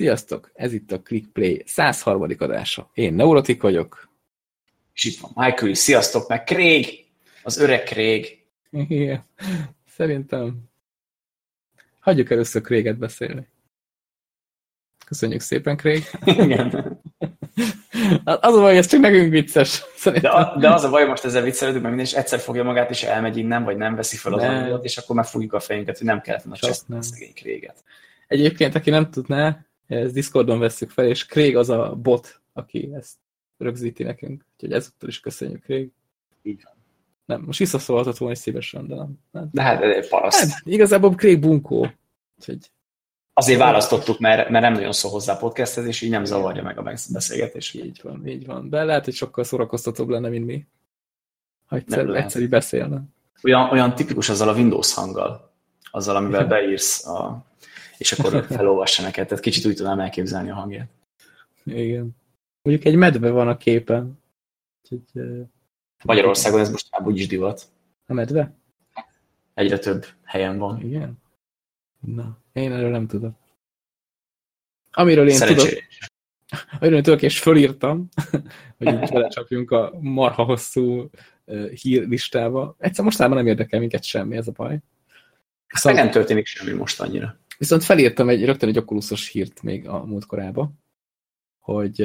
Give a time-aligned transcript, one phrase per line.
[0.00, 0.50] Sziasztok!
[0.54, 2.22] Ez itt a ClickPlay 103.
[2.38, 2.90] adása.
[2.94, 4.08] Én Neurotik vagyok.
[4.94, 5.74] És itt van Michael.
[5.74, 7.06] Sziasztok, meg Craig!
[7.42, 8.44] Az öreg Craig.
[8.70, 9.24] Igen.
[9.88, 10.58] Szerintem
[11.98, 13.48] hagyjuk először Craiget beszélni.
[15.06, 16.04] Köszönjük szépen, Craig.
[16.24, 16.68] Igen.
[18.24, 19.82] Az a baj, ez csak nekünk vicces.
[20.04, 22.90] De, a, de az a baj, most ezzel viccelődünk, mert minden, és egyszer fogja magát,
[22.90, 26.06] és elmegy innen, vagy nem veszi fel az anyagot, és akkor megfogjuk a fejünket, hogy
[26.06, 26.98] nem kellett volna nem.
[26.98, 27.84] a szegény Craig-et.
[28.26, 29.64] Egyébként, aki nem tudná,
[29.96, 33.16] ez Discordon vesszük fel, és Craig az a bot, aki ezt
[33.58, 34.44] rögzíti nekünk.
[34.54, 35.90] Úgyhogy ezúttal is köszönjük, Craig.
[36.42, 36.74] Így van.
[37.24, 39.18] Nem, most visszaszólhatott volna is szívesen, de nem.
[39.30, 39.48] nem.
[39.52, 40.50] De hát paraszt.
[40.50, 41.86] Hát, igazából Craig bunkó.
[42.38, 42.70] Úgyhogy
[43.32, 46.78] Azért választottuk, mert, mert nem nagyon szól hozzá a podcasthez, és így nem zavarja meg
[46.78, 47.74] a beszélgetést.
[47.74, 48.68] így van, így van.
[48.68, 50.66] De lehet, hogy sokkal szórakoztatóbb lenne, mint mi.
[51.66, 53.02] Ha egyszer, Nem egyszerű beszélne.
[53.42, 55.52] Olyan, olyan tipikus azzal a Windows hanggal,
[55.90, 57.44] azzal, amivel beírsz, a,
[58.00, 59.26] és akkor felolvassa neked.
[59.26, 60.88] Tehát kicsit úgy tudnám elképzelni a hangját.
[61.64, 62.16] Igen.
[62.62, 64.18] Mondjuk egy medve van a képen.
[64.82, 65.22] Úgyhogy,
[66.04, 67.62] Magyarországon ez most már úgyis divat.
[68.06, 68.54] a medve?
[69.54, 70.80] Egyre több helyen van.
[70.84, 71.22] Igen.
[72.00, 73.34] Na, én erről nem tudok.
[74.90, 75.86] Amiről én tudok, Szerencsére.
[76.70, 78.08] amiről én tudok, és fölírtam,
[78.78, 81.10] hogy így belecsapjunk a marha hosszú
[81.74, 82.76] hírlistába.
[82.78, 84.78] Egyszer mostában nem érdekel minket semmi, ez a baj.
[85.66, 87.39] Viszont, nem történik semmi most annyira.
[87.60, 90.72] Viszont felírtam egy, rögtön egy okulusos hírt még a múltkorába,
[91.58, 92.00] hogy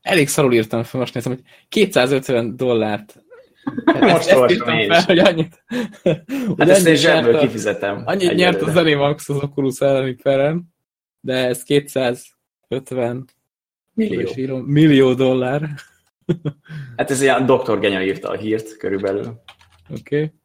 [0.00, 3.22] elég szarul írtam fel, most nézem, hogy 250 dollárt
[4.00, 5.64] Most olvastam írtam én fel, hogy annyit,
[6.02, 6.24] Hát
[6.56, 8.02] hogy ezt én annyit zsebből kifizetem.
[8.06, 8.72] Annyit nyert a egyelőre.
[8.72, 10.74] Zenimax az Oculus elleni peren,
[11.20, 13.24] de ez 250
[13.94, 14.30] Millió.
[14.34, 15.68] írom, millió dollár.
[16.96, 17.78] Hát ez ilyen Dr.
[17.78, 19.42] Genya írta a hírt körülbelül.
[19.90, 20.16] Oké.
[20.16, 20.39] Okay.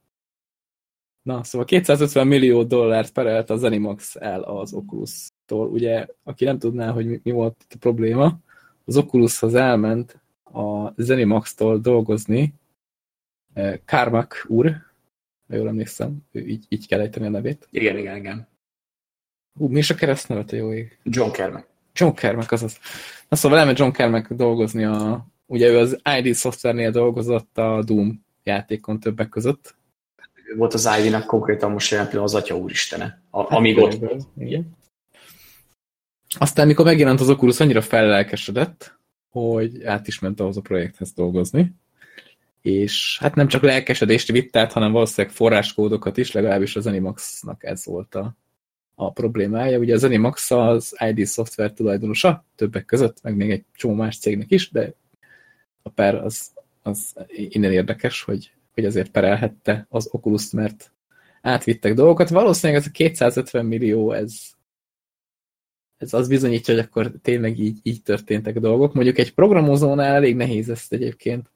[1.26, 5.68] Na, szóval 250 millió dollárt perelt a Zenimax el az Oculus-tól.
[5.68, 8.40] Ugye, aki nem tudná, hogy mi, mi volt itt a probléma,
[8.86, 12.54] az Oculushoz elment a Zenimax-tól dolgozni
[13.54, 14.66] eh, Carmack úr,
[15.48, 17.68] ha jól emlékszem, ő így, így kell ejteni a nevét.
[17.70, 18.48] Igen, igen, igen.
[19.58, 21.00] Hú, mi is a keresztnevet a jó ég?
[21.04, 21.68] John Kermack.
[21.94, 22.80] John Carmack, azaz.
[23.30, 25.26] Na szóval elment John Carmack dolgozni a...
[25.46, 29.76] Ugye ő az ID szoftvernél dolgozott a Doom játékon többek között.
[30.58, 33.22] Volt az Ivy-nak konkrétan most jelen pillanatban az Atya Úristene.
[33.30, 34.24] A, amíg ott volt.
[34.38, 34.78] Igen.
[36.38, 41.76] Aztán, mikor megjelent az Oculus, annyira fellelkesedett, hogy át is ment ahhoz a projekthez dolgozni.
[42.62, 47.86] És hát nem csak lelkesedést vitt át, hanem valószínűleg forráskódokat is, legalábbis az Animax-nak ez
[47.86, 48.36] volt a,
[48.96, 49.80] a problémája.
[49.80, 54.52] Ugye az Animax az ID szoftver tulajdonosa, többek között, meg még egy csomó más cégnek
[54.52, 54.94] is, de
[55.82, 56.52] a per az,
[56.82, 60.94] az innen érdekes, hogy, hogy azért perelhette az Oculus-t, mert
[61.42, 62.30] átvittek dolgokat.
[62.30, 64.34] Valószínűleg ez a 250 millió, ez,
[65.98, 68.94] ez az bizonyítja, hogy akkor tényleg így, így történtek dolgok.
[68.94, 71.54] Mondjuk egy programozónál elég nehéz ezt egyébként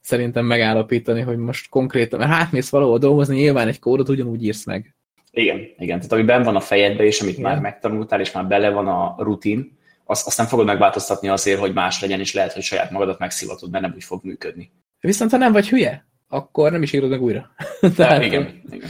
[0.00, 4.94] szerintem megállapítani, hogy most konkrétan, mert hátmész valahol dolgozni, nyilván egy kódot ugyanúgy írsz meg.
[5.30, 5.96] Igen, igen.
[5.96, 7.50] Tehát ami benn van a fejedbe, és amit Igen.
[7.50, 11.72] már megtanultál, és már bele van a rutin, azt, azt nem fogod megváltoztatni azért, hogy
[11.72, 14.72] más legyen, és lehet, hogy saját magadat megszivatod, mert nem úgy fog működni.
[15.00, 17.50] Viszont ha nem vagy hülye, akkor nem is írod meg újra.
[17.80, 18.88] Tehát, tehát, igen, igen.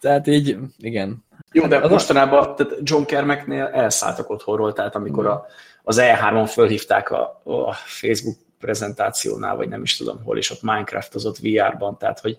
[0.00, 1.24] tehát így, igen.
[1.52, 5.46] Jó, de Az a- mostanában tehát John Kermacknél elszálltak otthonról, tehát amikor a,
[5.82, 11.38] az E3-on fölhívták a, a Facebook prezentációnál, vagy nem is tudom hol, és ott Minecraftozott
[11.38, 12.38] VR-ban, tehát hogy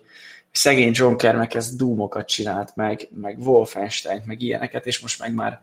[0.50, 5.60] szegény John Kermack ez Doomokat csinált meg, meg Wolfenstein, meg ilyeneket, és most meg már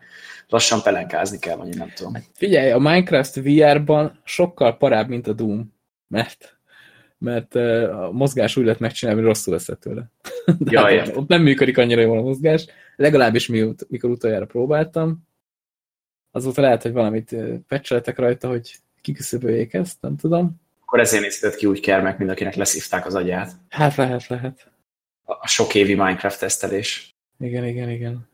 [0.49, 2.13] lassan pelenkázni kell, vagy én nem tudom.
[2.33, 5.73] Figyelj, a Minecraft VR-ban sokkal parább, mint a Doom,
[6.07, 6.57] mert
[7.21, 10.11] mert a mozgás úgy lett megcsinálni, hogy rosszul veszed tőle.
[10.59, 12.65] De Ja, hát ott, ott nem működik annyira jól a mozgás.
[12.95, 15.27] Legalábbis miut, mikor utoljára próbáltam.
[16.31, 17.35] Azóta lehet, hogy valamit
[17.67, 20.61] pecseletek rajta, hogy kiküszöböljék ezt, nem tudom.
[20.81, 23.51] Akkor ezért nézhetett ki úgy Kermack, mint akinek leszívták az agyát.
[23.69, 24.71] Hát lehet, lehet.
[25.23, 27.15] A sok évi Minecraft tesztelés.
[27.39, 28.29] Igen, igen, igen.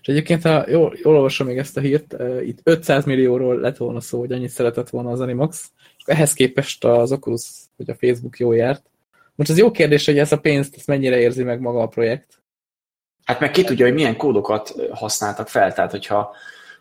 [0.00, 4.00] És egyébként, ha jól, jól olvasom még ezt a hírt, itt 500 millióról lett volna
[4.00, 5.72] szó, hogy annyit szeretett volna az Animax,
[6.04, 8.90] ehhez képest az Oculus, hogy a Facebook jó járt.
[9.34, 12.42] Most az jó kérdés, hogy ez a pénzt ezt mennyire érzi meg maga a projekt.
[13.24, 16.34] Hát meg ki tudja, hogy milyen kódokat használtak fel, tehát hogyha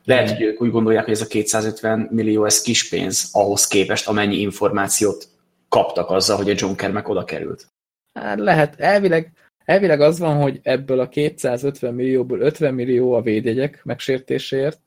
[0.04, 4.08] lehet, hogy ők úgy gondolják, hogy ez a 250 millió, ez kis pénz ahhoz képest,
[4.08, 5.28] amennyi információt
[5.70, 7.68] kaptak azzal, hogy a John Kermack oda került.
[8.14, 9.32] Hát lehet, elvileg,
[9.66, 14.80] elvileg az van, hogy ebből a 250 millióból 50 millió a védjegyek megsértéséért,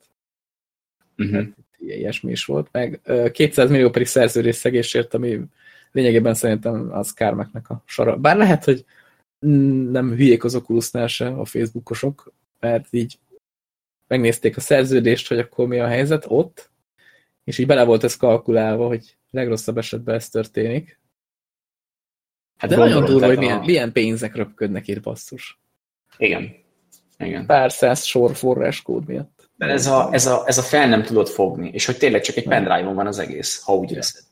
[1.17, 1.47] Uh-huh.
[1.87, 5.39] Ilyesmi is volt, meg ö, 200 millió pedig szerződésszegésért, ami
[5.91, 8.17] lényegében szerintem az Kármeknek a sara.
[8.17, 8.85] Bár lehet, hogy
[9.91, 13.19] nem hülyék az Oculusnál se a Facebookosok, mert így
[14.07, 16.69] megnézték a szerződést, hogy akkor mi a helyzet ott,
[17.43, 20.99] és így bele volt ez kalkulálva, hogy legrosszabb esetben ez történik.
[22.57, 23.65] Hát de nagyon durva, hogy milyen, a...
[23.65, 25.59] milyen pénzek röpködnek itt basszus.
[26.17, 26.55] Igen.
[27.17, 27.45] Igen.
[27.45, 29.34] Pár száz sor forráskód miatt.
[29.55, 32.35] De ez a, ez, a, ez a fel nem tudod fogni, és hogy tényleg csak
[32.35, 34.23] egy pendrive van az egész, ha úgy veszed.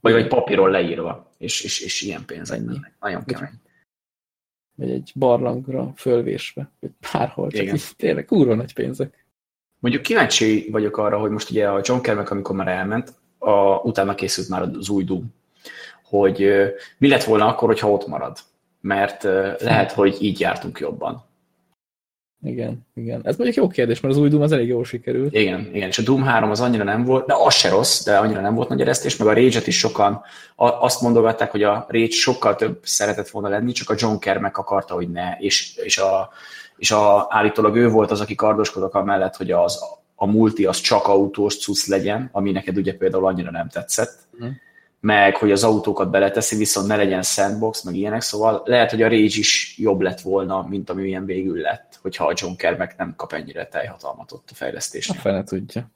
[0.00, 2.92] Vagy, vagy papíron leírva, és, és, és ilyen pénzek mennek.
[3.00, 3.60] Nagyon kemény.
[4.74, 7.74] Vagy egy barlangra fölvésve, vagy bárhol, csak Igen.
[7.74, 9.26] így tényleg kurva nagy pénzek.
[9.78, 14.14] Mondjuk kíváncsi vagyok arra, hogy most ugye a John Kermek, amikor már elment, a, utána
[14.14, 15.34] készült már az új Doom,
[16.04, 16.52] hogy
[16.98, 18.38] mi lett volna akkor, hogyha ott marad.
[18.80, 19.22] Mert
[19.60, 21.27] lehet, hogy így jártunk jobban.
[22.42, 23.20] Igen, igen.
[23.24, 25.34] Ez mondjuk jó kérdés, mert az új Doom az elég jól sikerült.
[25.34, 28.16] Igen, igen, és a Doom 3 az annyira nem volt, de az se rossz, de
[28.16, 30.20] annyira nem volt nagy eresztés, meg a Rage-et is sokan
[30.56, 34.94] azt mondogatták, hogy a Rage sokkal több szeretett volna lenni, csak a John Kermek akarta,
[34.94, 36.30] hogy ne, és, és, a,
[36.76, 39.82] és a, állítólag ő volt az, aki kardoskodott amellett, hogy az,
[40.14, 44.18] a multi az csak autós cucc legyen, ami neked ugye például annyira nem tetszett.
[44.32, 44.50] Uh-huh
[45.00, 49.08] meg hogy az autókat beleteszi, viszont ne legyen sandbox, meg ilyenek, szóval lehet, hogy a
[49.08, 53.14] Rage is jobb lett volna, mint ami ilyen végül lett, hogyha a John Kermek nem
[53.16, 55.18] kap ennyire teljhatalmat ott a fejlesztésnél.
[55.18, 55.90] A fele tudja.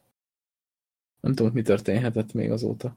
[1.20, 2.96] Nem tudom, mi történhetett még azóta.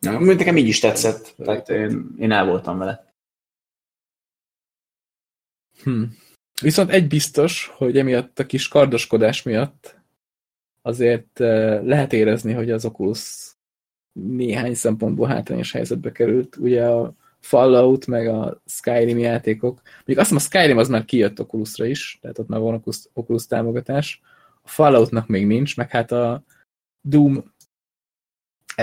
[0.00, 3.12] Ja, nekem így is tetszett, tehát én, én el voltam vele.
[5.82, 6.02] Hm.
[6.60, 10.00] Viszont egy biztos, hogy emiatt a kis kardoskodás miatt
[10.82, 13.56] azért eh, lehet érezni, hogy az Oculus
[14.12, 16.56] néhány szempontból hátrányos helyzetbe került.
[16.56, 19.82] Ugye a Fallout, meg a Skyrim játékok.
[20.04, 22.98] Még azt hiszem a Skyrim az már kijött Oculusra is, tehát ott már van Oculus,
[23.12, 24.20] Oculus támogatás.
[24.62, 26.44] A Falloutnak még nincs, meg hát a
[27.00, 27.52] Doom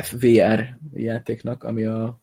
[0.02, 2.20] FVR játéknak, ami a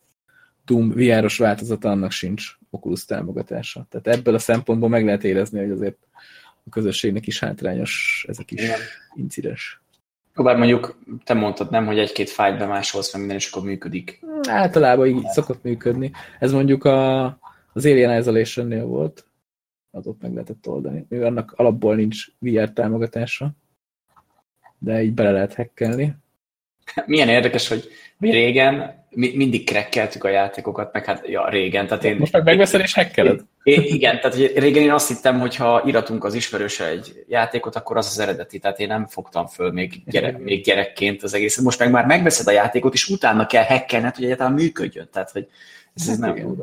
[0.65, 3.87] Doom VR-os változata, annak sincs Oculus támogatása.
[3.89, 5.97] Tehát ebből a szempontból meg lehet érezni, hogy azért
[6.65, 8.61] a közösségnek is hátrányos ez a kis
[9.15, 9.82] incidens.
[10.35, 14.19] Bár mondjuk te mondtad nem, hogy egy-két fájt bemásolsz, meg minden, és akkor működik.
[14.49, 16.11] Általában így szokott működni.
[16.39, 17.23] Ez mondjuk a,
[17.73, 19.25] az Alien Isolation-nél volt,
[19.91, 21.05] az ott meg lehetett oldani.
[21.09, 23.51] Mivel annak alapból nincs VR támogatása,
[24.77, 26.15] de így bele lehet hackelni.
[27.05, 31.87] Milyen érdekes, hogy mi régen mi, mindig krekkeltük a játékokat, meg hát ja, régen.
[31.87, 33.41] Tehát én, Most meg megveszed és hekkeled?
[33.63, 37.75] Én, igen, tehát hogy régen én azt hittem, hogy ha iratunk az ismerőse egy játékot,
[37.75, 41.63] akkor az az eredeti, tehát én nem fogtam föl még, gyere, még gyerekként az egészet.
[41.63, 45.09] Most meg már megveszed a játékot, és utána kell hekkelned, hogy egyáltalán működjön.
[45.11, 45.47] Tehát, hogy
[45.95, 46.55] ez, ez nem jó.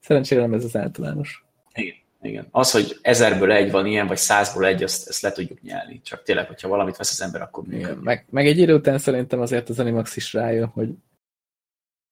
[0.00, 1.44] Szerencsére nem ez az általános.
[1.74, 1.94] Igen.
[2.22, 2.46] Igen.
[2.50, 6.00] Az, hogy ezerből egy van ilyen, vagy százból egy, azt, ezt le tudjuk nyelni.
[6.00, 7.96] Csak tényleg, hogyha valamit vesz az ember, akkor Igen.
[7.96, 10.88] Meg, meg egy idő után szerintem azért az Animax is rájön, hogy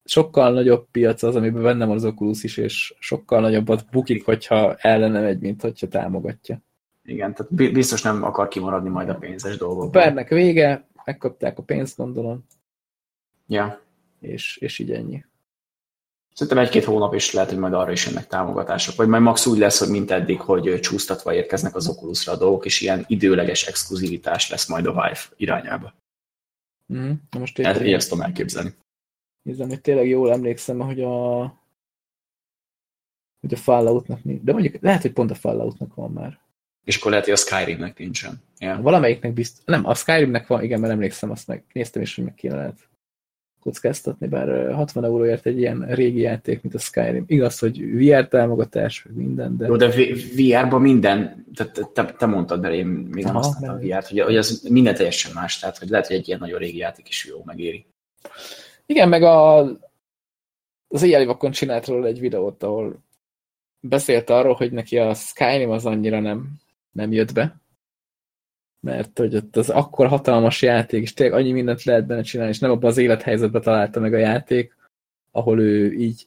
[0.05, 4.75] sokkal nagyobb piac az, amiben benne van az Oculus is, és sokkal nagyobbat bukik, hogyha
[4.77, 6.63] ellene megy, mint hogyha támogatja.
[7.05, 10.03] Igen, tehát biztos nem akar kimaradni majd a pénzes dolgokban.
[10.03, 12.47] A pernek vége, megkapták a pénzt, gondolom.
[13.47, 13.81] Ja.
[14.21, 15.25] És, és így ennyi.
[16.39, 19.59] Szerintem egy-két hónap is lehet, hogy majd arra is jönnek támogatások, vagy majd max úgy
[19.59, 24.51] lesz, hogy mint eddig, hogy csúsztatva érkeznek az Oculusra a dolgok, és ilyen időleges exkluzivitás
[24.51, 25.95] lesz majd a Vive irányába.
[26.93, 28.75] Mm, most tényleg, így ezt tudom elképzelni.
[29.43, 31.39] Nézem, hogy tényleg jól emlékszem, hogy a
[33.41, 34.43] hogy a Falloutnak nincs.
[34.43, 36.39] De mondjuk lehet, hogy pont a Falloutnak van már.
[36.85, 38.43] És akkor lehet, hogy a Skyrimnek nincsen.
[38.59, 38.83] Yeah.
[38.83, 39.65] Valamelyiknek biztos.
[39.65, 42.88] Nem, a Skyrimnek van, igen, mert emlékszem, azt meg néztem is, hogy meg kéne lehet
[43.61, 47.25] kockáztatni, bár 60 euróért egy ilyen régi játék, mint a Skyrim.
[47.27, 49.67] Igaz, hogy VR támogatás, meg minden, de...
[49.67, 49.89] Jó, de
[50.37, 54.37] VR-ban minden, te, te, te mondtad, de én még nem használtam a VR-t, hogy, hogy
[54.37, 57.43] az minden teljesen más, tehát hogy lehet, hogy egy ilyen nagyon régi játék is jó
[57.45, 57.87] megéri.
[58.87, 59.59] Igen, meg a,
[60.89, 63.05] az éjjeli vakon csinált róla egy videót, ahol
[63.81, 66.49] beszélt arról, hogy neki a Skyrim az annyira nem,
[66.93, 67.61] nem jött be,
[68.81, 72.59] mert hogy ott az akkor hatalmas játék, és tényleg annyi mindent lehet benne csinálni, és
[72.59, 74.77] nem abban az élethelyzetben találta meg a játék,
[75.31, 76.27] ahol ő így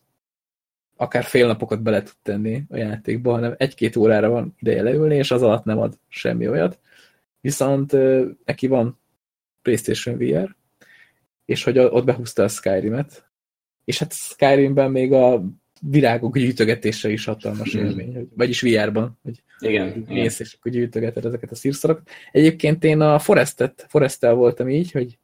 [0.96, 5.32] akár fél napokat bele tud tenni a játékba, hanem egy-két órára van ideje leülni, és
[5.32, 6.80] az alatt nem ad semmi olyat.
[7.42, 7.92] Viszont
[8.46, 9.00] neki van
[9.62, 10.56] PlayStation VR,
[11.46, 13.30] és hogy ott behúzta a Skyrim-et,
[13.86, 15.44] és hát Skyrimben még a
[15.90, 17.86] virágok gyűjtögetése is hatalmas hmm.
[17.86, 22.10] élmény, vagyis VR-ban, hogy igen, mész, és akkor gyűjtögeted ezeket a szírszorokat.
[22.32, 25.18] Egyébként én a Forestet, Forestel voltam így, hogy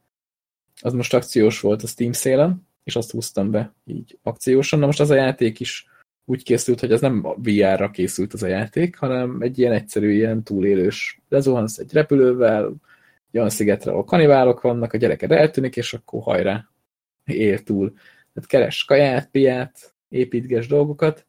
[0.81, 4.79] az most akciós volt a Steam szélen, és azt húztam be így akciósan.
[4.79, 5.87] Na most az a játék is
[6.25, 10.43] úgy készült, hogy ez nem VR-ra készült az a játék, hanem egy ilyen egyszerű, ilyen
[10.43, 11.21] túlélős.
[11.29, 12.65] Lezuhansz egy repülővel,
[13.31, 16.67] egy olyan szigetre, ahol kaniválok vannak, a gyereked eltűnik, és akkor hajrá,
[17.25, 17.93] él túl.
[18.33, 21.25] Tehát keres kaját, piát, építges dolgokat,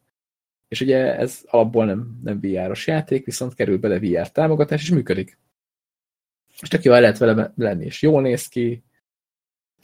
[0.67, 5.37] És ugye ez alapból nem, nem VR-os játék, viszont kerül bele VR támogatás, és működik.
[6.61, 8.83] És tök jó el lehet vele lenni, és jól néz ki.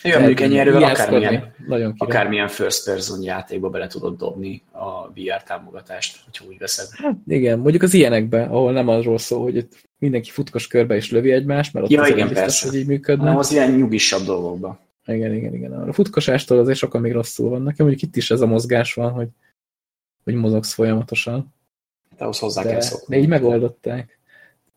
[0.03, 5.43] Jó, mondjuk ennyi erővel akármilyen, nagyon akármilyen first person játékba bele tudod dobni a VR
[5.43, 6.87] támogatást, hogyha úgy veszed.
[6.91, 11.11] Hát igen, mondjuk az ilyenekben, ahol nem arról szól, hogy itt mindenki futkos körbe és
[11.11, 12.67] lövi egymást, mert ott ja, az igen, biztos, persze.
[12.67, 13.23] hogy így működne.
[13.23, 14.79] Hanem az ilyen nyugisabb dolgokban.
[15.05, 15.71] Igen, igen, igen.
[15.71, 17.77] A futkosástól azért sokan még rosszul vannak.
[17.77, 19.27] Mondjuk itt is ez a mozgás van, hogy,
[20.23, 21.53] hogy mozogsz folyamatosan.
[22.09, 23.15] Hát ahhoz hozzá de, kell szokni.
[23.15, 24.19] De így megoldották.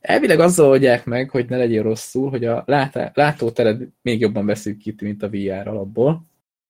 [0.00, 5.04] Elvileg azzal oldják meg, hogy ne legyél rosszul, hogy a látá, látótered még jobban beszűkíti,
[5.04, 6.26] mint a VR alapból.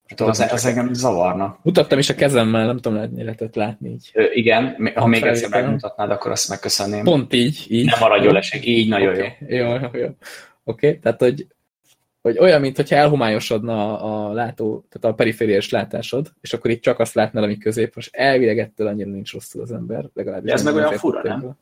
[0.07, 1.59] Hát az, az engem zavarna.
[1.63, 4.09] Mutattam is a kezemmel, nem tudom, látni, lehetett látni így.
[4.13, 7.03] Ö, igen, ha még egyszer megmutatnád, akkor azt megköszönném.
[7.03, 7.65] Pont így.
[7.69, 7.85] így.
[7.85, 9.29] Nem maradjon leség, így nagyon okay.
[9.39, 9.57] jó.
[9.57, 10.07] Jó, jó, jó.
[10.63, 10.99] Oké, okay.
[10.99, 11.47] tehát hogy
[12.21, 16.99] hogy olyan, mintha elhomályosodna a, a látó, tehát a perifériás látásod, és akkor itt csak
[16.99, 20.49] azt látnál, ami közép, és elvileg ettől annyira nincs rosszul az ember, legalábbis.
[20.49, 21.57] De ez meg olyan fura, nem?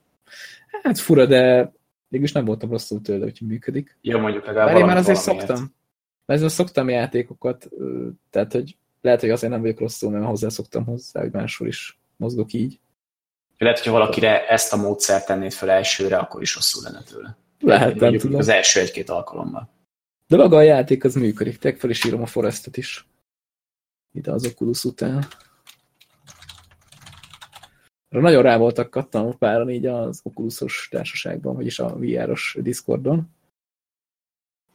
[0.84, 1.72] Hát fura, de
[2.08, 3.98] mégis nem voltam rosszul tőle, hogy működik.
[4.02, 5.48] Jó, mondjuk legalább Bár én már azért valamiért.
[5.48, 5.76] szoktam.
[6.26, 7.70] Mert ezzel szoktam játékokat,
[8.30, 12.54] tehát hogy lehet, hogy azért nem vagyok rosszul, mert hozzászoktam hozzá, hogy máshol is mozgok
[12.54, 12.80] így.
[13.58, 17.38] Lehet, hogyha valakire ezt a módszert tennéd fel elsőre, akkor is rosszul lenne tőle.
[17.60, 18.40] Lehet, nem tudom.
[18.40, 19.70] Az első egy-két alkalommal.
[20.28, 21.58] De maga a játék az működik.
[21.58, 23.08] Tek fel is írom a Forestet is.
[24.12, 25.28] Ide az Oculus után.
[28.10, 33.30] Nagyon rá voltak kattanok páran így az Oculusos társaságban, vagyis a VR-os Discordon.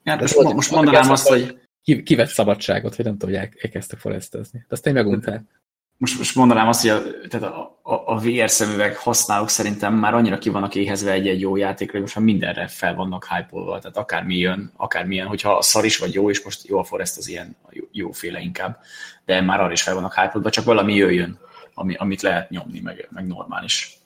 [0.04, 1.60] Hát most, most, most mondanám azt, hogy...
[2.04, 4.58] Kivett szabadságot, hogy nem tudom, hogy elkezdtek foresztezni.
[4.58, 5.61] De azt én megunták
[6.02, 10.14] most, most mondanám azt, hogy a, tehát a, a, a VR szemüveg használók szerintem már
[10.14, 13.96] annyira ki vannak éhezve egy-egy jó játékra, hogy most már mindenre fel vannak hype tehát
[13.96, 17.28] akármi jön, akármilyen, hogyha a szar is vagy jó, és most jó a Forest az
[17.28, 18.78] ilyen jó, jóféle inkább,
[19.24, 21.38] de már arra is fel vannak hype csak valami jöjjön,
[21.74, 23.96] ami, amit lehet nyomni, meg, meg normális.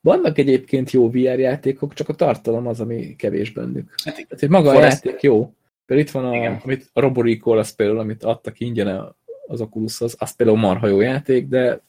[0.00, 3.94] Vannak egyébként jó VR játékok, csak a tartalom az, ami kevés bennük.
[4.04, 5.04] Hát, Tehát, hogy maga Forest...
[5.04, 5.54] a játék jó.
[5.86, 9.14] Például itt van a, amit a Roboricall, az például, amit adtak ingyen
[9.50, 11.80] az Oculushoz, az például marha jó játék, de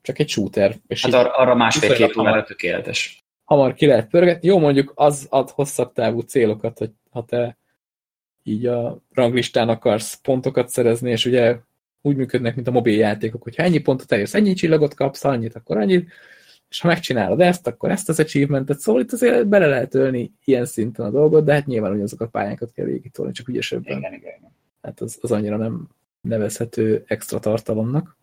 [0.00, 0.76] csak egy shooter.
[0.86, 3.24] És hát ar arra másfél-két órára tökéletes.
[3.44, 4.48] Hamar ki lehet pörgetni.
[4.48, 7.56] Jó, mondjuk az ad hosszabb távú célokat, hogy ha te
[8.42, 11.56] így a ranglistán akarsz pontokat szerezni, és ugye
[12.02, 15.76] úgy működnek, mint a mobil játékok, hogyha ennyi pontot elérsz, ennyi csillagot kapsz, annyit, akkor
[15.76, 16.10] annyit,
[16.68, 20.64] és ha megcsinálod ezt, akkor ezt az achievementet, szóval itt azért bele lehet ölni ilyen
[20.64, 23.98] szinten a dolgot, de hát nyilván hogy azok a pályákat kell végigtolni, csak ügyesebben.
[23.98, 24.52] Igen, igen, igen.
[24.82, 25.88] Hát az, az annyira nem
[26.20, 28.18] nevezhető extra tartalomnak.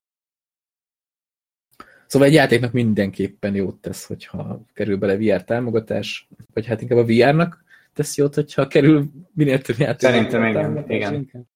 [2.08, 7.06] Szóval egy játéknak mindenképpen jót tesz, hogyha kerül bele VR támogatás, vagy hát inkább a
[7.06, 7.64] VR-nak
[7.94, 10.10] tesz jót, hogyha kerül minél több játék.
[10.10, 11.48] Szerintem igen, igen.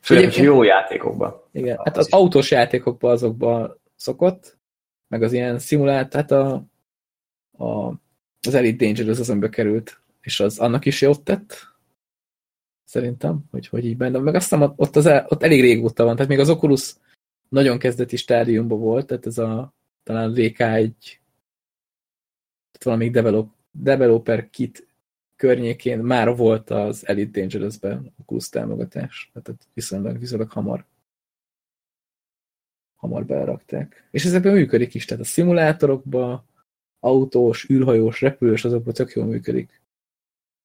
[0.00, 1.42] Főleg jó játékokban.
[1.52, 4.58] Igen, hát az, az autós játékokban azokban szokott,
[5.08, 6.64] meg az ilyen szimulált, tehát a,
[7.58, 7.88] a,
[8.40, 11.73] az Elite Dangerous az, amiben került, és az annak is jót tett,
[12.84, 14.18] szerintem, hogy, hogy így benne.
[14.18, 16.94] Meg azt hiszem, ott, az, ott elég régóta van, tehát még az Oculus
[17.48, 20.92] nagyon kezdeti stádiumban volt, tehát ez a talán VK1
[22.70, 24.88] tehát valami develop, developer kit
[25.36, 30.86] környékén már volt az Elite Dangerous-ben Oculus támogatás, tehát viszonylag, viszonylag hamar
[33.04, 34.08] hamar berakták.
[34.10, 36.44] És ezekben működik is, tehát a szimulátorokban
[37.00, 39.82] autós, űrhajós, repülős, azokban tök jól működik.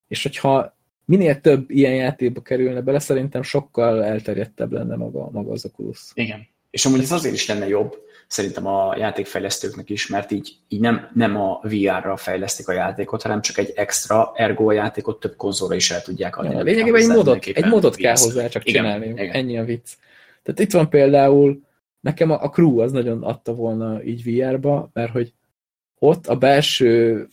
[0.08, 0.78] És hogyha
[1.10, 6.00] minél több ilyen játékba kerülne bele, szerintem sokkal elterjedtebb lenne maga, maga az Oculus.
[6.14, 6.48] Igen.
[6.70, 7.96] És amúgy ez azért is lenne jobb,
[8.28, 13.42] szerintem a játékfejlesztőknek is, mert így, így nem, nem a VR-ra fejlesztik a játékot, hanem
[13.42, 16.56] csak egy extra ergo a játékot több konzolra is el tudják adni.
[16.56, 19.08] Ja, lényegében egy modot, egy modot kell hozzá csak igen, csinálni.
[19.08, 19.32] Igen.
[19.32, 19.90] Ennyi a vicc.
[20.44, 21.62] Tehát itt van például,
[22.00, 25.34] nekem a, a Crew az nagyon adta volna így VR-ba, mert hogy
[26.00, 27.28] ott a belső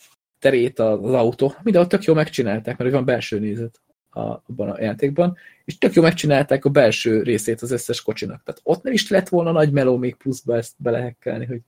[0.47, 5.37] terét az autó, mindenhol tök jó megcsinálták, mert van belső nézet a, abban a játékban,
[5.65, 8.43] és tök jó megcsinálták a belső részét az összes kocsinak.
[8.45, 11.61] Tehát ott nem is lett volna nagy meló még pluszba ezt belehekkelni, hogy,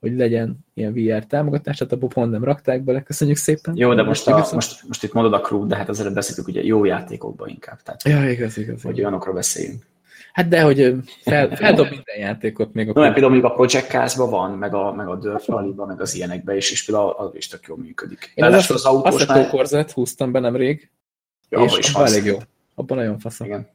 [0.00, 3.02] hogy legyen ilyen VR támogatás, tehát abban pont nem rakták bele.
[3.02, 3.76] Köszönjük szépen.
[3.76, 6.62] Jó, de most, a, most, most itt mondod a crew, de hát azért beszéltük ugye
[6.62, 7.82] jó játékokban inkább.
[7.82, 8.82] Tehát, ja, igaz, igaz.
[8.82, 9.86] Hogy olyanokról beszéljünk.
[10.38, 12.92] Hát de, hogy fel, feldob minden játékot még a...
[12.92, 16.14] No, például még a Project cars van, meg a, meg a Dirt rally meg az
[16.14, 18.32] ilyenekben is, és például az is tök jól működik.
[18.34, 19.48] Én az, az autós azt már...
[19.48, 20.90] korzet húztam be nemrég,
[21.48, 22.38] ja, és is abban elég jó.
[22.74, 23.40] Abban nagyon fasz.
[23.40, 23.68] Igen.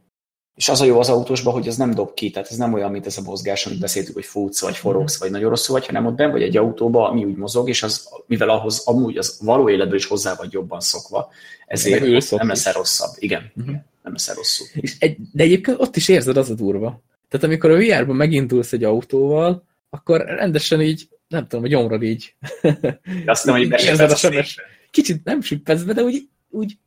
[0.56, 2.92] És az a jó az autósban, hogy ez nem dob ki, tehát ez nem olyan,
[2.92, 6.06] mint ez a mozgás, amit beszéltük, hogy futsz, vagy forogsz, vagy nagyon rosszul vagy, hanem
[6.06, 9.70] ott ben vagy egy autóba, ami úgy mozog, és az, mivel ahhoz amúgy az való
[9.70, 11.30] életben is hozzá vagy jobban szokva,
[11.74, 13.16] ezért nem lesz rosszabb.
[13.20, 13.52] Igen.
[13.56, 14.68] Uh-huh nem eszel rosszul.
[14.74, 17.04] És egy, de egyébként ott is érzed az a durva.
[17.30, 22.36] Tehát amikor a VR-ban megindulsz egy autóval, akkor rendesen így nem tudom, a gyomrod így.
[23.26, 24.60] Azt nem, hogy érzed a sebes.
[24.92, 26.78] Kicsit nem süppedsz be, de úgy, úgy,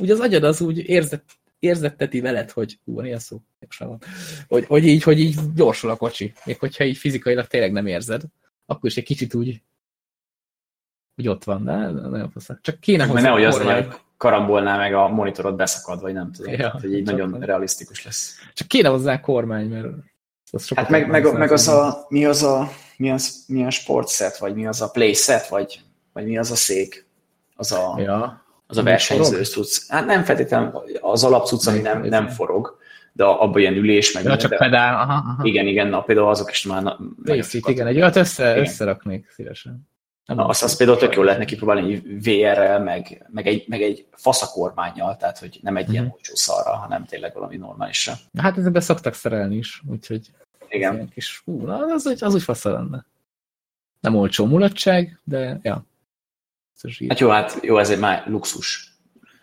[0.00, 1.24] úgy az agyad az úgy érzett,
[1.58, 3.40] érzetteti veled, hogy hú, van ilyen szó,
[3.78, 3.98] van.
[4.46, 6.32] Hogy, hogy, így, hogy így gyorsul a kocsi.
[6.44, 8.22] Még hogyha így fizikailag tényleg nem érzed,
[8.66, 9.62] akkor is egy kicsit úgy,
[11.16, 12.60] úgy ott van, de nagyon faszak.
[12.60, 16.52] Csak kéne hozzá nehogy az legyen, karambolná meg a monitorot beszakad, vagy nem tudom.
[16.52, 17.40] Ja, tehát, hogy így nagyon van.
[17.40, 18.34] realisztikus lesz.
[18.54, 19.86] Csak kéne hozzá kormány, mert
[20.50, 24.66] az hát meg, meg, meg az a, mi az a, milyen, milyen sportset, vagy mi
[24.66, 25.80] az a playset, vagy,
[26.12, 27.06] vagy mi az a szék,
[27.54, 28.44] az a, ja.
[28.66, 29.88] az a versenyző cucc.
[29.88, 32.78] Hát nem feltétlenül az alapcucc, ami nem, nem forog,
[33.12, 34.24] de abban ilyen ülés, meg...
[34.24, 35.44] Ja, csak de, pedál, aha, aha.
[35.44, 36.82] Igen, igen, na, például azok is már...
[36.82, 38.64] Na, Részít, igen, egy olyat össze, igen.
[38.64, 39.88] összeraknék szívesen.
[40.26, 45.16] Nem azt, azt például tök jól lehetne kipróbálni VR-rel, meg, meg, egy, meg egy faszakormányjal,
[45.16, 45.94] tehát hogy nem egy uh-huh.
[45.94, 46.14] ilyen mhm.
[46.14, 48.12] olcsó szarra, hanem tényleg valami normálisra.
[48.38, 50.30] Hát ezekbe szoktak szerelni is, úgyhogy
[50.68, 51.08] igen.
[51.08, 53.06] Kis, hú, na, az, az, az úgy fasza lenne.
[54.00, 55.84] Nem olcsó mulatság, de ja.
[57.08, 58.94] Hát jó, hát jó, ez egy már luxus.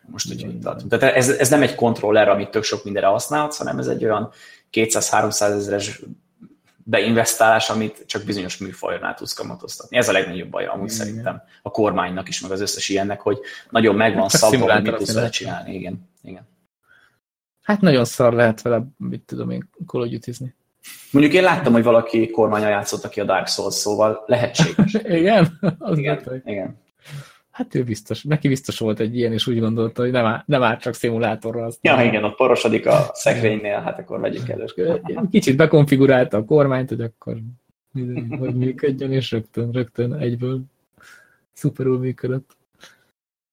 [0.08, 0.92] Most, hogy itt tartunk.
[0.92, 4.32] Tehát ez, ez nem egy kontroller, amit tök sok mindenre használhatsz, hanem ez egy olyan
[4.72, 6.02] 200-300 ezeres
[6.84, 9.98] beinvestálás, amit csak bizonyos műfajnál tudsz kamatoztatni.
[9.98, 13.40] Ez a legnagyobb baj amúgy igen, szerintem a kormánynak is, meg az összes ilyennek, hogy
[13.70, 15.74] nagyon megvan szabva, hogy mit tudsz vele csinálni.
[15.74, 16.48] Igen, igen.
[17.62, 20.56] Hát nagyon szar lehet vele, mit tudom én, kológyutizni.
[21.12, 24.94] Mondjuk én láttam, hogy valaki kormánya játszott ki a Dark Souls, szóval lehetséges.
[25.20, 25.60] igen?
[25.80, 26.82] Az igen, igen.
[27.54, 30.64] Hát ő biztos, neki biztos volt egy ilyen, és úgy gondolta, hogy nem, áll, nem
[30.64, 31.66] áll csak szimulátorra.
[31.66, 34.66] Aztán ja, igen, ott porosodik a szekrénynél, hát akkor vegyük elő.
[35.32, 37.38] Kicsit bekonfigurálta a kormányt, hogy akkor
[38.40, 40.62] hogy működjön, és rögtön, rögtön egyből
[41.54, 42.58] szuperul működött.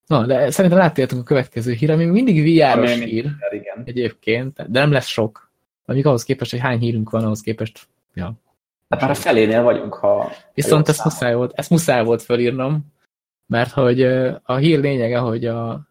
[0.07, 3.81] Na, de szerintem láttéltunk a következő hír, ami mindig VR-os hír igen.
[3.83, 5.51] egyébként, de nem lesz sok.
[5.85, 8.33] Amíg ahhoz képest, hogy hány hírünk van, ahhoz képest, ja.
[8.89, 10.31] Hát már a felénél vagyunk, ha...
[10.53, 12.91] Viszont ezt muszáj, volt, ezt muszáj volt felírnom,
[13.51, 14.01] mert hogy
[14.43, 15.87] a hír lényege, hogy a,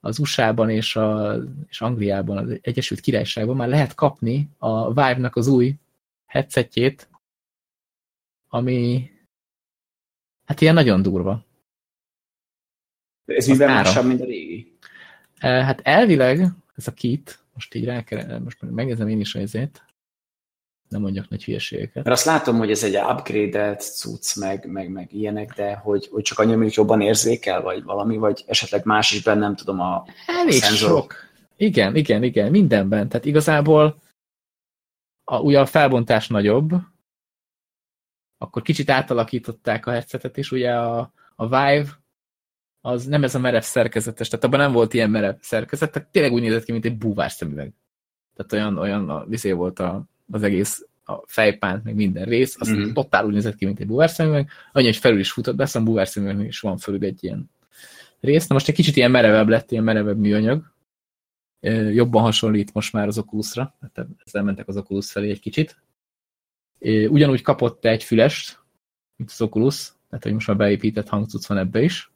[0.00, 1.36] az USA-ban és, a,
[1.68, 5.74] és Angliában, az Egyesült Királyságban már lehet kapni a Vive-nak az új
[6.26, 7.08] headsetjét,
[8.48, 9.10] ami
[10.44, 11.44] hát ilyen nagyon durva.
[13.24, 14.76] Ez miben másabb, mint a régi?
[15.38, 19.84] Hát elvileg ez a kit, most így rá kell, most megnézem én is a ezért,
[20.88, 22.04] nem mondjak nagy hülyeségeket.
[22.04, 26.22] Mert azt látom, hogy ez egy upgrade-et cucc, meg, meg, meg ilyenek, de hogy, hogy
[26.22, 30.04] csak annyira mondjuk jobban érzékel, vagy valami, vagy esetleg más is benne, nem tudom, a,
[30.26, 31.14] Elég a sok.
[31.56, 33.08] Igen, igen, igen, mindenben.
[33.08, 34.02] Tehát igazából
[35.24, 36.72] a, ugye a felbontás nagyobb,
[38.38, 42.04] akkor kicsit átalakították a headsetet, és ugye a, a Vive
[42.80, 46.32] az nem ez a merev szerkezetes, tehát abban nem volt ilyen merev szerkezet, tehát tényleg
[46.32, 47.72] úgy nézett ki, mint egy búvár szemüveg.
[48.34, 52.70] Tehát olyan, olyan a, vizé volt a, az egész a fejpánt, meg minden rész, az
[52.70, 52.92] mm-hmm.
[52.92, 55.84] totál úgy nézett ki, mint egy búvár szemüveg, annyi, hogy felül is futott be, aztán
[55.84, 57.50] búvár szemüveg is van fölül egy ilyen
[58.20, 58.46] rész.
[58.46, 60.74] Na most egy kicsit ilyen merevebb lett, ilyen merevebb műanyag,
[61.92, 65.82] jobban hasonlít most már az Oculusra, tehát ezzel mentek az Oculus felé egy kicsit.
[67.08, 68.58] Ugyanúgy kapott egy fülest,
[69.16, 72.10] mint az Oculus, tehát hogy most már beépített hangcuc van ebbe is,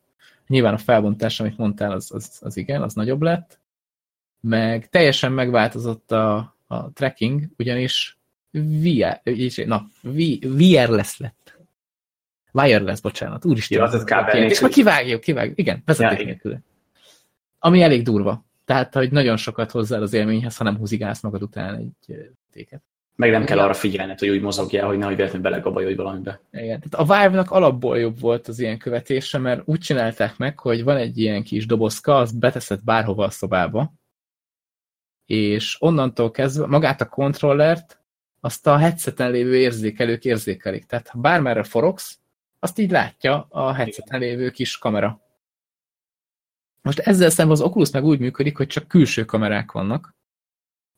[0.50, 3.60] Nyilván a felbontás, amit mondtál, az, az, az igen, az nagyobb lett.
[4.40, 8.18] Meg teljesen megváltozott a, a tracking, ugyanis
[8.50, 9.20] VR,
[9.66, 9.86] na,
[10.42, 11.58] wireless lett.
[12.52, 13.90] Wireless, bocsánat, úristen.
[13.92, 15.58] Ja, kábel És már kivágjuk, kivágjuk.
[15.58, 16.58] Igen, vezeték ja, nélkül.
[17.58, 18.44] Ami elég durva.
[18.64, 22.16] Tehát, hogy nagyon sokat hozzá az élményhez, ha nem húzigálsz magad után egy
[22.52, 22.82] téket.
[23.16, 26.40] Meg nem kell arra figyelned, hogy úgy mozogjál, hogy nehogy véletlenül belegabajolj valamibe.
[26.52, 26.80] Igen.
[26.80, 30.96] Tehát a Vive-nak alapból jobb volt az ilyen követése, mert úgy csinálták meg, hogy van
[30.96, 33.92] egy ilyen kis dobozka, azt beteszed bárhova a szobába,
[35.30, 38.00] és onnantól kezdve magát a kontrollert
[38.40, 40.84] azt a headseten lévő érzékelők érzékelik.
[40.86, 42.18] Tehát ha bármerre forogsz,
[42.58, 45.20] azt így látja a headseten lévő kis kamera.
[46.82, 50.14] Most ezzel szemben az Oculus meg úgy működik, hogy csak külső kamerák vannak,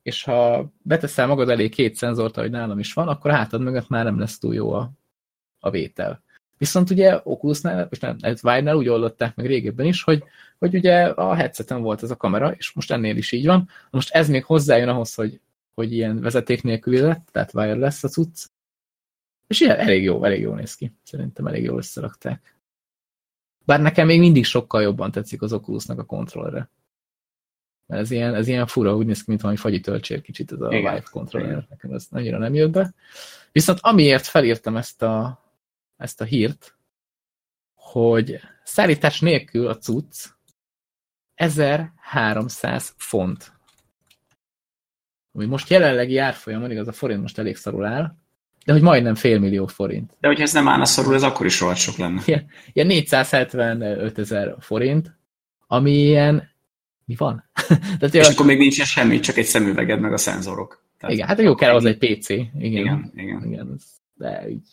[0.02, 4.04] és ha beteszel magad elé két szenzort, ahogy nálam is van, akkor hátad mögött már
[4.04, 4.90] nem lesz túl jó a,
[5.58, 6.22] a vétel.
[6.58, 10.24] Viszont ugye Oculusnál, és nem, ez Vive-nál úgy oldották meg régebben is, hogy,
[10.62, 13.68] hogy ugye a headseten volt ez a kamera, és most ennél is így van.
[13.90, 15.40] Most ez még hozzájön ahhoz, hogy,
[15.74, 18.46] hogy ilyen vezeték nélküli lett, tehát wireless a cucc.
[19.46, 20.92] És ilyen elég jó, elég jó néz ki.
[21.02, 22.56] Szerintem elég jól összerakták.
[23.64, 26.70] Bár nekem még mindig sokkal jobban tetszik az Oculusnak a kontrollre.
[27.86, 30.66] Ez ilyen, ez ilyen fura, úgy néz ki, mint valami fagyi töltsér kicsit ez a
[30.66, 30.94] Igen.
[30.94, 31.66] Vive controller.
[31.70, 32.94] Nekem ez annyira nem jött be.
[33.52, 35.42] Viszont amiért felírtam ezt a,
[35.96, 36.76] ezt a hírt,
[37.74, 40.26] hogy szállítás nélkül a cucc
[41.42, 43.52] 1300 font.
[45.32, 48.14] Ami most jelenlegi árfolyamon, igaz a forint most elég szarul áll,
[48.64, 50.16] De hogy majdnem fél millió forint.
[50.20, 52.22] De hogyha ez nem állna szorul, ez akkor is rohadt sok lenne.
[52.24, 55.18] Ilyen, ilyen 475 ezer forint,
[55.66, 56.50] ami ilyen,
[57.04, 57.44] mi van?
[57.98, 60.84] Tehát, és akkor még nincsen semmi, csak egy szemüveged, meg a szenzorok.
[60.98, 62.28] Tehát igen, hát jó kell az egy PC.
[62.28, 63.12] Igen, igen.
[63.14, 63.44] igen.
[63.44, 63.78] igen
[64.14, 64.68] de így,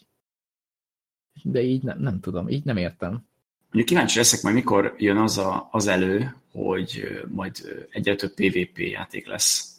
[1.44, 3.29] de így nem, nem tudom, így nem értem.
[3.72, 7.56] Mondjuk kíváncsi leszek majd, mikor jön az, a, az elő, hogy majd
[7.90, 9.76] egyre több PvP játék lesz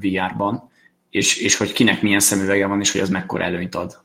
[0.00, 0.70] VR-ban,
[1.10, 4.00] és, és hogy kinek milyen szemüvege van, és hogy az mekkora előnyt ad.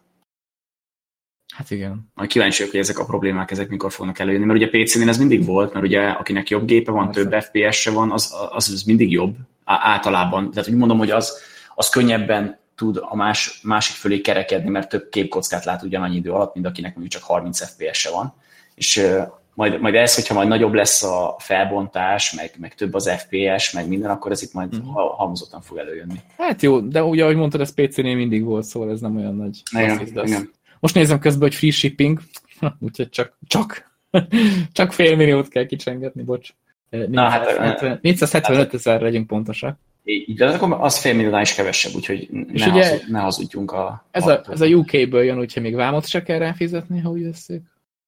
[1.56, 2.12] Hát igen.
[2.14, 5.18] Majd kíváncsi vagyok, hogy ezek a problémák ezek mikor fognak előjönni, mert ugye PC-nél ez
[5.18, 7.30] mindig volt, mert ugye akinek jobb gépe van, Persze.
[7.30, 10.52] több FPS-se van, az, az, az mindig jobb általában.
[10.52, 11.42] Tehát úgy mondom, hogy az,
[11.76, 16.54] az könnyebben tud a más, másik fölé kerekedni, mert több képkockát lát ugyanannyi idő alatt,
[16.54, 18.34] mint akinek mondjuk csak 30 FPS-se van.
[18.76, 19.08] És
[19.56, 23.88] majd, majd ez, hogyha majd nagyobb lesz a felbontás, meg, meg több az FPS, meg
[23.88, 25.16] minden, akkor ez itt majd uh-huh.
[25.18, 26.20] halmozottan fog előjönni.
[26.38, 29.62] Hát jó, de ugye, ahogy mondtad, ez PC-nél mindig volt, szóval ez nem olyan nagy.
[29.72, 30.52] Igen, igen.
[30.80, 32.20] Most nézem közben, hogy free shipping,
[32.86, 33.92] úgyhogy csak, csak,
[34.72, 36.50] csak fél milliót kell kicsengetni, bocs.
[36.90, 39.78] 470, 475 ezer legyünk pontosak.
[40.04, 44.06] Így, de akkor az fél milliónál is kevesebb, úgyhogy ne, ugye, hazud, ne hazudjunk a...
[44.12, 47.62] Ez a, ez a UK-ből jön, úgyhogy még vámot se kell ráfizetni, ha úgy veszük.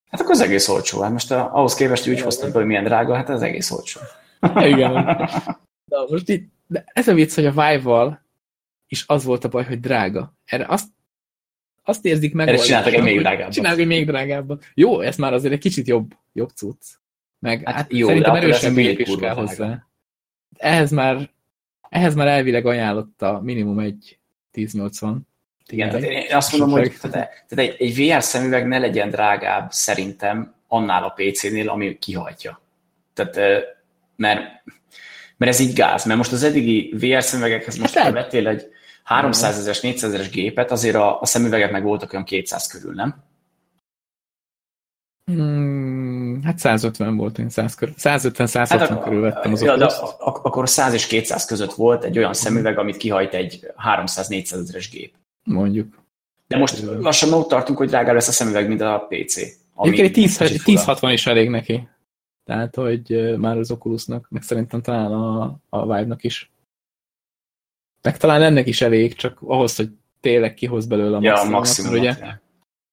[0.10, 1.02] Hát akkor az egész olcsó.
[1.02, 4.00] Hát most a, ahhoz képest, hogy úgy hoztad hogy milyen drága, hát ez egész olcsó.
[4.72, 4.94] Igen.
[5.86, 8.26] De most itt, de ez a vicc, hogy a Vive-val
[8.88, 10.34] is az volt a baj, hogy drága.
[10.46, 10.88] Erre azt,
[11.84, 12.48] azt érzik meg.
[12.48, 13.54] Erre csináltak egy még drágábbat.
[13.54, 14.66] Csináltak egy még drágábbat.
[14.74, 16.84] Jó, ez már azért egy kicsit jobb, jobb cucc.
[17.40, 19.88] Meg hát, hát jó, szerintem erősen még is kell hozzá.
[20.58, 21.30] Ehhez már,
[21.90, 24.20] ehhez már elvileg ajánlotta minimum egy
[24.52, 25.28] 1080
[25.70, 29.72] igen, tehát én azt mondom, hogy tehát, tehát egy, egy VR szemüveg ne legyen drágább
[29.72, 32.62] szerintem annál a PC-nél, ami kihajtja.
[33.14, 33.36] Tehát,
[34.16, 34.42] mert,
[35.38, 38.68] mert ez így gáz, mert most az eddigi VR szemüvegekhez most hát, vettél egy
[39.04, 43.26] 300 ezeres, 400 ezeres gépet, azért a, a szemüvegek meg voltak olyan 200 körül, nem?
[45.32, 49.86] Hmm, hát 150 volt, én 100 körül, 150-160 hát körül vettem az ja, de
[50.20, 55.16] akkor 100 és 200 között volt egy olyan szemüveg, amit kihajt egy 300-400 ezeres gép.
[55.48, 56.04] Mondjuk.
[56.48, 59.38] De most lassan ott tartunk, hogy drágább lesz a szemüveg, mint a PC.
[59.78, 61.88] Egyébként 1060 is elég neki.
[62.44, 66.52] Tehát, hogy már az Oculusnak, meg szerintem talán a, a Vive-nak is.
[68.02, 71.60] Meg talán ennek is elég, csak ahhoz, hogy tényleg kihoz belőle a ja, maximumot.
[71.60, 72.42] Maximumot ugye, ja.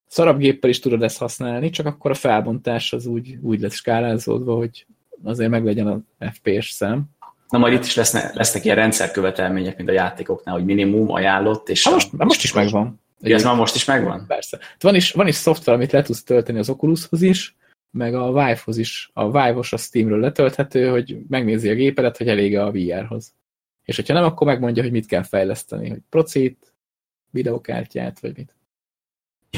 [0.06, 4.56] szarabb géppel is tudod ezt használni, csak akkor a felbontás az úgy, úgy lesz skálázódva,
[4.56, 4.86] hogy
[5.22, 7.04] azért meglegyen a FPS szám.
[7.54, 11.68] Na majd itt is lesznek, lesznek ilyen rendszerkövetelmények, mint a játékoknál, hogy minimum ajánlott.
[11.68, 13.00] És ha most, a, most is megvan.
[13.20, 14.24] Ugye ez már most is megvan?
[14.26, 14.58] Persze.
[14.80, 17.56] Van is, van is szoftver, amit le tudsz tölteni az Oculushoz is,
[17.90, 19.10] meg a Vive-hoz is.
[19.12, 23.34] A Vive-os a Steamről letölthető, hogy megnézi a gépedet, hogy elég a VR-hoz.
[23.84, 26.74] És hogyha nem, akkor megmondja, hogy mit kell fejleszteni, hogy procit,
[27.30, 28.54] videokártyát, vagy mit.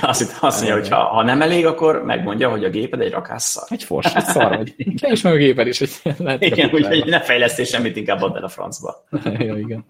[0.01, 3.11] Ja, azt, azt mondja, hogy ha, ha nem elég, akkor megmondja, hogy a géped egy
[3.11, 3.65] rakásszal.
[3.69, 4.75] Egy fors, egy szar vagy.
[5.01, 6.43] Te is meg a géped is, hogy lehet.
[6.43, 9.05] Igen, úgyhogy ne fejlesztés semmit, inkább add el a francba.
[9.39, 9.85] ja, igen.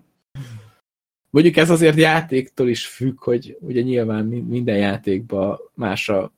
[1.30, 6.32] Mondjuk ez azért játéktól is függ, hogy ugye nyilván minden játékban más a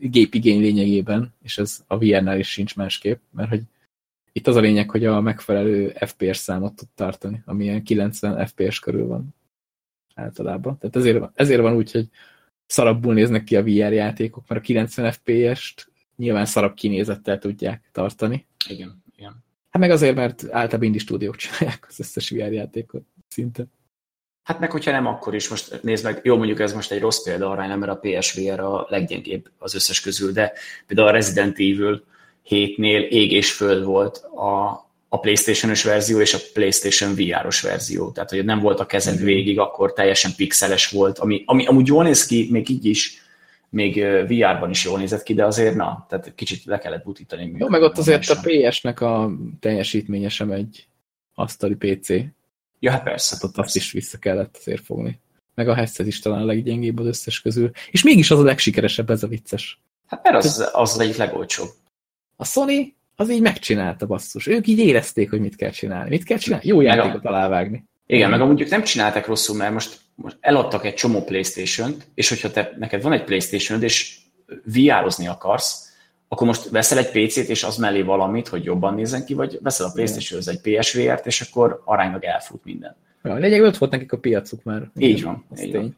[0.00, 3.62] gépigény lényegében, és ez a VR-nál is sincs másképp, mert hogy
[4.32, 8.78] itt az a lényeg, hogy a megfelelő FPS számot tud tartani, ami ilyen 90 FPS
[8.78, 9.34] körül van
[10.14, 10.78] általában.
[10.78, 12.08] Tehát ezért, ezért van úgy, hogy
[12.72, 18.46] szarabbul néznek ki a VR játékok, mert a 90 FPS-t nyilván szarabb kinézettel tudják tartani.
[18.68, 19.44] Igen, igen.
[19.70, 23.64] Hát meg azért, mert általában indie stúdiók csinálják az összes VR játékot szinte.
[24.42, 27.22] Hát meg, hogyha nem, akkor is most nézd meg, jó mondjuk ez most egy rossz
[27.22, 30.52] példa arra, nem, mert a PSVR a leggyengébb az összes közül, de
[30.86, 32.04] például a Resident Evil
[32.48, 38.10] 7-nél ég és föld volt a, a PlayStation-ös verzió és a PlayStation VR-os verzió.
[38.10, 42.02] Tehát, hogy nem volt a kezed végig, akkor teljesen pixeles volt, ami, ami amúgy jól
[42.02, 43.22] néz ki, még így is,
[43.68, 47.54] még VR-ban is jól nézett ki, de azért na, tehát kicsit le kellett butítani.
[47.58, 50.86] Jó, meg ott azért a PS-nek a teljesítménye sem egy
[51.34, 52.08] asztali PC.
[52.78, 53.34] Ja, hát persze.
[53.34, 53.68] Hát ott persze.
[53.68, 55.20] azt is vissza kellett azért fogni.
[55.54, 57.70] Meg a headset is talán a leggyengébb az összes közül.
[57.90, 59.80] És mégis az a legsikeresebb, ez a vicces.
[60.06, 61.70] Hát mert az, az, az egyik legolcsóbb.
[62.36, 64.46] A Sony az így megcsinálta basszus.
[64.46, 66.08] Ők így érezték, hogy mit kell csinálni.
[66.08, 66.68] Mit kell csinálni?
[66.68, 67.84] Jó játékot alávágni.
[68.06, 72.28] Igen, meg amúgy ők nem csináltak rosszul, mert most, most eladtak egy csomó Playstation-t, és
[72.28, 74.18] hogyha te, neked van egy playstation és
[74.64, 75.90] VR-ozni akarsz,
[76.28, 79.86] akkor most veszel egy PC-t, és az mellé valamit, hogy jobban nézzen ki, vagy veszel
[79.86, 82.96] a playstation egy PSVR-t, és akkor aránylag elfut minden.
[83.22, 84.90] Ja, lényegében ott volt nekik a piacuk már.
[84.98, 85.44] Így van.
[85.60, 85.96] Így van.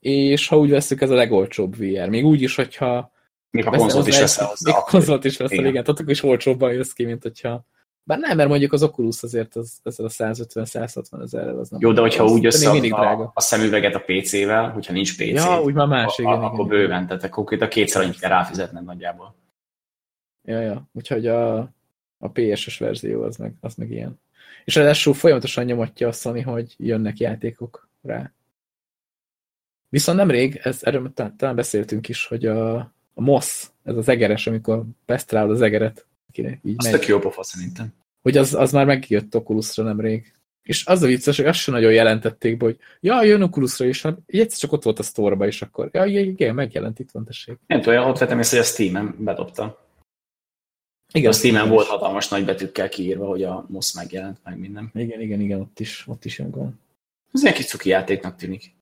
[0.00, 2.08] És ha úgy veszük, ez a legolcsóbb VR.
[2.08, 3.12] Még úgy is, hogyha
[3.52, 4.70] még a konzolt is veszel hozzá.
[4.70, 5.70] Még a konzolt is veszel, igen.
[5.70, 5.82] igen.
[5.84, 7.66] Tehát akkor is olcsóbban jössz ki, mint hogyha
[8.04, 11.80] Bár nem, mert mondjuk az Oculus azért az, ezzel a 150-160 ezerrel az nem.
[11.80, 15.74] Jó, de hogyha úgy összeadod a, a szemüveget a PC-vel, hogyha nincs PC, ja, úgy
[15.74, 19.34] már más, igen, akkor igen, bőven, tehát konkrétan kétszer annyit kell ráfizetned nagyjából.
[20.44, 21.58] Ja, ja, úgyhogy a,
[22.18, 24.20] a PS-es verzió az meg, az meg ilyen.
[24.64, 28.32] És ráadásul folyamatosan nyomatja a Sony, hogy jönnek játékok rá.
[29.88, 34.84] Viszont nemrég, ez, erről talán beszéltünk is, hogy a, a MOS, ez az egeres, amikor
[35.06, 36.06] besztrál az egeret.
[36.62, 37.94] Így az tök jó pofa szerintem.
[38.22, 40.32] Hogy az, az már megjött Oculusra nemrég.
[40.62, 44.00] És az a vicces, hogy azt sem nagyon jelentették be, hogy ja, jön Oculusra is,
[44.00, 45.88] hanem egyszer csak ott volt a sztorba is akkor.
[45.92, 47.58] Ja, igen, megjelent, itt van, tessék.
[47.66, 49.86] Nem tudom, ott vettem észre, hogy a Steam-en bedobta.
[51.12, 54.90] Igen, a Steam-en volt hatalmas nagybetűkkel kiírva, hogy a MOS megjelent, meg minden.
[54.94, 56.80] Igen, igen, igen, ott is, ott is jön.
[57.32, 58.74] Ez egy kis cuki játéknak tűnik.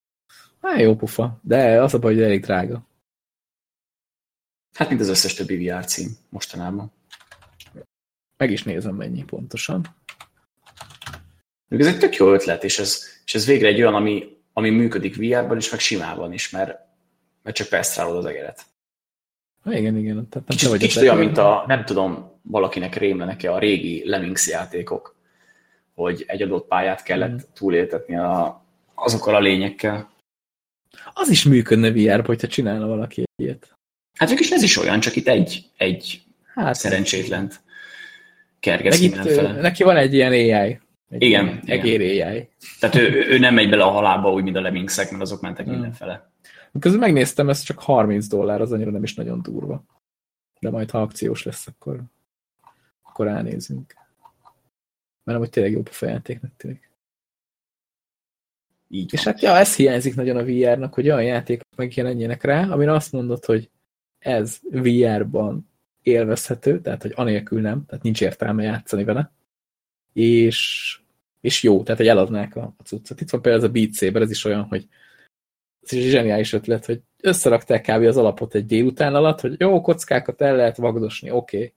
[0.60, 2.88] Hát jó pufa, de az a baj, hogy elég drága.
[4.74, 6.92] Hát, mint az összes többi VR cím mostanában.
[8.37, 9.87] Meg is nézem, mennyi pontosan.
[11.68, 15.16] Ez egy tök jó ötlet, és ez, és ez végre egy olyan, ami, ami működik
[15.16, 16.78] VR-ban is, meg simában is, mert,
[17.42, 18.64] mert csak pesztrálod az egeret.
[19.62, 20.28] Ha, igen, igen.
[20.28, 25.16] Tehát nem kicsit, kicsit olyan, mint a, nem tudom, valakinek rémlenek-e a régi Lemmings játékok,
[25.94, 27.52] hogy egy adott pályát kellett mm.
[27.54, 30.11] túléltetni a, azokkal a lényekkel.
[31.12, 33.78] Az is működne VR-ba, hogyha csinálna valaki ilyet.
[34.20, 36.22] Hát mégis ez is olyan, csak itt egy, egy
[36.54, 37.61] hát, szerencsétlent
[38.59, 39.61] kergesz mindenfele.
[39.61, 40.80] Neki van egy ilyen AI.
[41.09, 41.62] Egy igen.
[41.64, 42.48] Egér AI.
[42.80, 45.64] Tehát ő, ő nem megy bele a halálba úgy, mint a Lemmingszek, mert azok mentek
[45.64, 45.74] hmm.
[45.74, 46.30] mindenfele.
[46.80, 49.85] Közben megnéztem, ez csak 30 dollár, az annyira nem is nagyon durva.
[50.59, 52.00] De majd, ha akciós lesz, akkor,
[53.02, 53.94] akkor ránézünk.
[55.24, 56.90] Mert amúgy tényleg jobb a feljátéknak tűnik.
[58.88, 62.92] Így És hát ja, ez hiányzik nagyon a VR-nak, hogy olyan játékok megjelenjenek rá, amire
[62.92, 63.70] azt mondod, hogy
[64.20, 65.68] ez VR-ban
[66.02, 69.33] élvezhető, tehát hogy anélkül nem, tehát nincs értelme játszani vele,
[70.12, 71.00] és,
[71.40, 73.20] és jó, tehát hogy eladnák a, a cuccot.
[73.20, 74.88] Itt van például ez a Beat Saber, ez is olyan, hogy
[75.83, 78.04] ez is zseniális ötlet, hogy összerakták kb.
[78.04, 81.56] az alapot egy délután alatt, hogy jó, kockákat el lehet vagdosni, oké.
[81.56, 81.74] Okay.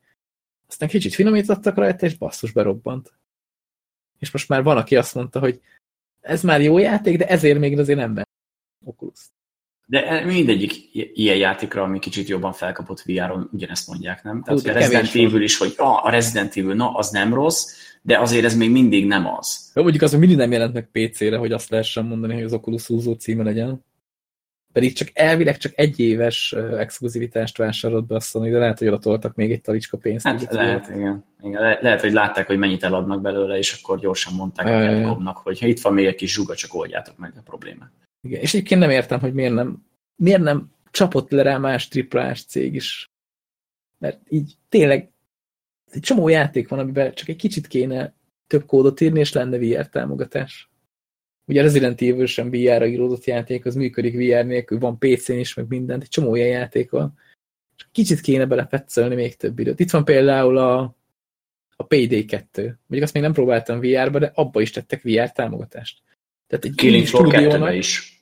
[0.68, 3.14] Aztán kicsit finomítottak rajta, és basszus berobbant.
[4.20, 5.62] És most már van, aki azt mondta, hogy
[6.22, 8.28] ez már jó játék, de ezért még azért nem benne
[8.86, 9.20] Oculus.
[9.86, 10.74] De mindegyik
[11.14, 14.44] ilyen játékra, ami kicsit jobban felkapott VR-on, ugyanezt mondják, nem?
[14.44, 17.66] Tehát Hú, a Resident Evil is, hogy ah, a Resident Evil, na, az nem rossz,
[18.02, 19.72] de azért ez még mindig nem az.
[19.76, 22.54] Jó, mondjuk az, hogy mindig nem jelent meg PC-re, hogy azt lehessen mondani, hogy az
[22.54, 23.86] Oculus húzó címe legyen.
[24.74, 28.98] Pedig csak elvileg csak egy éves exkluzivitást vásárolt be a Sony, de lehet, hogy oda
[28.98, 30.26] toltak még egy talicska pénzt.
[30.26, 31.26] Hát lehet, igen.
[31.42, 31.62] igen.
[31.62, 35.60] Le lehet, hogy látták, hogy mennyit eladnak belőle, és akkor gyorsan mondták a Capcomnak, hogy
[35.60, 37.92] ha itt van még egy kis zsuga, csak oldjátok meg a problémát.
[38.24, 42.46] Igen, és egyébként nem értem, hogy miért nem, miért nem csapott le rá más triplás
[42.46, 43.12] cég is.
[43.98, 45.12] Mert így tényleg
[45.92, 48.14] egy csomó játék van, amiben csak egy kicsit kéne
[48.48, 50.72] több kódot írni, és lenne VR támogatás.
[51.46, 55.54] Ugye a Resident Evil sem VR-ra íródott játék, az működik VR nélkül, van PC-n is,
[55.54, 57.18] meg mindent, egy csomó ilyen játék van.
[57.76, 59.80] Csak kicsit kéne belepetszelni még több időt.
[59.80, 60.80] Itt van például a,
[61.76, 62.56] a PD2.
[62.56, 66.02] Mondjuk azt még nem próbáltam VR-ba, de abba is tettek VR támogatást.
[66.54, 68.22] Tehát egy Killing Floor 2 is.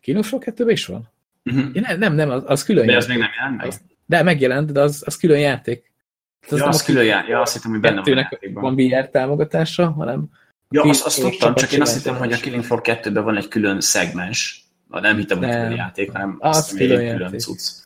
[0.00, 1.12] Killing Floor 2 is van?
[1.44, 1.64] Uh mhm.
[1.64, 1.74] -huh.
[1.74, 3.08] ja, nem, nem, nem, az, az külön De játék.
[3.08, 3.72] az még nem jelent meg?
[4.06, 5.92] de megjelent, de az, az külön játék.
[6.50, 7.28] Az ja, az külön játék.
[7.28, 10.30] Ja, azt hittem, hogy benne van van VR támogatása, hanem
[10.70, 13.48] Ja, azt, azt tudtam, csak én azt hittem, hogy a Killing Floor 2-ben van egy
[13.48, 14.64] külön szegmens.
[14.88, 17.84] Nem hittem, hogy külön játék, hanem az azt egy külön cucc.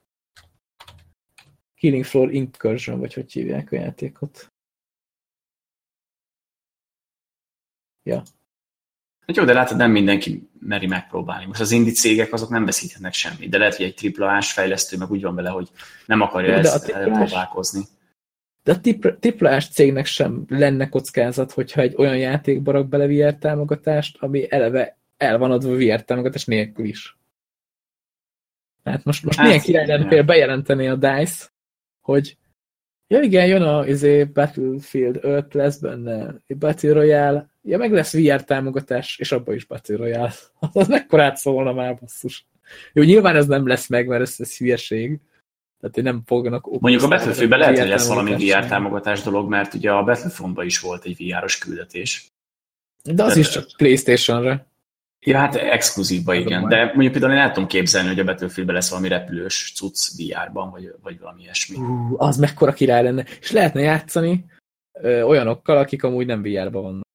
[1.75, 4.53] Killing Floor Incursion, vagy hogy hívják a játékot.
[8.03, 8.23] Ja.
[9.27, 11.47] Hát jó, de látod, nem mindenki meri megpróbálni.
[11.47, 15.11] Most az indi cégek azok nem veszíthetnek semmit, de lehet, hogy egy triplás fejlesztő meg
[15.11, 15.69] úgy van vele, hogy
[16.07, 17.83] nem akarja jó, ezt próbálkozni.
[18.63, 18.81] De a
[19.19, 24.99] triplás cégnek sem lenne kockázat, hogyha egy olyan játékba rak bele VR támogatást, ami eleve
[25.17, 27.19] el van adva VR támogatás nélkül is.
[28.83, 31.47] Tehát most, most hát, milyen király lenne például bejelenteni a DICE,
[32.01, 32.37] hogy
[33.07, 38.45] ja igen, jön a izé, Battlefield 5, lesz benne Battle Royale, ja meg lesz VR
[38.45, 40.33] támogatás, és abban is Battle Royale.
[40.73, 42.47] Az mekkorát szólna már, basszus.
[42.93, 45.21] Jó, nyilván ez nem lesz meg, mert ez, ez hülyeség,
[45.81, 46.81] tehát, hogy nem fognak...
[46.81, 50.81] Mondjuk a Battlefield-ben lehet, hogy lesz valami VR támogatás dolog, mert ugye a Battlefront-ban is
[50.81, 52.29] volt egy VR-os küldetés.
[53.03, 54.69] De az De, is csak Playstation-re.
[55.27, 58.91] Ja, hát exkluzívba igen, de mondjuk például én el tudom képzelni, hogy a battlefield lesz
[58.91, 61.77] valami repülős cucc VR-ban, vagy, vagy valami ilyesmi.
[61.77, 63.25] Uh, az mekkora király lenne.
[63.41, 64.45] És lehetne játszani
[64.93, 67.09] ö, olyanokkal, akik amúgy nem VR-ban vannak.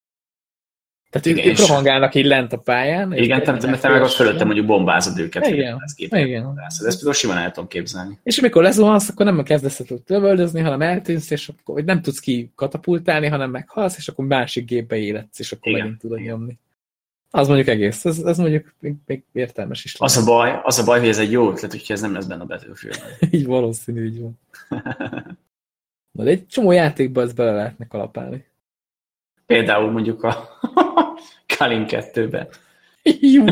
[1.21, 3.13] Tehát ők, ők rohangálnak így lent a pályán.
[3.13, 5.47] Igen, te, te, te meg ott fölöttem mondjuk bombázod őket.
[5.47, 6.62] Igen, igen.
[6.67, 8.19] Ezt például simán el tudom képzelni.
[8.23, 12.19] És amikor lezuhansz, akkor nem kezdesz el lövöldözni, hanem eltűnsz, és akkor vagy nem tudsz
[12.19, 15.82] ki katapultálni, hanem meghalsz, és akkor másik gépbe életsz, és akkor igen.
[15.82, 16.60] megint tudod nyomni.
[17.32, 19.95] Az mondjuk egész, ez, ez mondjuk még, még értelmes is.
[19.99, 22.25] Az a, baj, az a baj, hogy ez egy jó ötlet, úgyhogy ez nem lesz
[22.25, 23.01] benne a battlefield
[23.32, 24.39] így valószínű, így van.
[26.12, 28.45] Na, de egy csomó játékba ezt bele lehetne kalapálni.
[29.45, 30.60] Például mondjuk a
[31.57, 32.47] Kalin 2-be.
[33.19, 33.45] Jó,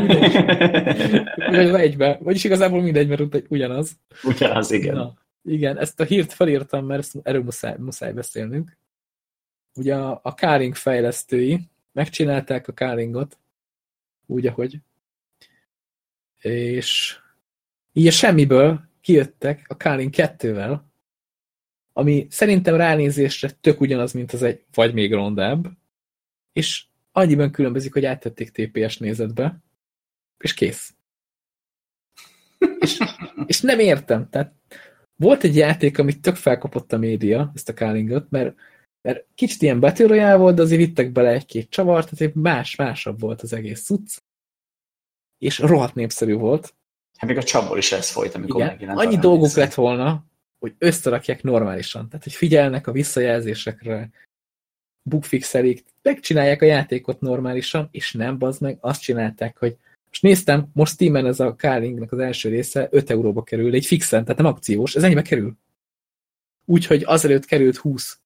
[1.50, 2.18] Vagy egybe.
[2.22, 3.96] Vagyis igazából mindegy, mert ugyanaz.
[4.22, 4.94] Ugyanaz, igen.
[4.94, 8.76] Na, igen, ezt a hírt felírtam, mert erről muszáj, muszáj beszélnünk.
[9.74, 11.60] Ugye a, a Káring fejlesztői
[11.92, 13.38] megcsinálták a Káringot,
[14.26, 14.78] úgy, ahogy.
[16.40, 17.18] És
[17.92, 20.80] így a semmiből kijöttek a Káring 2-vel,
[21.92, 25.66] ami szerintem ránézésre tök ugyanaz, mint az egy, vagy még rondább,
[26.52, 26.84] és
[27.16, 29.58] annyiban különbözik, hogy áttették TPS nézetbe,
[30.38, 30.94] és kész.
[32.78, 32.98] és,
[33.46, 34.28] és nem értem.
[34.28, 34.54] Tehát
[35.16, 38.54] volt egy játék, amit tök felkapott a média, ezt a Kálingot, mert,
[39.02, 43.52] mert kicsit ilyen Battle volt, de azért vittek bele egy-két csavart, tehát más-másabb volt az
[43.52, 44.18] egész cucc,
[45.38, 46.74] és rohadt népszerű volt.
[47.16, 49.00] Hát még a csapból is ez folyt, amikor Igen, megjelent.
[49.00, 50.24] Annyi dolguk lett volna,
[50.58, 52.08] hogy összerakják normálisan.
[52.08, 54.10] Tehát, hogy figyelnek a visszajelzésekre,
[55.04, 60.92] bugfixelik, megcsinálják a játékot normálisan, és nem, bazd meg, azt csinálták, hogy most néztem, most
[60.92, 64.94] Steam-en ez a Carlingnek az első része 5 euróba kerül, egy fixen, tehát nem akciós,
[64.94, 65.56] ez ennyibe kerül.
[66.64, 68.18] Úgyhogy azelőtt került 20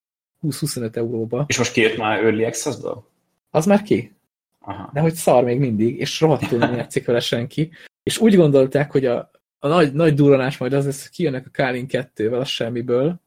[0.43, 1.45] 20-25 euróba.
[1.49, 3.05] És most kijött már Early Access-ből?
[3.51, 4.17] Az már ki.
[4.59, 4.91] Aha.
[4.93, 7.71] De hogy szar még mindig, és rohadtul nem játszik vele senki.
[8.03, 11.51] És úgy gondolták, hogy a, a nagy, nagy duranás majd az lesz, hogy kijönnek a
[11.51, 13.21] Kálin 2-vel a semmiből,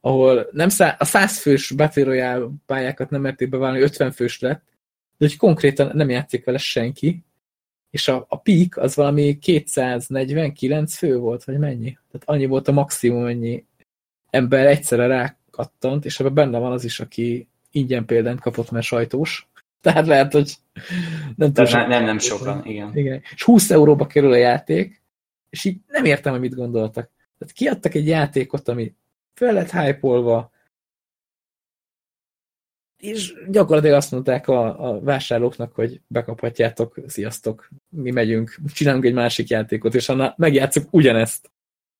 [0.00, 4.62] ahol nem szá a 100 fős Battle Royale pályákat nem merték beválni, 50 fős lett,
[5.18, 7.24] de hogy konkrétan nem játszik vele senki,
[7.90, 11.98] és a, a peak az valami 249 fő volt, vagy mennyi?
[12.10, 13.64] Tehát annyi volt a maximum, ennyi
[14.30, 19.48] ember egyszerre rákattant, és ebben benne van az is, aki ingyen példányt kapott, mert sajtós.
[19.82, 20.54] Tehát lehet, hogy
[21.36, 21.70] nem tudom.
[21.72, 22.96] Nem, nem, nem sokan, igen.
[22.96, 23.22] igen.
[23.34, 25.02] És 20 euróba kerül a játék,
[25.50, 27.10] és így nem értem, hogy mit gondoltak.
[27.38, 28.94] Tehát kiadtak egy játékot, ami
[29.40, 30.50] fel lett hype
[32.96, 39.48] és gyakorlatilag azt mondták a, a vásárlóknak, hogy bekaphatjátok, sziasztok, mi megyünk, csinálunk egy másik
[39.48, 41.50] játékot, és annál megjátszuk ugyanezt.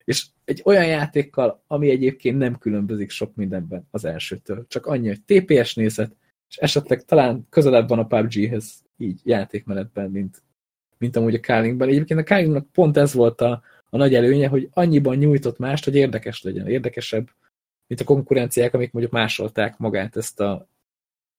[0.05, 4.65] És egy olyan játékkal, ami egyébként nem különbözik sok mindenben az elsőtől.
[4.69, 6.17] Csak annyi, hogy TPS nézet,
[6.49, 10.43] és esetleg talán közelebb van a PUBG-hez így játékmenetben, mint,
[10.99, 11.89] mint amúgy a Kálingban.
[11.89, 15.95] Egyébként a Kálingnak pont ez volt a, a nagy előnye, hogy annyiban nyújtott mást, hogy
[15.95, 17.31] érdekes legyen, érdekesebb,
[17.87, 20.69] mint a konkurenciák, amik mondjuk másolták magát ezt a,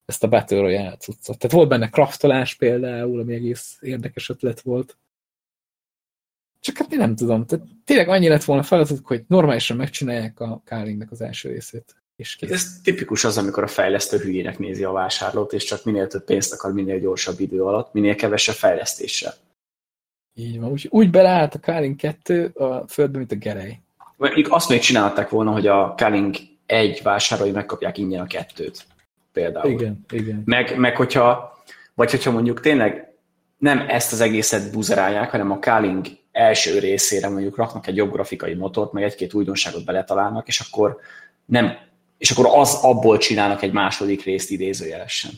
[0.05, 1.37] ezt a Battle Royale cuccot.
[1.37, 4.97] Tehát volt benne kraftolás például, ami egész érdekes ötlet volt.
[6.59, 7.45] Csak hát én nem tudom.
[7.45, 11.95] Tehát tényleg annyi lett volna feladatuk, hogy normálisan megcsinálják a Kálingnek az első részét.
[12.15, 12.51] És kész.
[12.51, 16.53] Ez tipikus az, amikor a fejlesztő hülyének nézi a vásárlót, és csak minél több pénzt
[16.53, 19.33] akar minél gyorsabb idő alatt, minél kevesebb fejlesztéssel.
[20.41, 20.71] Így van.
[20.71, 23.81] Úgy, úgy beleállt a Káling 2 a földbe, mint a gerej.
[24.17, 28.85] Még azt még csinálták volna, hogy a Káling egy vásárolói megkapják ingyen a kettőt.
[29.33, 29.71] Például.
[29.71, 30.41] Igen, igen.
[30.45, 31.57] Meg, meg hogyha,
[31.93, 33.13] vagy hogyha mondjuk tényleg
[33.57, 38.53] nem ezt az egészet buzerálják, hanem a Káling első részére mondjuk raknak egy jobb grafikai
[38.53, 40.97] motort, meg egy-két újdonságot beletalálnak, és akkor
[41.45, 41.77] nem,
[42.17, 45.31] és akkor az abból csinálnak egy második részt idézőjelesen.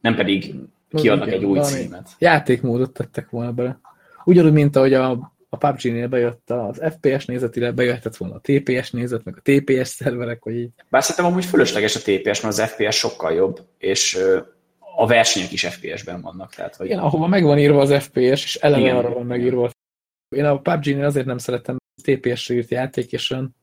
[0.00, 0.54] Nem pedig
[0.90, 2.08] kiadnak igen, egy új címet.
[2.18, 3.80] Játékmódot tettek volna bele.
[4.24, 5.10] Ugyanúgy, mint ahogy a,
[5.48, 10.42] a PUBG-nél bejött az FPS nézetire, bejöhetett volna a TPS nézet, meg a TPS szerverek,
[10.42, 10.70] hogy így.
[10.88, 14.18] Bár szerintem amúgy fölösleges a TPS, mert az FPS sokkal jobb, és
[14.96, 16.54] a versenyek is FPS-ben vannak.
[16.54, 16.86] Tehát, hogy...
[16.86, 18.96] Igen, ahova meg van írva az FPS, és eleve Igen.
[18.96, 19.70] arra van megírva.
[20.36, 23.56] Én a PUBG-nél azért nem szeretem TPS-re írt játék, és olyan,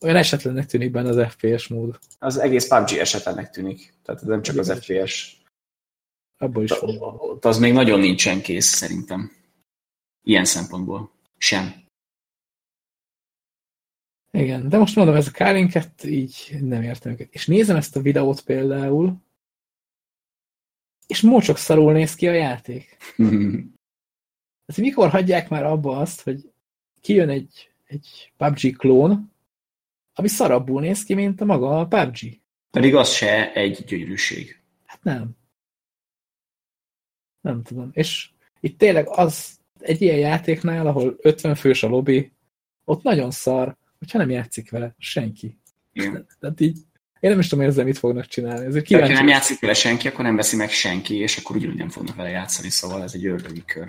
[0.00, 1.98] olyan esetlennek tűnik benne az FPS mód.
[2.18, 3.94] Az egész PUBG esetlennek tűnik.
[4.02, 5.36] Tehát nem csak az FPS.
[6.38, 9.37] Abból is Ott az még nagyon nincsen kész, szerintem.
[10.22, 11.10] Ilyen szempontból.
[11.36, 11.86] Sem.
[14.30, 17.34] Igen, de most mondom, ez a Kálinket így nem értem őket.
[17.34, 19.16] És nézem ezt a videót például,
[21.06, 22.96] és mocsok szarul néz ki a játék.
[24.66, 26.52] hát mikor hagyják már abba azt, hogy
[27.00, 29.32] kijön egy, egy PUBG klón,
[30.14, 32.40] ami szarabbul néz ki, mint a maga a PUBG.
[32.70, 34.62] Pedig az se egy gyönyörűség.
[34.84, 35.30] Hát nem.
[37.40, 37.90] Nem tudom.
[37.92, 42.32] És itt tényleg az egy ilyen játéknál, ahol 50 fős a lobby,
[42.84, 45.58] ott nagyon szar, hogyha nem játszik vele senki.
[45.92, 46.26] Igen.
[46.40, 46.78] Tehát így
[47.20, 48.66] Én nem is tudom, hogy ezzel mit fognak csinálni.
[48.66, 49.12] Ezért kíváncsi.
[49.12, 52.16] Ha nem játszik vele senki, akkor nem veszi meg senki, és akkor ugyanúgy nem fognak
[52.16, 53.88] vele játszani, szóval ez egy ördögi kör.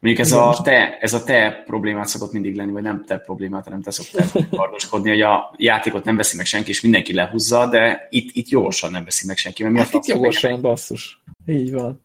[0.00, 3.64] Mondjuk ez a, te, ez a te problémát szokott mindig lenni, vagy nem te problémát,
[3.64, 8.06] hanem te szoktál kardoskodni, hogy a játékot nem veszi meg senki, és mindenki lehúzza, de
[8.10, 9.62] itt, itt jogosan nem veszi meg senki.
[9.62, 11.22] Mert hát itt jogosan, basszus.
[11.46, 12.04] Így van.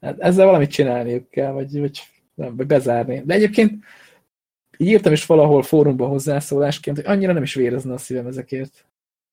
[0.00, 2.02] Hát ezzel valamit csinálniuk kell, vagy, vagy,
[2.34, 3.22] nem, vagy bezárni.
[3.24, 3.84] De egyébként
[4.76, 8.86] így írtam is valahol fórumban hozzászólásként, hogy annyira nem is vérezne a szívem ezekért.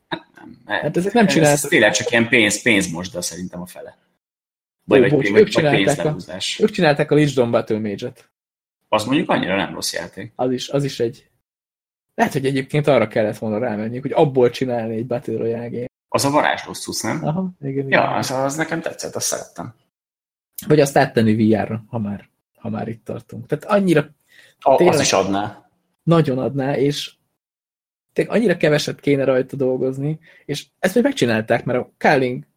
[0.07, 0.59] Hát nem.
[0.65, 1.63] Hát ezek nem csináltak.
[1.63, 3.97] Ez tényleg csak ilyen pénz, pénzmosda szerintem a fele.
[4.85, 6.15] Vagy, Jó, bocs, ők, csinálták a,
[6.59, 8.29] ők csinálták a Lich Battle Mage-et.
[8.87, 10.31] Az mondjuk annyira nem rossz játék.
[10.35, 11.29] Az is, az is egy...
[12.15, 15.85] Lehet, hogy egyébként arra kellett volna rámenni, hogy abból csinálni egy Battle Royale game.
[16.07, 17.25] Az a varázslós cusz, nem?
[17.25, 19.73] Aha, igen, ja, Az, az nekem tetszett, azt szerettem.
[20.67, 22.29] Vagy azt áttenni VR-ra, ha már,
[22.59, 23.45] ha már itt tartunk.
[23.45, 24.09] Tehát annyira...
[24.59, 25.69] A, tényleg, az is adná.
[26.03, 27.13] Nagyon adná, és
[28.13, 32.47] tényleg annyira keveset kéne rajta dolgozni, és ezt még megcsinálták, mert a Káling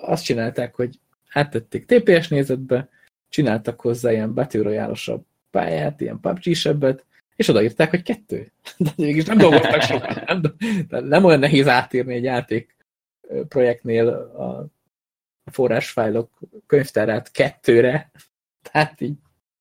[0.00, 1.00] azt csinálták, hogy
[1.32, 2.88] áttették TPS nézetbe,
[3.28, 8.52] csináltak hozzá ilyen betűrojálosabb pályát, ilyen PUBG-sebbet, és odaírták, hogy kettő.
[8.76, 10.26] De mégis nem dolgoztak sokat.
[10.88, 12.76] Nem, nem olyan nehéz átírni egy játék
[13.48, 14.66] projektnél a
[15.50, 18.10] forrásfájlok könyvtárát kettőre.
[18.72, 19.16] Tehát így.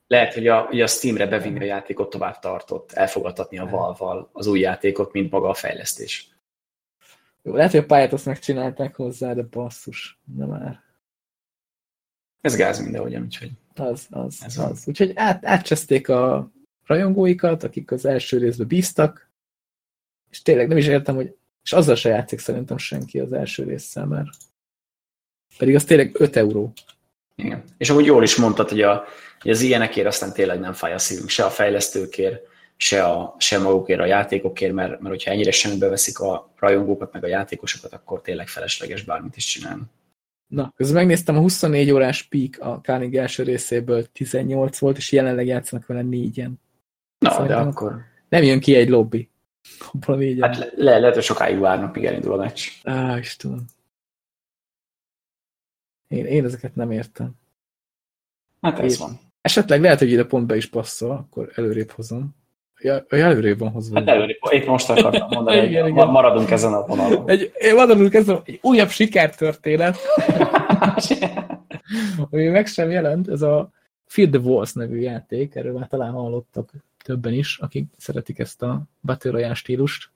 [0.08, 4.48] Lehet, hogy a, hogy a Steamre bevinni a játékot tovább tartott, elfogadtatni a val az
[4.48, 6.30] új játékot, mint maga a fejlesztés.
[7.42, 10.82] Jó, lehet, hogy a pályát azt megcsinálták hozzá, de basszus, nem már.
[12.42, 13.52] Ez gáz mindenhogyan, úgyhogy...
[13.76, 14.84] Az, az, ez az.
[14.88, 16.52] Úgyhogy át, átcseszték a
[16.86, 19.30] rajongóikat, akik az első részben bíztak,
[20.30, 24.06] és tényleg nem is értem, hogy és azzal se játszik szerintem senki az első résszel,
[24.06, 24.30] mert
[25.58, 26.74] pedig az tényleg 5 euró.
[27.36, 27.64] Igen.
[27.78, 29.04] És ahogy jól is mondtad, hogy, a,
[29.40, 32.42] az ilyenekért aztán tényleg nem fáj a szívünk, se a fejlesztőkért,
[32.76, 37.24] se, a, se magukért, a játékokért, mert, mert hogyha ennyire semmibe veszik a rajongókat, meg
[37.24, 39.84] a játékosokat, akkor tényleg felesleges bármit is csinálni.
[40.48, 45.46] Na, közben megnéztem, a 24 órás peak a Kárning első részéből 18 volt, és jelenleg
[45.46, 46.60] játszanak vele négyen.
[47.20, 48.02] Na, Szerintem de akkor...
[48.30, 49.30] Nem jön ki egy lobby.
[49.94, 50.54] Abból a négyen.
[50.54, 52.68] Hát le, lehet, hogy sokáig várnak, míg elindul a meccs.
[52.84, 53.66] Á, Istenem.
[56.08, 57.32] Én, én ezeket nem értem.
[58.62, 59.20] Hát ez van.
[59.42, 62.36] Esetleg lehet, hogy ide pont be is passzol, akkor előrébb hozom.
[62.80, 64.00] Ja, előrébb van hozva.
[64.00, 66.08] Hát előrébb, épp most akartam mondani, igen, hogy igen.
[66.08, 67.30] maradunk ezen a vonalon.
[67.30, 69.98] Egy, maradunk ezen, egy újabb sikertörténet,
[72.30, 73.72] ami meg sem jelent, ez a
[74.06, 76.72] Feed the Walls nevű játék, erről már talán hallottak
[77.04, 80.10] többen is, akik szeretik ezt a Battle Royale stílust.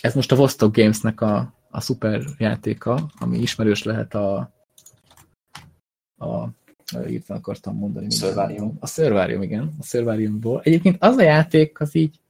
[0.00, 4.50] Ez most a Vostok Gamesnek a, a szuper játéka, ami ismerős lehet a,
[6.18, 6.46] a
[7.08, 8.10] írtam akartam mondani.
[8.10, 8.76] Survarium.
[8.80, 9.74] A Survarium, igen.
[9.80, 10.60] A Survariumból.
[10.64, 12.20] Egyébként az a játék, az így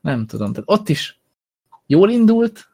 [0.00, 1.20] nem tudom, tehát ott is
[1.86, 2.68] jól indult,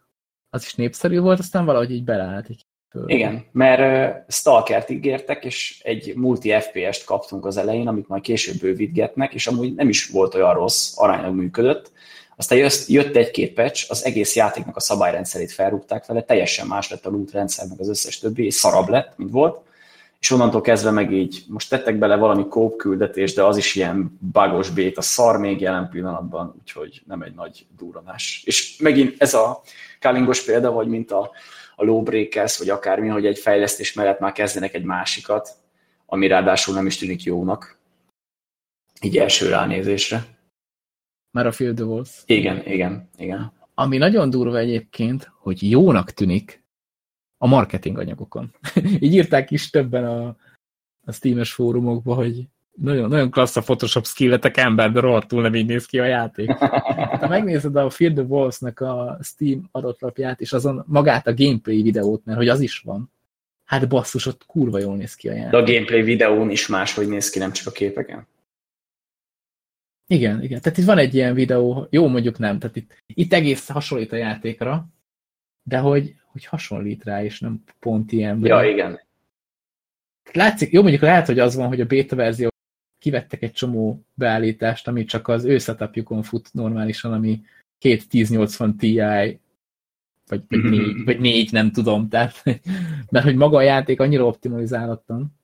[0.51, 2.67] az is népszerű volt, aztán valahogy így beleállt egy.
[3.07, 8.57] Igen, mert uh, Stalkert ígértek, és egy multi FPS-t kaptunk az elején, amit majd később
[8.61, 11.93] bővítgetnek, és amúgy nem is volt olyan rossz, aránylag működött.
[12.37, 17.11] Aztán jött egy-két patch, az egész játéknak a szabályrendszerét felrúgták vele, teljesen más lett a
[17.11, 19.61] loot rendszer, meg az összes többi, és szarabb lett, mint volt
[20.23, 24.19] és onnantól kezdve meg így, most tettek bele valami kóp küldetés, de az is ilyen
[24.33, 28.43] bagos bét, a szar még jelen pillanatban, úgyhogy nem egy nagy duranás.
[28.47, 29.61] És megint ez a
[29.99, 31.31] kálingos példa, vagy mint a,
[31.77, 35.51] a Lawbreakers, vagy akármi, hogy egy fejlesztés mellett már kezdenek egy másikat,
[36.07, 37.79] ami ráadásul nem is tűnik jónak,
[39.01, 40.25] így első ránézésre.
[41.31, 42.23] Már a Field the Wolves.
[42.27, 43.53] Igen, igen, igen.
[43.75, 46.62] Ami nagyon durva egyébként, hogy jónak tűnik,
[47.43, 48.55] a marketing anyagokon.
[49.01, 50.37] Így írták is többen a,
[51.05, 55.67] a Steam-es fórumokba, hogy nagyon, nagyon klassz a Photoshop skilletek ember, de rohadtul nem így
[55.67, 56.51] néz ki a játék.
[57.23, 62.25] Ha megnézed a Fear the Walls-nak a Steam adatlapját, és azon magát a gameplay videót,
[62.25, 63.11] mert hogy az is van,
[63.65, 65.51] hát basszus, ott kurva jól néz ki a játék.
[65.51, 68.27] De a gameplay videón is máshogy néz ki, nem csak a képeken?
[70.07, 70.61] Igen, igen.
[70.61, 74.17] Tehát itt van egy ilyen videó, jó mondjuk nem, tehát itt, itt egész hasonlít a
[74.17, 74.87] játékra,
[75.63, 78.45] de hogy, hogy hasonlít rá, és nem pont ilyen.
[78.45, 79.01] Ja, igen.
[80.33, 82.51] Látszik, jó mondjuk lehet, hogy az van, hogy a beta verzió
[82.99, 87.43] kivettek egy csomó beállítást, ami csak az ő setupjukon fut normálisan, ami
[87.79, 89.39] két 1080 Ti, vagy,
[90.27, 90.69] vagy, mm -hmm.
[90.69, 92.43] négy, vagy négy, nem tudom, tehát,
[93.11, 95.37] mert hogy maga a játék annyira optimalizálottan,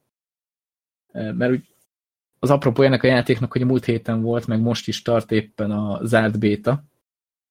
[1.12, 1.68] mert úgy
[2.38, 6.06] az ennek a játéknak, hogy a múlt héten volt, meg most is tart éppen a
[6.06, 6.84] zárt béta,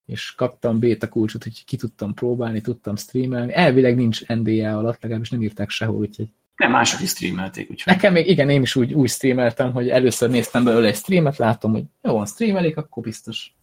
[0.07, 3.53] és kaptam beta kulcsot, hogy ki tudtam próbálni, tudtam streamelni.
[3.53, 6.27] Elvileg nincs NDA alatt, legalábbis nem írták sehol, úgyhogy...
[6.55, 7.93] Nem, mások is streamelték, úgyhogy...
[7.93, 11.71] Nekem még, igen, én is úgy, úgy streameltem, hogy először néztem belőle egy streamet, látom,
[11.71, 13.55] hogy jó, van streamelik, akkor biztos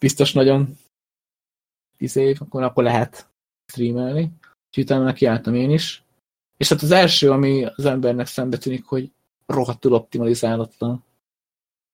[0.00, 0.78] biztos nagyon
[1.96, 3.28] tíz év, akkor, akkor lehet
[3.66, 4.30] streamelni.
[4.66, 6.02] Úgyhogy utána kiálltam én is.
[6.56, 9.12] És hát az első, ami az embernek szembe tűnik, hogy
[9.46, 11.04] rohadtul optimalizálatlan.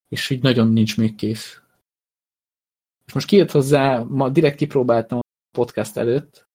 [0.09, 1.61] És hogy nagyon nincs még kész.
[3.07, 6.49] És most kijött hozzá, ma direkt kipróbáltam a podcast előtt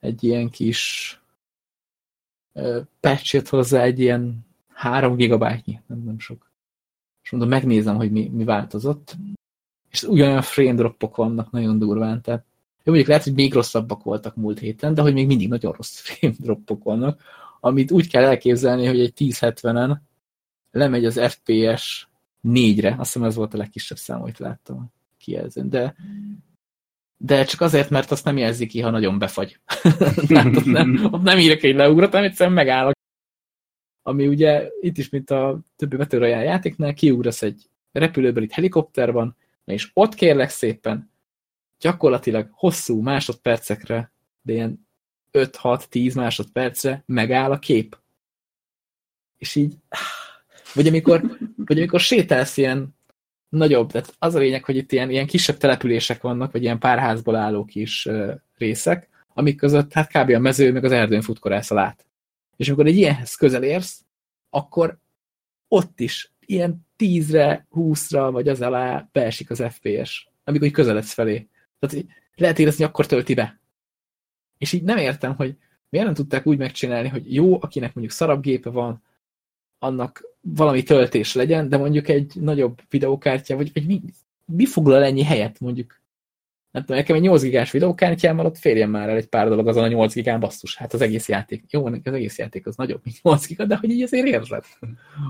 [0.00, 1.12] egy ilyen kis
[3.00, 6.50] patch hozzá egy ilyen 3 gigabájtnyi, nem, nem sok.
[7.22, 9.16] És mondom, megnézem, hogy mi, mi változott.
[9.90, 12.44] És ugyanolyan frame dropok vannak nagyon durván, tehát
[12.82, 16.00] jó, mondjuk lehet, hogy még rosszabbak voltak múlt héten, de hogy még mindig nagyon rossz
[16.04, 17.22] frame dropok vannak,
[17.60, 19.96] amit úgy kell elképzelni, hogy egy 1070-en
[20.70, 22.08] lemegy az FPS
[22.42, 24.92] 4-re, azt hiszem ez volt a legkisebb szám, amit láttam
[25.28, 25.94] kijelzőn, de,
[27.16, 29.60] de csak azért, mert azt nem jelzi ki, ha nagyon befagy.
[30.28, 32.96] Tehát ott nem, ott nem írok egy leugrot, hanem egyszerűen megállok.
[34.02, 39.36] Ami ugye itt is, mint a többi Royale játéknál, kiugrasz egy repülőből, itt helikopter van,
[39.64, 41.10] és ott kérlek szépen,
[41.80, 44.12] gyakorlatilag hosszú másodpercekre,
[44.42, 44.86] de ilyen
[45.32, 47.98] 5-6-10 másodpercre megáll a kép.
[49.36, 49.74] És így,
[50.74, 52.97] vagy amikor, vagy amikor sétálsz ilyen
[53.48, 57.36] nagyobb, tehát az a lényeg, hogy itt ilyen, ilyen kisebb települések vannak, vagy ilyen párházból
[57.36, 58.08] álló kis
[58.56, 60.30] részek, amik között hát kb.
[60.30, 62.06] a mező, meg az erdőn futkorász lát.
[62.56, 64.04] És amikor egy ilyenhez közel érsz,
[64.50, 64.98] akkor
[65.68, 71.48] ott is ilyen 10-re, 20-ra, vagy az alá beesik az FPS, amikor így közeledsz felé.
[71.78, 73.60] Tehát lehet érezni, akkor tölti be.
[74.58, 75.56] És így nem értem, hogy
[75.88, 79.02] miért nem tudták úgy megcsinálni, hogy jó, akinek mondjuk szarabb gépe van,
[79.78, 80.22] annak
[80.54, 84.00] valami töltés legyen, de mondjuk egy nagyobb videókártya, vagy, vagy mi,
[84.44, 86.00] mi foglal ennyi helyet mondjuk?
[86.70, 89.84] Nem tudom, nekem egy 8 gigás videókártyámmal ott férjen már el egy pár dolog azon
[89.84, 91.64] a 8 gigán, basszus, hát az egész játék.
[91.70, 94.64] Jó, az egész játék az nagyobb, mint 8 giga, de hogy így azért érzed.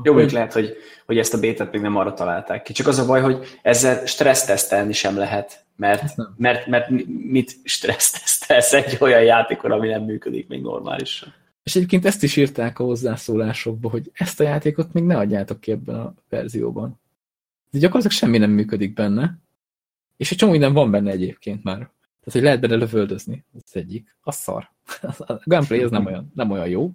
[0.03, 2.73] Jó, hogy lehet, hogy, hogy ezt a bétet még nem arra találták ki.
[2.73, 6.91] Csak az a baj, hogy ezzel stressztesztelni sem lehet, mert, mert, mert
[7.31, 11.35] mit stressztesztelsz egy olyan játékon, ami nem működik még normálisan.
[11.69, 15.71] És egyébként ezt is írták a hozzászólásokba, hogy ezt a játékot még ne adjátok ki
[15.71, 17.01] ebben a verzióban.
[17.71, 19.39] De gyakorlatilag semmi nem működik benne,
[20.17, 21.77] és egy csomó minden van benne egyébként már.
[21.77, 23.45] Tehát, hogy lehet benne lövöldözni.
[23.55, 24.17] Ez egyik.
[24.21, 24.71] A szar.
[25.19, 26.93] A gameplay ez nem olyan, nem olyan jó.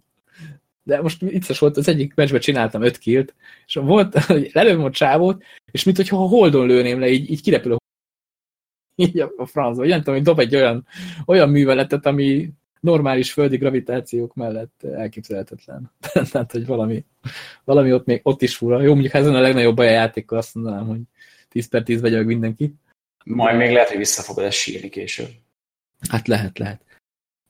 [0.84, 4.92] De most vicces volt, az egyik meccsben csináltam 5 killt, és volt, hogy lelőm a
[4.92, 7.78] csávót, és mint hogyha a holdon lőném le, így, így kirepül a
[9.06, 9.86] így a francba.
[9.86, 10.88] Nem tudom, hogy dob egy olyan,
[11.26, 12.54] olyan műveletet, ami
[12.84, 15.92] normális földi gravitációk mellett elképzelhetetlen.
[16.32, 17.06] Tehát, hogy valami,
[17.64, 18.82] valami ott még ott is fura.
[18.82, 21.00] Jó, mondjuk ezen a legnagyobb baj a játékkal azt mondanám, hogy
[21.50, 22.74] 10 per 10 vegyek mindenki.
[23.26, 25.30] Majd még lehet, hogy vissza fogod ezt sírni később.
[26.10, 26.82] Hát lehet, lehet.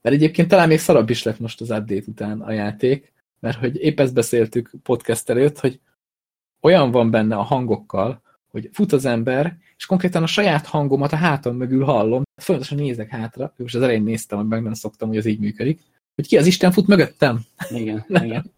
[0.02, 3.82] Mert egyébként talán még szarabb is lett most az update után a játék, mert hogy
[3.82, 5.80] épp ezt beszéltük podcast előtt, hogy
[6.62, 11.16] olyan van benne a hangokkal, hogy fut az ember, és konkrétan a saját hangomat a
[11.16, 15.18] hátam mögül hallom, folyamatosan nézek hátra, most az elején néztem, hogy meg nem szoktam, hogy
[15.18, 15.82] az így működik,
[16.16, 17.40] hogy ki az Isten fut mögöttem.
[17.70, 18.52] Igen, igen.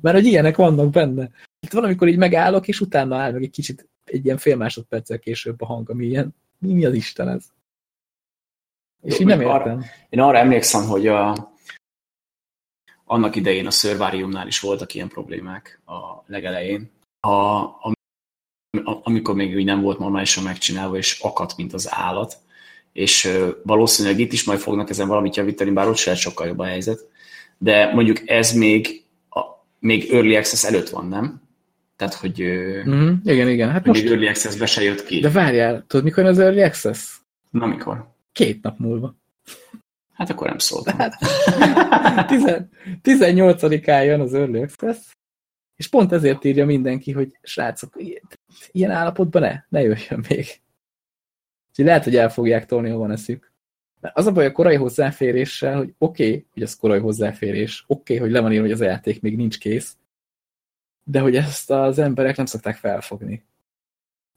[0.00, 1.30] Mert hogy ilyenek vannak benne.
[1.60, 5.60] Itt valamikor így megállok, és utána áll meg egy kicsit egy ilyen fél másodperccel később
[5.60, 7.44] a hang, ami ilyen, mi, az Isten ez?
[9.02, 9.54] És Jó, így nem értem.
[9.54, 11.50] Arra, én arra emlékszem, hogy a,
[13.04, 16.90] annak idején a Survariumnál is voltak ilyen problémák a legelején.
[17.20, 17.28] A,
[17.64, 17.94] a
[19.02, 22.38] amikor még úgy nem volt normálisan megcsinálva, és akadt, mint az állat.
[22.96, 23.32] És
[23.62, 27.06] valószínűleg itt is majd fognak ezen valamit javítani, bár ott se sokkal jobb a helyzet.
[27.58, 29.40] De mondjuk ez még, a,
[29.78, 31.42] még Early Access előtt van, nem?
[31.96, 32.42] Tehát, hogy,
[32.88, 33.70] mm, igen, igen.
[33.70, 34.02] Hát most...
[34.02, 35.20] még Early Access be se jött ki.
[35.20, 37.18] De várjál, tudod, mikor az Early Access?
[37.50, 38.08] Na, mikor?
[38.32, 39.16] Két nap múlva.
[40.12, 40.98] Hát akkor nem szóltam.
[40.98, 41.18] Hát,
[43.04, 44.96] 18-án jön az Early Access,
[45.76, 47.94] és pont ezért írja mindenki, hogy srácok,
[48.70, 50.46] ilyen állapotban ne, ne jöjjön még.
[51.76, 53.52] Úgyhogy lehet, hogy el fogják tolni, ha van eszük.
[54.00, 58.14] Mert az a baj a korai hozzáféréssel, hogy oké, okay, hogy az korai hozzáférés, oké,
[58.14, 59.96] okay, hogy le van írva, hogy az a játék még nincs kész,
[61.04, 63.44] de hogy ezt az emberek nem szokták felfogni.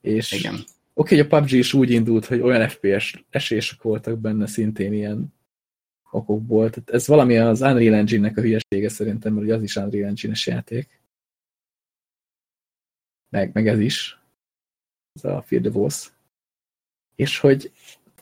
[0.02, 0.54] És Igen.
[0.54, 4.94] Oké, okay, hogy a PUBG is úgy indult, hogy olyan FPS esések voltak benne szintén
[4.94, 5.34] ilyen
[6.12, 6.70] okokból.
[6.70, 11.00] Tehát ez valami az Unreal Engine-nek a hülyesége szerintem, mert az is Unreal Engine-es játék
[13.30, 14.20] meg, meg ez is,
[15.14, 16.12] ez a Fear the Boss.
[17.20, 17.72] És hogy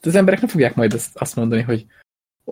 [0.02, 1.86] az emberek nem fogják majd azt, azt mondani, hogy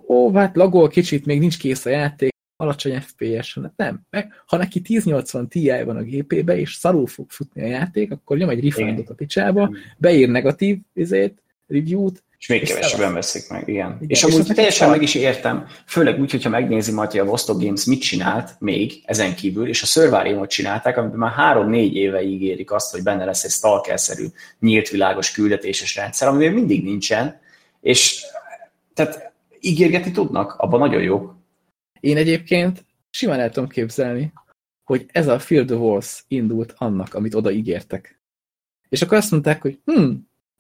[0.08, 4.02] ó, hát lagol kicsit, még nincs kész a játék, alacsony FPS, nem.
[4.10, 8.38] Meg, ha neki 1080 Ti van a gépébe, és szarul fog futni a játék, akkor
[8.38, 13.88] nyom egy refundot a picsába, beír negatív izét, review-t, és még kevesebben veszik meg, igen.
[13.88, 13.98] igen.
[14.08, 17.62] És, és amúgy teljesen meg is értem, főleg úgy, hogyha megnézi majd, hogy a Vostok
[17.62, 22.72] Games mit csinált még ezen kívül, és a Survariumot csinálták, amiben már három-négy éve ígérik
[22.72, 24.26] azt, hogy benne lesz egy stalker-szerű
[24.60, 27.40] nyílt világos küldetéses rendszer, ami még mindig nincsen,
[27.82, 28.26] és
[28.94, 31.32] tehát ígérgetni tudnak, abban nagyon jó.
[32.00, 34.34] Én egyébként simán el tudom képzelni,
[34.84, 38.20] hogy ez a Field of Wars indult annak, amit oda ígértek.
[38.90, 40.12] És akkor azt mondták, hogy hm,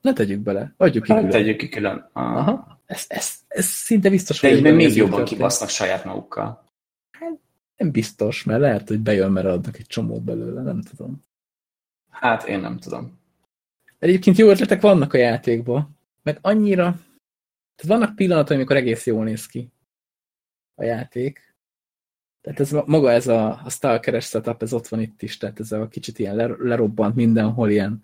[0.05, 1.35] ne tegyük bele, adjuk ki hát, külön.
[1.35, 2.09] tegyük ki külön.
[2.13, 2.37] Aha.
[2.37, 2.81] Aha.
[2.85, 6.63] Ez, ez, ez szinte biztos, De hogy egyben még jobban kibasznak saját magukkal.
[7.77, 11.23] Nem biztos, mert lehet, hogy bejön, mert adnak egy csomót belőle, nem tudom.
[12.09, 13.19] Hát én nem tudom.
[13.99, 16.83] Egyébként jó ötletek vannak a játékban, meg annyira...
[17.75, 19.71] Tehát vannak pillanatok, amikor egész jól néz ki
[20.75, 21.55] a játék.
[22.41, 25.59] Tehát ez ma- maga ez a, a stalkeres setup, ez ott van itt is, tehát
[25.59, 27.99] ez a kicsit ilyen ler- lerobbant mindenhol, ilyen,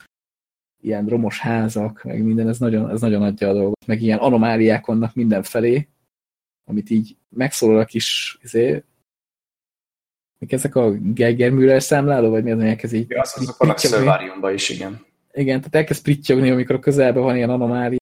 [0.82, 4.86] ilyen romos házak, meg minden, ez nagyon, ez nagyon adja a dolgot, meg ilyen anomáliák
[4.86, 5.88] vannak mindenfelé,
[6.66, 8.84] amit így megszólal a kis, izé,
[10.38, 13.76] mik ezek a Geiger Müller számláló, vagy mi az, amelyek ez így Az, azok vannak
[13.76, 13.98] pittyogni?
[13.98, 15.06] Szölváriumban is, igen.
[15.34, 18.00] Igen, tehát elkezd prittyogni, amikor a közelben van ilyen anomália,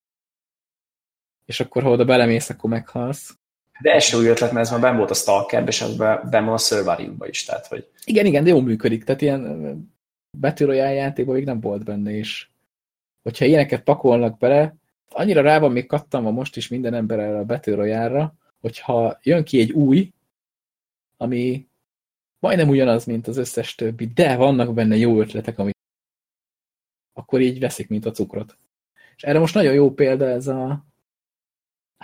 [1.46, 3.38] és akkor ha oda belemész, akkor meghalsz.
[3.82, 6.22] De ez se új ötlet, mert ez már benn volt a Stalkerben, és az be-
[6.30, 9.04] benn van a Szölváriumban is, tehát hogy Igen, igen, de jól működik.
[9.04, 9.92] Tehát ilyen
[10.58, 12.48] Royale játékban még nem volt benne, és
[13.30, 14.76] hogyha ilyeneket pakolnak bele,
[15.10, 19.60] annyira rá van még kattanva most is minden ember erre a Royale-ra, hogyha jön ki
[19.60, 20.12] egy új,
[21.18, 21.68] ami
[22.40, 25.78] majdnem ugyanaz, mint az összes többi, de vannak benne jó ötletek, amik
[27.14, 28.58] akkor így veszik, mint a cukrot.
[29.16, 30.86] És erre most nagyon jó példa ez a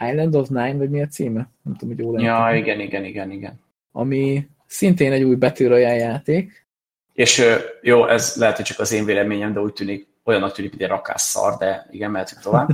[0.02, 1.50] Island of Nine, vagy mi a címe?
[1.62, 3.60] Nem tudom, hogy jól ja, igen, igen, igen, igen.
[3.92, 6.66] Ami szintén egy új Royale játék,
[7.14, 7.44] És
[7.82, 10.90] jó, ez lehet, hogy csak az én véleményem, de úgy tűnik, olyannak tűnik, mint egy
[10.90, 12.70] rakásszar, de igen, mehetünk tovább.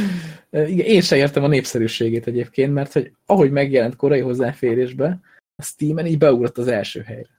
[0.72, 5.20] Igen, én sem értem a népszerűségét egyébként, mert hogy ahogy megjelent korai hozzáférésbe,
[5.56, 7.30] a Steam-en így beugrott az első helyre.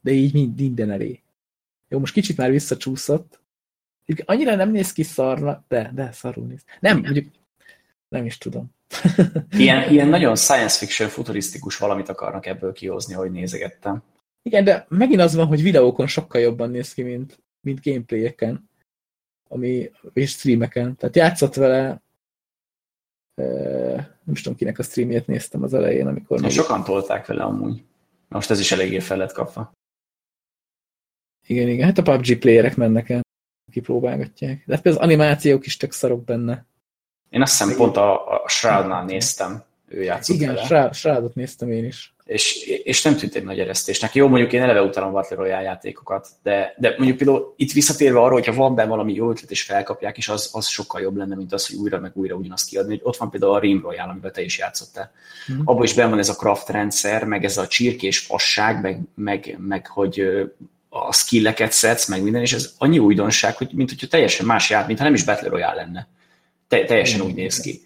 [0.00, 1.22] De így mind- minden elé.
[1.88, 3.40] Jó, most kicsit már visszacsúszott.
[4.24, 6.64] Annyira nem néz ki szarna, de, de szarul néz.
[6.80, 7.26] Nem, mondjuk
[8.08, 8.74] nem is tudom.
[9.58, 14.02] Ilyen, ilyen nagyon science fiction, futurisztikus valamit akarnak ebből kihozni, hogy nézegettem.
[14.42, 18.68] Igen, de megint az van, hogy videókon sokkal jobban néz ki, mint, mint gameplayeken,
[19.48, 20.96] ami, és streameken.
[20.96, 22.02] Tehát játszott vele,
[23.34, 23.44] e,
[24.24, 27.84] nem is tudom, kinek a streamjét néztem az elején, amikor még, sokan tolták vele amúgy.
[28.28, 29.72] Most ez is eléggé fel lett kapva.
[31.46, 33.20] igen, igen, hát a PUBG playerek mennek el,
[33.72, 34.62] kipróbálgatják.
[34.66, 36.66] De hát az animációk is tök szarok benne.
[37.28, 40.66] Én azt hiszem pont a, a Shroudnál néztem, ő játszott Igen, vele.
[40.66, 42.14] Shroud- Shroudot néztem én is.
[42.30, 44.14] És, és nem tűnt egy nagy eresztésnek.
[44.14, 48.32] Jó, mondjuk én eleve utálom Battle Royale játékokat, de, de mondjuk például itt visszatérve arra,
[48.32, 51.52] hogyha van benne valami jó ötlet és felkapják, és az, az sokkal jobb lenne, mint
[51.52, 52.90] az, hogy újra meg újra ugyanazt kiadni.
[52.90, 55.12] Hogy Ott van például a Rim Royale, amiben te is játszottál.
[55.46, 55.60] Mhm.
[55.64, 59.56] Abban is benne van ez a craft rendszer, meg ez a csirkés fasság, meg, meg,
[59.58, 60.22] meg hogy
[60.88, 64.86] a skilleket szedsz, meg minden, és ez annyi újdonság, hogy mint hogyha teljesen más jár,
[64.86, 66.08] mintha nem is Battle Royale lenne.
[66.68, 67.80] Te, teljesen úgy néz ki.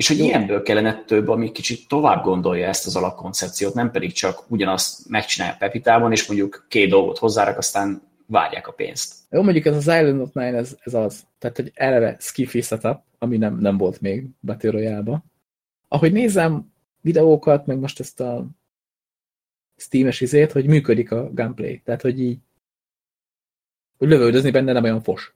[0.00, 0.24] És hogy Jó.
[0.24, 5.56] ilyenből kellene több, ami kicsit tovább gondolja ezt az alapkoncepciót, nem pedig csak ugyanazt megcsinálja
[5.58, 9.14] Pepitában, és mondjuk két dolgot hozzárak, aztán várják a pénzt.
[9.30, 11.26] Jó, mondjuk ez az Island of Nine, ez, ez az.
[11.38, 15.22] Tehát, hogy eleve skiffy setup, ami nem, nem volt még Battle royale
[15.88, 18.46] Ahogy nézem videókat, meg most ezt a
[19.76, 21.80] Steam-es izét, hogy működik a gameplay.
[21.84, 22.38] Tehát, hogy így
[23.98, 25.34] hogy lövöldözni benne nem olyan fos.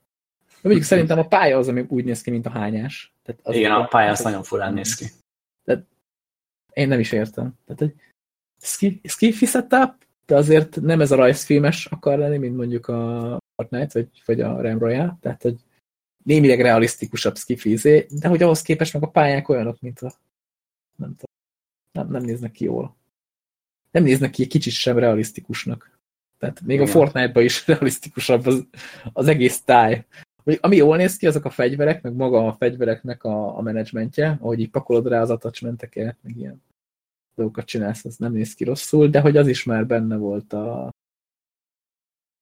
[0.65, 3.13] Mondjuk szerintem a pálya az, ami úgy néz ki, mint a hányás.
[3.23, 5.05] Tehát az Igen, a pálya az nagyon furán néz ki.
[6.73, 7.53] Én nem is értem.
[7.65, 7.93] Tehát, hogy
[8.61, 9.93] ski- skiffy setup,
[10.25, 14.61] de azért nem ez a rajzfilmes akar lenni, mint mondjuk a Fortnite, vagy, vagy a
[14.61, 15.55] Ram Royale, tehát, hogy
[16.23, 20.13] némileg realisztikusabb skiffy izé, de hogy ahhoz képest meg a pályák olyanok, mint a
[20.95, 21.35] nem tudom,
[21.91, 22.95] nem, nem néznek ki jól.
[23.91, 25.99] Nem néznek ki egy kicsit sem realisztikusnak.
[26.37, 26.87] Tehát még Igen.
[26.87, 28.65] a Fortnite-ban is realisztikusabb az,
[29.13, 30.05] az egész táj.
[30.59, 34.59] Ami jól néz ki, azok a fegyverek, meg maga a fegyvereknek a, a menedzsmentje, ahogy
[34.59, 36.63] így pakolod rá az attachmenteket, meg ilyen
[37.35, 40.85] dolgokat csinálsz, az nem néz ki rosszul, de hogy az is már benne volt a,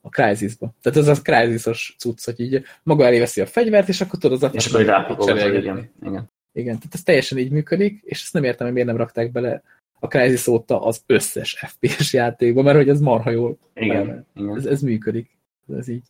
[0.01, 0.73] a Crysis-ba.
[0.81, 4.43] Tehát ez a Crysis-os cucc, hogy így maga elé veszi a fegyvert, és akkor tudod
[4.43, 5.89] az És akkor rápakolod, igen.
[6.01, 6.31] igen.
[6.55, 9.63] Igen, tehát ez teljesen így működik, és ezt nem értem, hogy miért nem rakták bele
[9.99, 13.57] a Crysis óta az összes FPS játékba, mert hogy ez marha jól.
[13.73, 14.55] Igen, igen.
[14.55, 15.37] Ez, ez működik.
[15.77, 16.03] Ez így,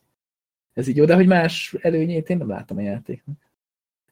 [0.74, 3.36] ez így jó, de hogy más előnyét én nem látom a játéknak.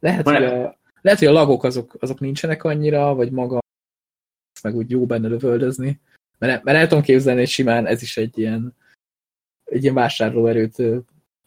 [0.00, 3.60] Lehet, hogy a, lehet, hogy a lagok azok, azok nincsenek annyira, vagy maga
[4.62, 6.00] meg úgy jó benne lövöldözni.
[6.38, 8.76] Mert, mert el tudom képzelni, hogy simán ez is egy ilyen,
[9.64, 10.82] egy ilyen vásárlóerőt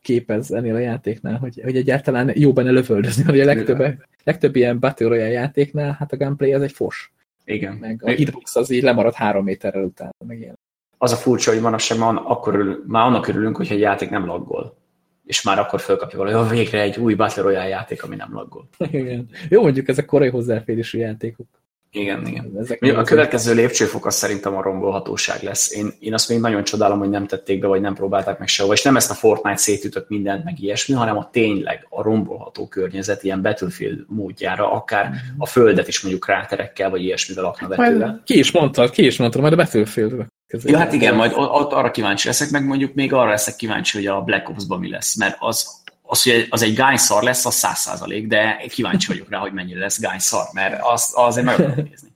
[0.02, 4.80] képez ennél a játéknál, hogy, hogy egyáltalán jó benne lövöldözni, hogy a legtöbb, legtöbb ilyen
[4.80, 7.14] Battle Royale játéknál, hát a gameplay az egy fos.
[7.46, 7.76] igen.
[7.76, 10.60] Meg a hitbox az így lemarad három méterrel utána, meg ilyen.
[10.98, 14.78] Az a furcsa, hogy manapság már, akkor már annak örülünk, hogyha egy játék nem laggol.
[15.26, 18.68] És már akkor fölkapja valahogy, végre egy új Battle Royale játék, ami nem laggol.
[18.92, 19.30] Igen.
[19.50, 21.48] Jó, mondjuk ezek korai hozzáférésű játékok.
[21.96, 22.52] Igen, igen.
[22.60, 25.76] Ezek a következő lépcsőfok az szerintem a rombolhatóság lesz.
[25.76, 28.74] Én, én azt még nagyon csodálom, hogy nem tették be, vagy nem próbálták meg sehova,
[28.74, 33.24] és nem ezt a Fortnite szétütött mindent, meg ilyesmi, hanem a tényleg a rombolható környezet
[33.24, 35.18] ilyen Battlefield módjára, akár mhm.
[35.38, 38.22] a földet is mondjuk kráterekkel, vagy ilyesmivel lakna vetőle.
[38.24, 40.26] Ki is mondtad, ki is mondtad, majd a battlefield
[40.64, 44.08] Ja, hát igen, majd ott arra kíváncsi leszek, meg mondjuk még arra leszek kíváncsi, hogy
[44.08, 47.78] a Black Ops-ban mi lesz, mert az, az, hogy az egy gányszar lesz, az száz
[47.78, 52.14] százalék, de kíváncsi vagyok rá, hogy mennyire lesz gányszar, mert azt azért meg akarom nézni.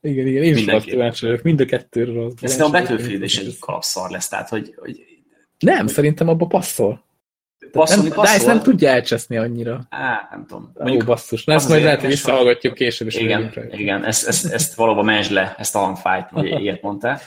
[0.00, 2.32] Igen, igen, én is kíváncsi vagyok, mind a kettőről.
[2.40, 5.04] Ez a Battlefield is egy kalapszar lesz, tehát hogy, hogy...
[5.58, 7.04] Nem, szerintem abba passzol.
[7.72, 8.36] Passzolni nem, passzol?
[8.36, 9.86] Ezt nem tudja elcseszni annyira.
[9.90, 10.72] Á, nem tudom.
[10.74, 11.44] Mondjuk, Ó, basszus.
[11.44, 13.08] Na, ezt majd lehet, hogy visszahallgatjuk később.
[13.08, 13.14] is.
[13.16, 17.20] igen, igen ezt, ezt, ezt valóban menj le, ezt a hangfájt, hogy ilyet mondtál.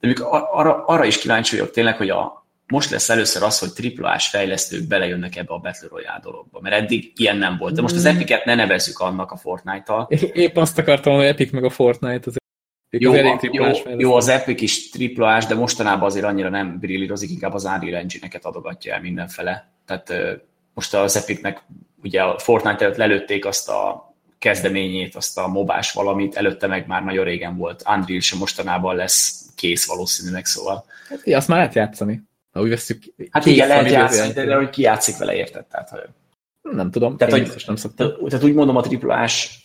[0.00, 0.14] De
[0.52, 2.39] arra, arra is kíváncsi vagyok tényleg, hogy a,
[2.70, 7.12] most lesz először az, hogy triplás fejlesztők belejönnek ebbe a Battle Royale dologba, mert eddig
[7.16, 7.74] ilyen nem volt.
[7.74, 8.14] De most az mm.
[8.14, 10.08] Epic-et ne nevezzük annak a Fortnite-tal.
[10.32, 12.38] Épp azt akartam, hogy Epic meg a Fortnite az
[12.92, 13.64] jó, jó,
[13.96, 18.44] jó, az Epic is triplás, de mostanában azért annyira nem brillírozik, inkább az Unreal Engine-eket
[18.44, 19.70] adogatja el mindenfele.
[19.86, 20.12] Tehát
[20.74, 21.62] most az Epicnek
[22.02, 27.04] ugye a Fortnite előtt lelőtték azt a kezdeményét, azt a mobás valamit, előtte meg már
[27.04, 27.82] nagyon régen volt.
[27.86, 30.84] Unreal sem mostanában lesz kész valószínűleg, szóval.
[31.08, 32.22] Hát, azt már lehet játszani.
[32.52, 35.66] Ha úgy veszük, hát igen, lehet játszani, de, de hogy ki játszik vele, érted?
[35.66, 36.00] Tehát, hogy...
[36.72, 38.28] Nem tudom, tehát, hogy, nem szoktam.
[38.28, 39.64] Tehát úgy mondom a triplás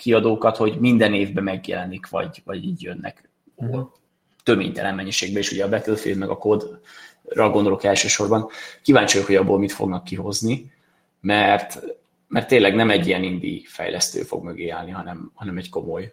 [0.00, 3.88] kiadókat, hogy minden évben megjelenik, vagy, vagy így jönnek uh-huh.
[4.42, 8.48] töménytelen mennyiségben, és ugye a Battlefield meg a kódra gondolok elsősorban.
[8.82, 10.72] Kíváncsi vagyok, hogy abból mit fognak kihozni,
[11.20, 11.82] mert,
[12.28, 16.12] mert tényleg nem egy ilyen indie fejlesztő fog mögé állni, hanem, hanem egy komoly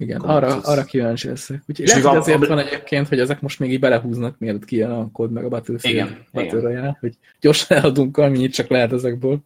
[0.00, 1.62] igen, arra, arra kíváncsi leszek.
[1.68, 5.10] Úgyhogy lehet, hogy azért van egyébként, hogy ezek most még így belehúznak, mielőtt kijön a
[5.12, 9.38] kód meg a Battlefield igen, Battle Royale, hogy gyorsan eladunk amennyit csak lehet ezekből.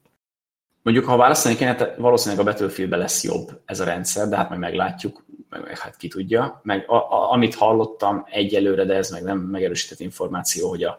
[0.82, 4.60] Mondjuk, ha választani kéne, valószínűleg a Battlefieldben lesz jobb ez a rendszer, de hát majd
[4.60, 6.60] meglátjuk, meg hát ki tudja.
[6.62, 10.98] Meg a, a, amit hallottam egyelőre, de ez meg nem megerősített információ, hogy a,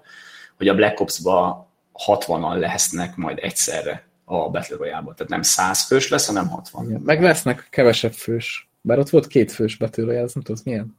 [0.57, 1.67] hogy a Black Ops-ba
[2.07, 6.85] 60-an lesznek majd egyszerre a Battle royale Tehát nem 100 fős lesz, hanem 60.
[6.85, 10.97] Igen, meg lesznek kevesebb fős bár ott volt két fős betűre, ez nem tudod milyen.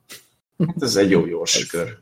[0.59, 1.99] Hát ez egy jó gyors kör.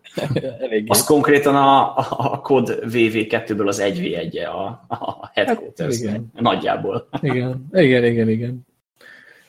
[0.87, 1.97] Az konkrétan a,
[2.35, 6.31] a kod VV2-ből az 1v1-e a, a headquarters hát, igen.
[6.33, 7.09] nagyjából.
[7.21, 8.67] Igen, igen, igen, igen.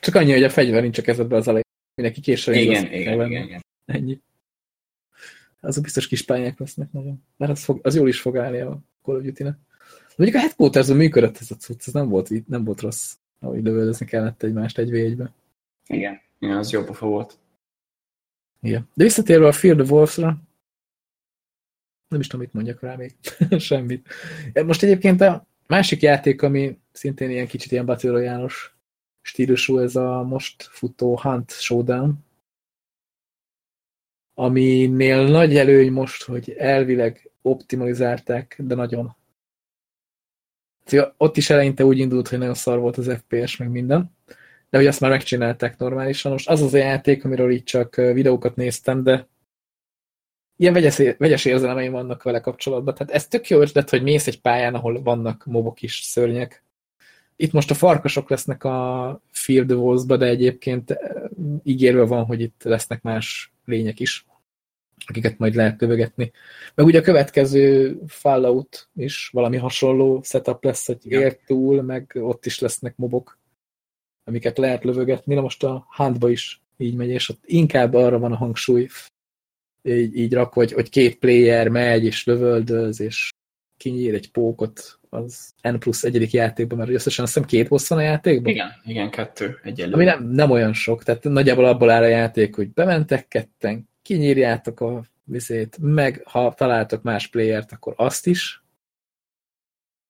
[0.00, 1.64] Csak annyi, hogy a fegyver nincs a kezedben az elején.
[1.94, 2.54] Mindenki később.
[2.54, 3.64] Igen, igen, igen, igen.
[3.84, 4.20] Ennyi.
[5.60, 7.22] Azok biztos kis pályák lesznek nagyon.
[7.36, 9.56] Mert az, fog, az jól is fog állni a Call of Duty-nek.
[10.16, 14.06] Mondjuk a headquarters működött ez a cucc, ez nem volt, nem volt rossz, ahogy lövöldözni
[14.06, 15.18] kellett egymást egy v 1
[15.86, 16.20] Igen.
[16.38, 17.38] Igen, az jó pofa volt.
[18.60, 18.88] Igen.
[18.94, 20.38] De visszatérve a Fear the Wolves-ra,
[22.08, 23.16] nem is tudom, mit mondjak rá még.
[23.58, 24.08] Semmit.
[24.64, 28.48] Most egyébként a másik játék, ami szintén ilyen kicsit ilyen Battle
[29.20, 32.24] stílusú, ez a most futó Hunt Showdown,
[34.34, 39.16] aminél nagy előny most, hogy elvileg optimalizálták, de nagyon.
[41.16, 44.14] Ott is eleinte úgy indult, hogy nagyon szar volt az FPS, meg minden
[44.70, 46.32] de hogy azt már megcsinálták normálisan.
[46.32, 49.28] Most az az a játék, amiről így csak videókat néztem, de
[50.56, 52.94] ilyen vegyes, vegyes érzelmeim vannak vele kapcsolatban.
[52.94, 56.64] Tehát ez tök jó ötlet, hogy mész egy pályán, ahol vannak mobok is, szörnyek.
[57.36, 60.98] Itt most a farkasok lesznek a Field wars de egyébként
[61.62, 64.26] ígérve van, hogy itt lesznek más lények is,
[65.06, 66.32] akiket majd lehet kövegetni.
[66.74, 72.46] Meg ugye a következő Fallout is valami hasonló setup lesz, hogy ér túl, meg ott
[72.46, 73.38] is lesznek mobok
[74.26, 75.34] amiket lehet lövögetni.
[75.34, 78.88] Na most a handba is így megy, és ott inkább arra van a hangsúly,
[79.82, 83.30] így, így rak, hogy, hogy két player megy, és lövöldöz, és
[83.76, 87.98] kinyír egy pókot az N plusz egyedik játékban, mert összesen azt hiszem két boss van
[87.98, 88.52] a játékban?
[88.52, 89.94] Igen, igen, kettő egyelőre.
[89.96, 94.80] Ami nem, nem olyan sok, tehát nagyjából abból áll a játék, hogy bementek ketten, kinyírjátok
[94.80, 98.62] a vizét, meg ha találtok más playert, akkor azt is.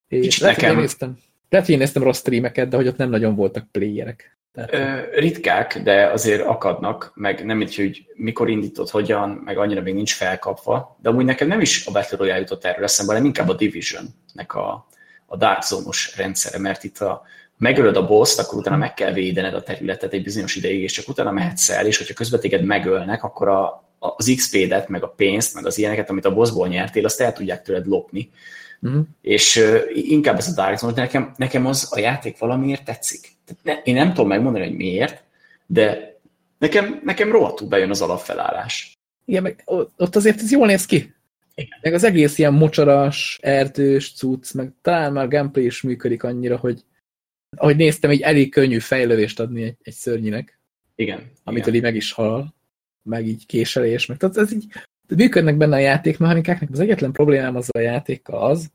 [0.08, 3.70] És nekem, néztem, lehet, hogy én néztem rossz streameket, de hogy ott nem nagyon voltak
[3.70, 4.38] playerek.
[4.52, 4.72] Tehát...
[4.72, 9.94] Ö, ritkák, de azért akadnak, meg nem így, hogy mikor indított, hogyan, meg annyira még
[9.94, 10.96] nincs felkapva.
[11.02, 14.54] De amúgy nekem nem is a Battle Royale jutott erről eszembe, hanem inkább a Division-nek
[14.54, 14.86] a,
[15.26, 17.22] a Dark Zone-os rendszere, mert itt a,
[17.58, 21.08] megölöd a boss akkor utána meg kell védened a területet egy bizonyos ideig, és csak
[21.08, 25.54] utána mehetsz el, és hogyha közben téged megölnek, akkor a, az XP-det, meg a pénzt,
[25.54, 28.30] meg az ilyeneket, amit a bossból nyertél, azt el tudják tőled lopni.
[28.86, 29.06] Uh-huh.
[29.20, 33.20] És uh, inkább ez a Dark Zone, nekem, nekem az a játék valamiért tetszik.
[33.44, 35.22] Tehát ne, én nem tudom megmondani, hogy miért,
[35.66, 36.16] de
[36.58, 38.92] nekem, nekem rohadtul bejön az alapfelállás.
[39.24, 39.62] Igen, meg
[39.96, 41.14] ott azért ez jól néz ki.
[41.54, 41.78] Igen.
[41.82, 46.84] Meg az egész ilyen mocsaras, erdős cucc, meg talán már gameplay is működik annyira, hogy
[47.56, 50.58] ahogy néztem, egy elég könnyű fejlődést adni egy, egy szörnyinek.
[50.94, 51.30] Igen.
[51.44, 52.54] Amitől így meg is hal,
[53.02, 54.66] meg így késelés, meg tehát ez így
[55.16, 58.70] működnek benne a játékmechanikáknak, az egyetlen problémám az a játékkal az,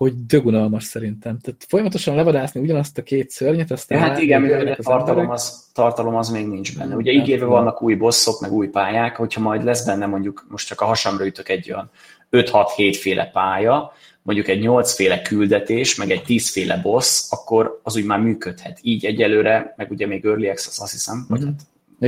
[0.00, 1.38] hogy dögunalmas szerintem.
[1.38, 3.98] Tehát folyamatosan levadászni ugyanazt a két szörnyet, aztán...
[3.98, 6.96] Ja, hát igen, mivel a tartalom az, tartalom az még nincs benne.
[6.96, 10.80] Ugye ígérve vannak új bosszok, meg új pályák, hogyha majd lesz benne mondjuk, most csak
[10.80, 11.90] a hasamra ütök egy olyan
[12.30, 17.96] 5-6-7 féle pálya, mondjuk egy 8 féle küldetés, meg egy 10 féle boss, akkor az
[17.96, 18.78] úgy már működhet.
[18.82, 21.60] Így egyelőre, meg ugye még Early Access azt hiszem, vagy hát,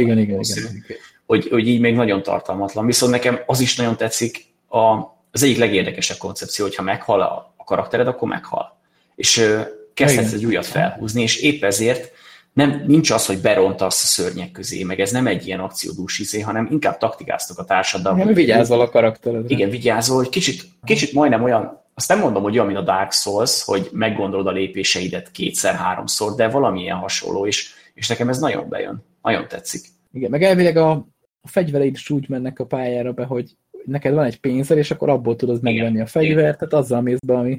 [0.03, 0.97] igen, igen, igen, igen.
[1.27, 2.87] Hogy, hogy így még nagyon tartalmatlan.
[2.87, 4.79] Viszont nekem az is nagyon tetszik, a,
[5.31, 8.81] az egyik legérdekesebb koncepció, hogyha meghal a, a karaktered, akkor meghal.
[9.15, 9.55] És
[9.95, 12.13] kezdhetsz egy újat felhúzni, és épp ezért
[12.53, 16.41] nem, nincs az, hogy berontasz a szörnyek közé, meg ez nem egy ilyen akciódús izé,
[16.41, 18.15] hanem inkább taktikáztok a társaddal.
[18.15, 19.55] Nem vigyázol a karakteredre.
[19.55, 23.13] Igen, vigyázol, hogy kicsit, kicsit majdnem olyan, azt nem mondom, hogy olyan, mint a Dark
[23.13, 29.05] Souls, hogy meggondolod a lépéseidet kétszer-háromszor, de valamilyen hasonló, és, és nekem ez nagyon bejön,
[29.23, 29.85] nagyon tetszik.
[30.13, 31.07] Igen, meg elvileg a,
[31.43, 35.09] a fegyvereid is úgy mennek a pályára be, hogy neked van egy pénzed, és akkor
[35.09, 37.59] abból tudod megvenni a fegyvert, tehát azzal mész be, ami,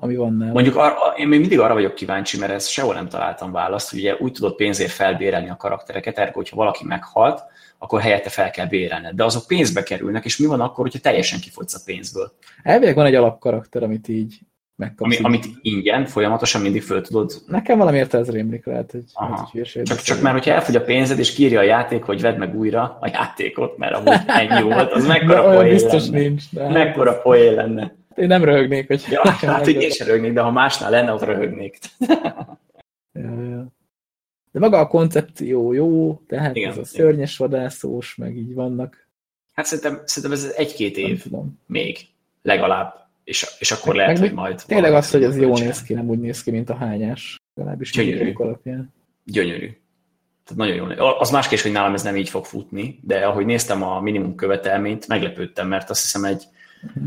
[0.00, 0.52] ami van nála.
[0.52, 3.98] Mondjuk arra, én még mindig arra vagyok kíváncsi, mert ezt sehol nem találtam választ, hogy
[3.98, 7.42] ugye úgy tudod pénzért felbérelni a karaktereket, ergo, hogyha valaki meghalt,
[7.78, 9.14] akkor helyette fel kell bérelned.
[9.14, 12.32] De azok pénzbe kerülnek, és mi van akkor, hogyha teljesen kifogysz a pénzből?
[12.62, 14.38] Elvileg van egy alapkarakter, amit így
[14.78, 15.00] megkapsz.
[15.00, 17.32] Ami, amit ingyen, folyamatosan mindig föl tudod.
[17.46, 19.48] Nekem valamiért ez rémlik, lehet, hogy, Aha.
[19.52, 22.56] hogy csak, csak már, hogyha elfogy a pénzed, és kírja a játék, hogy vedd meg
[22.56, 26.18] újra a játékot, mert amúgy ennyi volt, az mekkora poén biztos lenne.
[26.18, 26.42] nincs.
[26.50, 27.96] De mekkora hát poén lenne.
[28.16, 29.04] Én nem röhögnék, hogy...
[29.10, 31.78] Ja, hát, hogy én sem röhögnék, de ha másnál lenne, ott röhögnék.
[34.52, 39.08] De maga a koncepció jó, tehát igen, ez a szörnyes vadászós, meg így vannak.
[39.52, 41.24] Hát szerintem, szerintem ez egy-két év
[41.66, 41.98] még,
[42.42, 44.62] legalább és, és akkor lehet, meg, hogy majd...
[44.66, 47.36] Tényleg az, hogy ez jól néz ki, nem úgy néz ki, mint a hányás.
[47.54, 48.32] Legalábbis Gyönyörű.
[48.34, 48.94] alapján.
[49.24, 49.66] Gyönyörű.
[50.44, 51.06] Tehát nagyon jó.
[51.18, 54.34] Az más kérdés, hogy nálam ez nem így fog futni, de ahogy néztem a minimum
[54.34, 56.44] követelményt, meglepődtem, mert azt hiszem egy
[56.82, 57.04] uh-huh.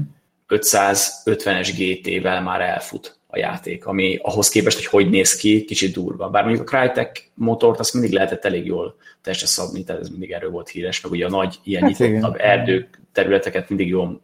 [0.48, 6.30] 550-es GT-vel már elfut a játék, ami ahhoz képest, hogy hogy néz ki, kicsit durva.
[6.30, 10.32] Bár mondjuk a Crytek motort azt mindig lehetett elég jól testre szabni, tehát ez mindig
[10.32, 14.22] erről volt híres, meg ugye a nagy ilyen hát nyitottabb erdők területeket mindig jól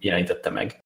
[0.00, 0.79] jelenítette meg.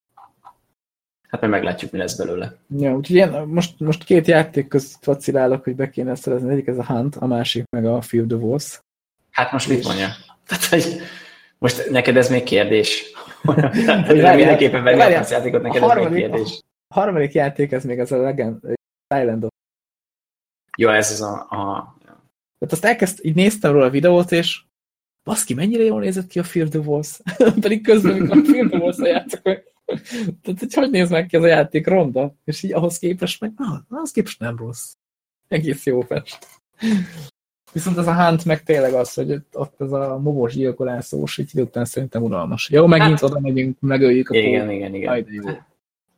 [1.34, 2.56] Hát majd meglátjuk, mi lesz belőle.
[2.78, 6.52] Ja, úgyhogy én most, most két játék között vacilálok, hogy be kéne szerezni.
[6.52, 8.80] Egyik ez a Hunt, a másik meg a Field of Wars.
[9.30, 10.08] Hát most mit mondja?
[10.46, 11.00] Tehát, hogy
[11.58, 13.12] most neked ez még kérdés.
[14.06, 16.60] Hogy mindenképpen venni a játékot, neked a harmadik, ez még kérdés.
[16.88, 18.58] A harmadik játék, ez még az a Legend,
[19.14, 19.50] Island of
[20.76, 21.32] Jó, ez az a...
[21.32, 21.94] a...
[22.58, 24.62] Tehát azt elkezd, így néztem róla a videót, és
[25.24, 27.20] baszki, mennyire jól nézett ki a Field of Wars.
[27.60, 29.72] Pedig közben, amikor a Field of Wars-a játszok,
[30.42, 32.34] tehát, hogy hogy néz meg ki ez a játék ronda?
[32.44, 34.92] És így ahhoz képest meg, na, ahhoz képest nem rossz.
[35.48, 36.46] Egész jó fest.
[37.72, 41.84] Viszont ez a Hunt meg tényleg az, hogy ott ez a mobos gyilkolászós, így után
[41.84, 42.70] szerintem unalmas.
[42.70, 45.10] Jó, megint hát, oda megyünk, megöljük a Igen, igen, igen.
[45.10, 45.42] Majd jó.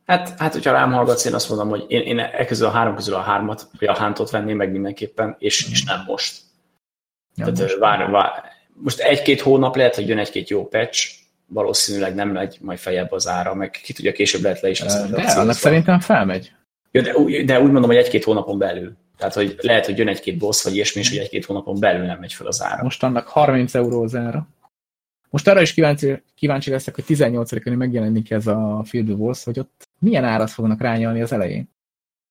[0.05, 2.95] Hát, hát, hogyha rám hallgatsz, én azt mondom, hogy én, én e közül a három
[2.95, 6.41] közül a hármat, vagy a Huntot venném meg mindenképpen, és, és nem most.
[7.35, 7.77] Ja, Tehát most.
[7.77, 8.43] Vár, vár,
[8.73, 13.27] most egy-két hónap lehet, hogy jön egy-két jó patch, valószínűleg nem megy majd feljebb az
[13.27, 15.09] ára, meg ki tudja, később lehet le is lesz.
[15.09, 16.51] De annak szerintem felmegy.
[16.91, 17.11] Ja, de,
[17.43, 18.95] de úgy mondom, hogy egy-két hónapon belül.
[19.17, 22.19] Tehát, hogy lehet, hogy jön egy-két boss, vagy ilyesmi, és hogy egy-két hónapon belül nem
[22.19, 22.83] megy fel az ára.
[22.83, 24.47] Most annak 30 euró az ára.
[25.29, 29.59] Most arra is kíváncsi, kíváncsi leszek, hogy 18-án megjelenik ez a Field of Wars, hogy
[29.59, 31.69] ott milyen árat fognak rányalni az elején.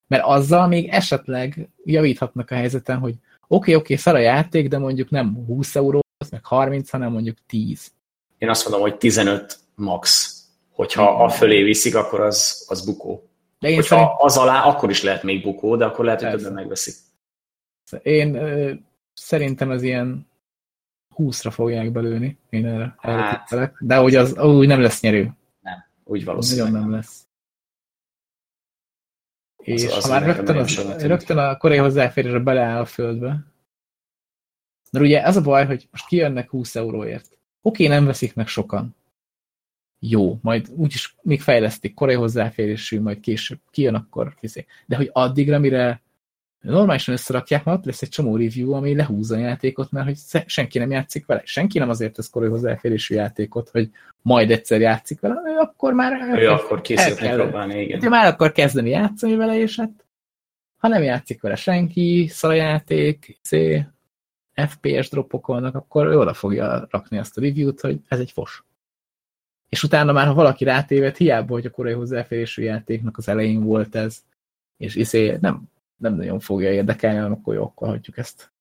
[0.08, 4.68] Mert azzal még esetleg javíthatnak a helyzeten, hogy oké, okay, oké, okay, fel a játék,
[4.68, 6.00] de mondjuk nem 20 euró,
[6.30, 7.90] meg 30, hanem mondjuk 10
[8.38, 10.34] én azt mondom, hogy 15 max.
[10.70, 13.28] Hogyha a fölé viszik, akkor az, az bukó.
[13.58, 14.10] De én Hogyha szerint...
[14.18, 16.94] az alá, akkor is lehet még bukó, de akkor lehet, hogy többen megveszik.
[18.02, 18.72] Én ö,
[19.12, 20.26] szerintem az ilyen
[21.16, 22.38] 20-ra fogják belőni.
[22.50, 23.48] Én erre, hát,
[23.80, 25.30] De hogy az úgy nem lesz nyerő.
[25.60, 26.80] Nem, úgy valószínűleg nem.
[26.80, 27.26] nem lesz.
[29.56, 33.28] És az, az ha már rögtön, az, rögtön a korai hozzáférésre beleáll a földbe,
[34.90, 37.35] mert ugye az a baj, hogy most kijönnek 20 euróért.
[37.66, 38.94] Oké, nem veszik meg sokan.
[39.98, 44.66] Jó, majd úgyis még fejlesztik, korai hozzáférésű, majd később kijön, akkor fizik.
[44.86, 46.02] De hogy addigra, mire
[46.60, 50.90] normálisan összerakják, majd lesz egy csomó review, ami lehúzza a játékot, mert hogy senki nem
[50.90, 51.42] játszik vele.
[51.44, 53.90] Senki nem azért tesz korai hozzáférésű játékot, hogy
[54.22, 56.38] majd egyszer játszik vele, ő akkor már...
[56.38, 58.04] Ő akkor készíteni próbálni, igen.
[58.04, 60.06] Ő már akar kezdeni játszani vele, és hát
[60.76, 63.86] ha nem játszik vele senki, szalajáték, szé,
[64.56, 68.64] FPS dropok vannak, akkor ő oda fogja rakni azt a review-t, hogy ez egy fos.
[69.68, 73.94] és utána már, ha valaki rátéved, hiába, hogy a korai hozzáférésű játéknak az elején volt
[73.94, 74.24] ez,
[74.76, 75.62] és izé nem,
[75.96, 78.52] nem nagyon fogja érdekelni, akkor jó, akkor hagyjuk ezt.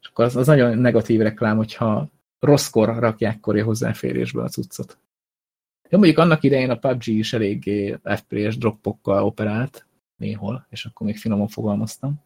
[0.00, 2.08] És akkor az, az nagyon negatív reklám, hogyha
[2.38, 4.98] rosszkor rakják korai hozzáférésbe a cuccot.
[5.88, 11.18] Jó, mondjuk annak idején a PUBG is eléggé FPS droppokkal operált néhol, és akkor még
[11.18, 12.20] finoman fogalmaztam.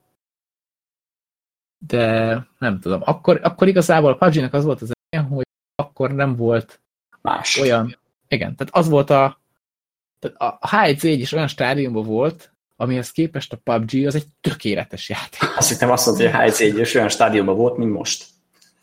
[1.78, 3.00] De nem tudom.
[3.04, 6.80] Akkor, akkor igazából a PUBG-nek az volt az elején, hogy akkor nem volt
[7.20, 7.58] Más.
[7.58, 7.98] olyan,
[8.28, 9.40] igen, tehát az volt a,
[10.18, 15.56] tehát a H1Z1 is olyan stádiumban volt, amihez képest a PUBG az egy tökéletes játék.
[15.56, 18.24] Azt hittem azt mondta, hogy a H1Z1 is olyan stádiumban volt, mint most.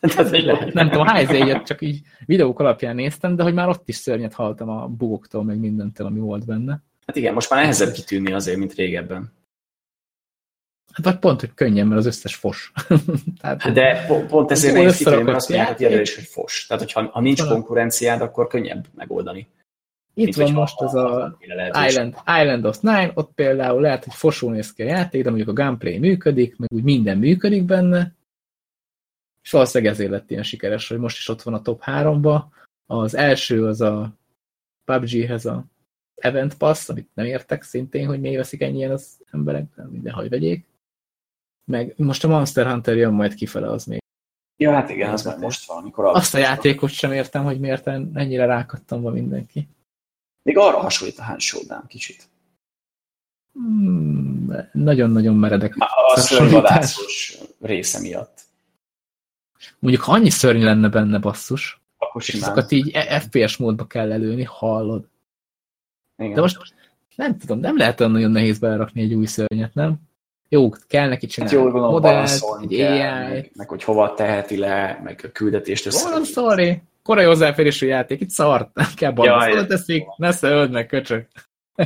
[0.00, 3.96] Tehát, nem tudom, a H1Z1-et csak így videók alapján néztem, de hogy már ott is
[3.96, 6.82] szörnyet hallottam a bugoktól, meg mindentől, ami volt benne.
[7.06, 9.32] Hát igen, most már nehezebb kitűnni azért, mint régebben.
[10.94, 12.72] Hát vagy pont, hogy könnyen, mert az összes fos.
[13.40, 16.66] Tehát, De pont ezért nehéz kitűnni, mert azt mondják, hogy is, hogy fos.
[16.66, 19.48] Tehát, hogyha ha nincs konkurenciád, akkor könnyebb megoldani.
[20.14, 21.38] Itt Mint, van most az a
[21.86, 25.48] Island, Island of Nine, ott például lehet, hogy fosó néz ki a játék, de mondjuk
[25.48, 28.14] a gameplay működik, meg úgy minden működik benne,
[29.42, 32.42] és valószínűleg ezért lett ilyen sikeres, hogy most is ott van a top 3-ba.
[32.86, 34.12] Az első az a
[34.84, 35.64] PUBG-hez a
[36.14, 40.66] Event Pass, amit nem értek szintén, hogy miért veszik ennyien az emberek, mindenhogy vegyék.
[41.64, 44.02] Meg most a Monster Hunter jön majd kifele, az még.
[44.56, 47.86] Ja, hát igen, az már most van, amikor Azt a játékot sem értem, hogy miért
[47.86, 49.68] ennyire rákattam van mindenki.
[50.42, 52.28] Még arra hasonlít a Hand Showdown kicsit.
[54.72, 55.74] Nagyon-nagyon hmm, meredek.
[56.14, 58.42] A szörnyvadászos része miatt.
[59.78, 64.42] Mondjuk, ha annyi szörny lenne benne basszus, akkor és azokat így FPS módba kell előni,
[64.42, 65.08] hallod.
[66.16, 66.34] Igen.
[66.34, 66.74] De most
[67.16, 69.96] nem tudom, nem lehet olyan nagyon nehéz belerakni egy új szörnyet, nem?
[70.54, 72.30] Jó, kell neki csinálni hát jó, modellt,
[72.62, 72.98] egy AI.
[72.98, 76.08] Meg, meg, hogy hova teheti le, meg a küldetést össze.
[76.08, 76.82] Oh, sorry.
[77.02, 81.28] Korai hozzáférésű játék, itt szart, nem kell balanszolni, ja, teszik, ne szöld meg, köcsök.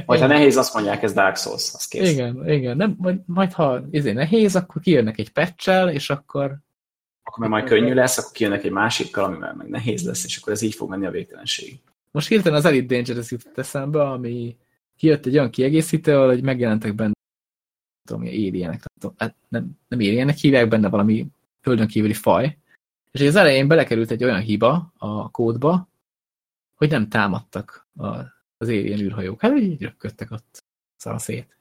[0.06, 2.10] Vagy ha nehéz, azt mondják, ez Dark Souls, az kész.
[2.10, 2.76] Igen, igen.
[2.76, 6.56] Nem, majd, majd ha izé nehéz, akkor kijönnek egy patch és akkor
[7.22, 10.52] akkor már majd könnyű lesz, akkor kijönnek egy másikkal, amivel meg nehéz lesz, és akkor
[10.52, 11.78] ez így fog menni a végtelenség.
[12.10, 14.56] Most hirtelen az Elite Dangerous jutott eszembe, ami
[14.96, 17.16] kijött egy olyan kiegészítő, hogy megjelentek benne
[18.08, 21.26] tudom, alienek, nem, hát nem, nem alienek, hívják benne valami
[21.60, 22.58] földön kívüli faj,
[23.10, 25.88] és az elején belekerült egy olyan hiba a kódba,
[26.74, 28.06] hogy nem támadtak a,
[28.56, 29.40] az alien űrhajók.
[29.40, 30.64] Hát így röpködtek ott
[30.96, 31.56] szét.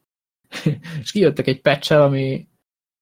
[1.01, 2.47] és kijöttek egy patch ami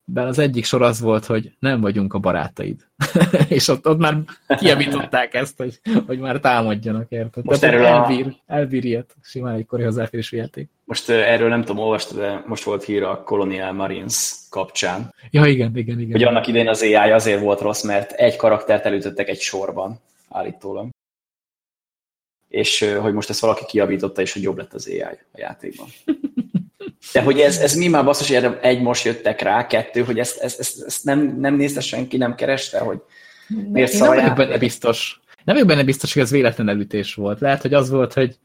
[0.05, 2.87] ben az egyik sor az volt, hogy nem vagyunk a barátaid.
[3.47, 4.17] és ott, ott már
[4.57, 7.43] kiavították ezt, hogy, hogy már támadjanak, érted?
[7.43, 8.53] Most Tehát erről elbír, a...
[8.53, 10.69] elbír ilyet, simán egy kori hozzáférésű játék.
[10.83, 15.13] Most erről nem tudom, olvastad, de most volt hír a Colonial Marines kapcsán.
[15.31, 16.11] Ja, igen, igen, igen.
[16.11, 19.99] Hogy annak idején az AI azért volt rossz, mert egy karaktert elütöttek egy sorban,
[20.29, 20.89] állítólag.
[22.47, 25.87] És hogy most ezt valaki kiavította, és hogy jobb lett az AI a játékban.
[27.13, 30.19] De hogy ez, ez mi már basszus, hogy erre egy most jöttek rá, kettő, hogy
[30.19, 33.01] ezt, ezt, ezt, ezt nem, nem nézte senki, nem kereste, hogy
[33.47, 35.19] miért Én nem vagyok benne biztos.
[35.43, 37.39] Nem vagyok benne biztos, hogy ez véletlen elütés volt.
[37.39, 38.37] Lehet, hogy az volt, hogy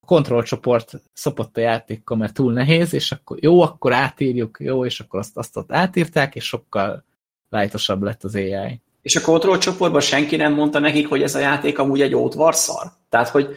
[0.00, 5.00] a kontrollcsoport szopott a játékkal, mert túl nehéz, és akkor jó, akkor átírjuk, jó, és
[5.00, 7.04] akkor azt, azt ott átírták, és sokkal
[7.48, 8.80] lájtosabb lett az AI.
[9.02, 12.92] És a kontrollcsoportban senki nem mondta nekik, hogy ez a játék amúgy egy ótvarszar?
[13.08, 13.56] Tehát, hogy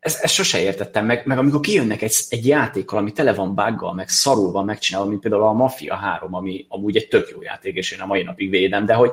[0.00, 3.94] ezt, ezt sose értettem meg, meg amikor kijönnek egy, egy játékkal, ami tele van buggal,
[3.94, 7.76] meg szarul van megcsinálva, mint például a Mafia 3, ami amúgy egy tök jó játék,
[7.76, 9.12] és én a mai napig védem, de hogy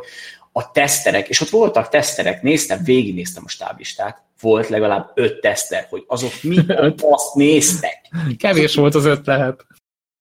[0.52, 6.04] a teszterek, és ott voltak teszterek, néztem, végignéztem a stáblistát, volt legalább öt teszter, hogy
[6.08, 6.58] azok mi
[7.02, 8.10] azt néztek.
[8.38, 9.66] Kevés volt az öt lehet.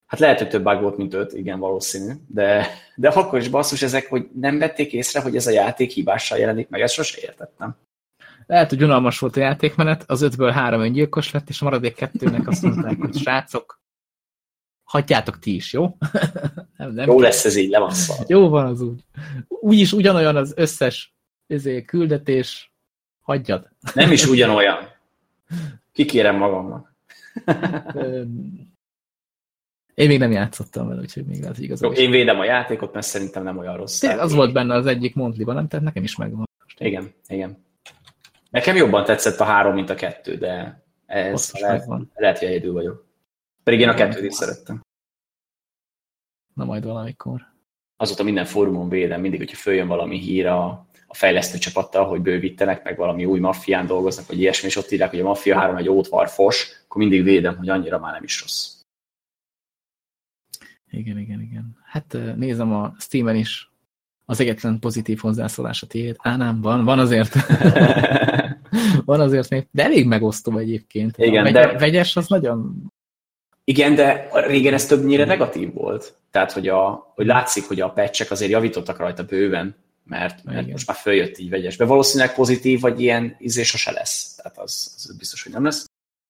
[0.06, 3.82] Hát lehet, hogy több bug volt, mint öt, igen, valószínű, de, de akkor is basszus
[3.82, 7.76] ezek, hogy nem vették észre, hogy ez a játék hibással jelenik meg, ezt sose értettem.
[8.46, 12.48] Lehet, hogy unalmas volt a játékmenet, az ötből három öngyilkos lett, és a maradék kettőnek
[12.48, 13.80] azt mondták, hogy srácok,
[14.84, 15.96] hagyjátok ti is, jó?
[16.76, 18.24] nem, nem jó lesz ez így, szal.
[18.26, 19.00] Jó van az úgy.
[19.48, 21.14] Úgyis ugyanolyan az összes
[21.46, 22.72] ezért, küldetés,
[23.20, 23.68] hagyjad.
[23.94, 24.76] Nem is ugyanolyan.
[25.92, 26.94] Kikérem magamnak.
[29.94, 31.82] Én még nem játszottam vele, úgyhogy még az igaz.
[31.82, 33.98] Jó, én védem a játékot, mert szerintem nem olyan rossz.
[33.98, 35.68] Tényleg, az volt benne az egyik Montliban, nem?
[35.68, 36.48] Tehát nekem is megvan.
[36.78, 37.65] Igen, igen.
[38.50, 43.06] Nekem jobban tetszett a három, mint a kettő, de ez lehet, lehet, hogy egyedül vagyok.
[43.62, 44.80] Pedig én a kettőt is szerettem.
[46.54, 47.54] Na majd valamikor.
[47.96, 52.84] Azóta minden fórumon védem, mindig, hogyha följön valami hír a, a fejlesztő csapattal, hogy bővítenek,
[52.84, 55.88] meg valami új maffián dolgoznak, vagy ilyesmi, és ott írják, hogy a maffia 3 egy
[55.88, 58.80] ótvar fos, akkor mindig védem, hogy annyira már nem is rossz.
[60.90, 61.76] Igen, igen, igen.
[61.84, 63.70] Hát nézem a Steam-en is
[64.26, 66.16] az egyetlen pozitív hozzászólás a tiéd.
[66.18, 67.34] Á, nem, van, van azért.
[69.04, 71.18] van azért még, de elég megosztó egyébként.
[71.18, 71.78] Igen, a de...
[71.78, 72.74] Vegyes az nagyon...
[73.64, 76.14] Igen, de régen ez többnyire negatív volt.
[76.30, 80.86] Tehát, hogy, a, hogy látszik, hogy a patchek azért javítottak rajta bőven, mert, mert most
[80.86, 81.84] már följött így vegyesbe.
[81.84, 84.34] Valószínűleg pozitív, vagy ilyen izé sose lesz.
[84.34, 85.84] Tehát az, az biztos, hogy nem lesz.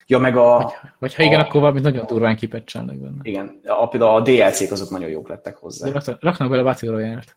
[0.07, 0.57] Ja, meg a...
[0.57, 3.17] Vagy, vagy ha igen, a, akkor valami nagyon durván kipecselnek benne.
[3.23, 5.91] Igen, a, például a DLC-k azok nagyon jók lettek hozzá.
[5.91, 7.37] Raknak, raknak bele Battle Royale-t.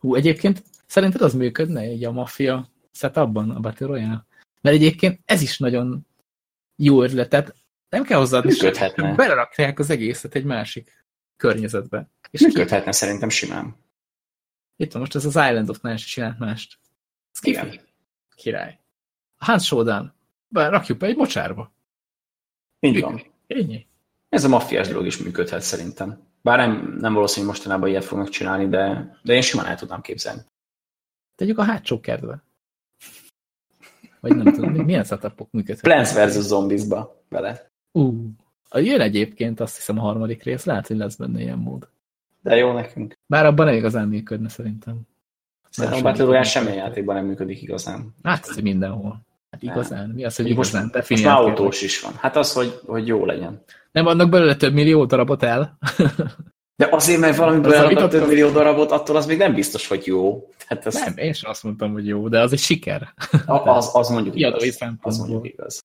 [0.00, 4.26] Hú, egyébként szerinted az működne egy a maffia setupban, a Battle Royale?
[4.60, 6.06] Mert egyébként ez is nagyon
[6.76, 7.28] jó ötlet.
[7.28, 7.54] Tehát
[7.88, 9.14] nem kell hozzá, Működhetne.
[9.14, 12.10] belerakják az egészet egy másik környezetbe.
[12.30, 12.96] És Működhetne ki...
[12.96, 13.76] szerintem simán.
[14.76, 16.78] Itt van most ez az Island of Nash csinált mást.
[17.32, 17.80] Skiffy.
[18.34, 18.78] Király.
[19.36, 20.12] A Hans Showdown.
[20.52, 21.72] Rakjuk be egy mocsárba.
[22.80, 23.22] Így van.
[23.46, 23.86] Ennyi.
[24.28, 26.27] Ez a maffiás dolog is működhet szerintem.
[26.42, 30.00] Bár nem, nem valószínű, hogy mostanában ilyet fognak csinálni, de, de én simán el tudnám
[30.00, 30.40] képzelni.
[31.34, 32.42] Tegyük a hátsó kertbe.
[34.20, 35.82] Vagy nem tudom, milyen setupok működhet.
[35.82, 36.46] Plants vs.
[36.46, 37.70] Zombiesba vele.
[37.92, 38.24] Uh,
[38.72, 41.88] jön egyébként azt hiszem a harmadik rész, lehet, hogy lesz benne ilyen mód.
[42.42, 43.14] De jó nekünk.
[43.26, 45.00] Bár abban nem igazán működne szerintem.
[45.70, 48.14] Szerintem a Battle Royale semmilyen játékban nem működik igazán.
[48.22, 49.26] Hát mindenhol.
[49.50, 50.08] Hát igazán?
[50.08, 50.90] Mi az, hogy most, igazán?
[50.94, 52.12] Most, most már autós is van.
[52.16, 53.62] Hát az, hogy, hogy jó legyen.
[53.92, 55.78] Nem adnak belőle több millió darabot el?
[56.76, 60.48] De azért, mert valamiből eladnak több millió darabot, attól az még nem biztos, hogy jó.
[60.66, 60.94] Hát ez...
[60.94, 63.14] Nem, én sem azt mondtam, hogy jó, de az egy siker.
[63.46, 64.96] A, az, az mondjuk igaz.
[65.00, 65.80] Az mondjuk igaz.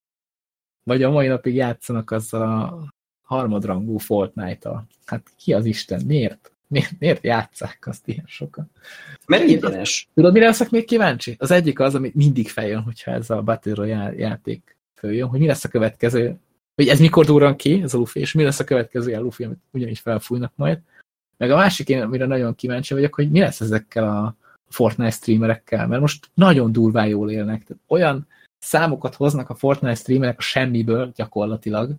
[0.84, 2.78] Vagy a mai napig játszanak az a
[3.22, 4.86] harmadrangú Fortnite-a.
[5.06, 6.02] Hát ki az Isten?
[6.06, 6.53] Miért?
[6.74, 8.72] Miért, miért játsszák azt ilyen sokan?
[9.28, 10.08] Mert ingyenes.
[10.14, 11.36] Tudod, mire leszek még kíváncsi?
[11.40, 15.46] Az egyik az, ami mindig feljön, hogyha ez a Battle Royale játék följön, hogy mi
[15.46, 16.36] lesz a következő,
[16.76, 19.44] hogy ez mikor durran ki, ez a Luffy, és mi lesz a következő a Luffy,
[19.44, 20.80] amit ugyanis felfújnak majd.
[21.38, 24.36] Meg a másik, én, amire nagyon kíváncsi vagyok, hogy mi lesz ezekkel a
[24.70, 27.64] Fortnite streamerekkel, mert most nagyon durván jól élnek.
[27.64, 28.28] Tehát olyan
[28.60, 31.92] számokat hoznak a Fortnite streamerek a semmiből gyakorlatilag,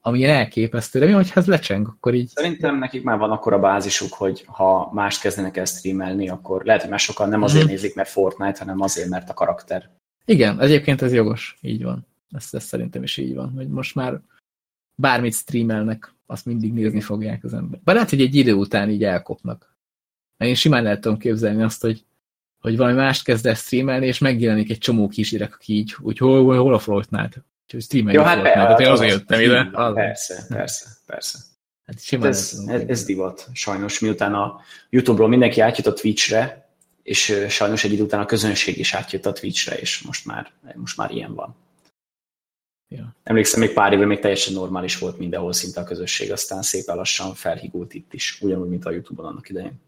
[0.00, 2.28] ami ilyen elképesztő, de mi, hogyha ez lecseng, akkor így...
[2.28, 6.80] Szerintem nekik már van akkor a bázisuk, hogy ha más kezdenek el streamelni, akkor lehet,
[6.80, 7.72] hogy már sokan nem azért hmm.
[7.72, 9.90] nézik, mert Fortnite, hanem azért, mert a karakter.
[10.24, 12.06] Igen, egyébként ez jogos, így van.
[12.30, 14.20] Ez, ez szerintem is így van, hogy most már
[14.94, 17.80] bármit streamelnek, azt mindig nézni fogják az ember.
[17.84, 19.76] Bár lehet, hogy egy idő után így elkopnak.
[20.36, 22.04] Mert én simán lehet tudom képzelni azt, hogy,
[22.58, 26.42] hogy valami mást kezd el streamelni, és megjelenik egy csomó kisgyerek, aki így, úgy hol,
[26.42, 27.44] hol, hol a Fortnite?
[27.68, 28.82] Úgyhogy streamelni Jó, hát Fortnite.
[28.82, 29.70] Én azért jöttem ide.
[29.72, 29.94] Az.
[29.94, 31.38] Persze, persze, persze.
[31.84, 33.98] Hát simán ez, ez, ez divat, sajnos.
[33.98, 34.60] Miután a
[34.90, 36.68] YouTube-ról mindenki átjött a Twitch-re,
[37.02, 40.96] és sajnos egy idő után a közönség is átjött a Twitch-re, és most már, most
[40.96, 41.56] már ilyen van.
[42.88, 43.16] Ja.
[43.22, 47.34] Emlékszem, még pár éve még teljesen normális volt mindenhol szinte a közösség, aztán szépen lassan
[47.34, 49.80] felhigult itt is, ugyanúgy, mint a YouTube-on annak idején.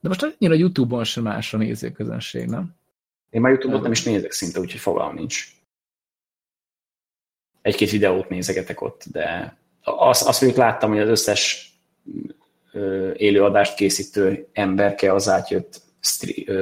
[0.00, 2.74] De most annyira YouTube-on sem más a nézőközönség, nem?
[3.30, 5.52] Én már YouTube-ot nem is nézek szinte, úgyhogy fogalmam nincs.
[7.64, 11.72] Egy-két videót nézegetek ott, de azt, azt mondjuk láttam, hogy az összes
[13.16, 15.80] élőadást készítő emberke az átjött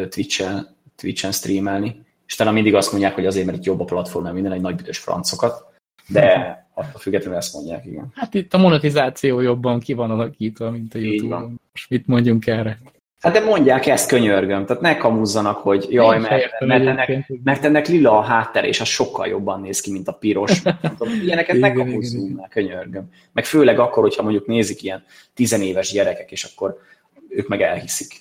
[0.08, 4.26] Twitch-en, Twitch-en streamelni, és talán mindig azt mondják, hogy azért, mert itt jobb a platform,
[4.26, 5.64] minden egy nagy büdös francokat,
[6.06, 8.12] de attól függetlenül ezt mondják, igen.
[8.14, 11.60] Hát itt a monetizáció jobban ki van alakítva, mint a YouTube-on.
[11.72, 12.78] Most mit mondjunk erre?
[13.22, 17.88] Hát de mondják ezt könyörgöm, tehát ne kamuzzanak, hogy jaj, mert, mert, ennek, mert ennek
[17.88, 20.62] lila a háttere, és az sokkal jobban néz ki, mint a piros.
[21.22, 23.10] Ilyeneket ne kamuzzunk már, könyörgöm.
[23.32, 25.04] Meg főleg akkor, hogyha mondjuk nézik ilyen
[25.34, 26.78] tizenéves gyerekek, és akkor
[27.28, 28.14] ők meg elhiszik.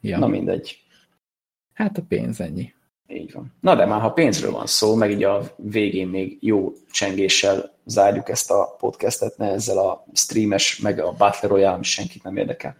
[0.00, 0.18] Ja.
[0.18, 0.78] Na mindegy.
[1.74, 2.74] Hát a pénz ennyi.
[3.08, 3.54] Így van.
[3.60, 8.28] Na de már ha pénzről van szó, meg így a végén még jó csengéssel zárjuk
[8.28, 12.76] ezt a podcastet, ne ezzel a streames, meg a Battle Royale, ami senkit nem érdekel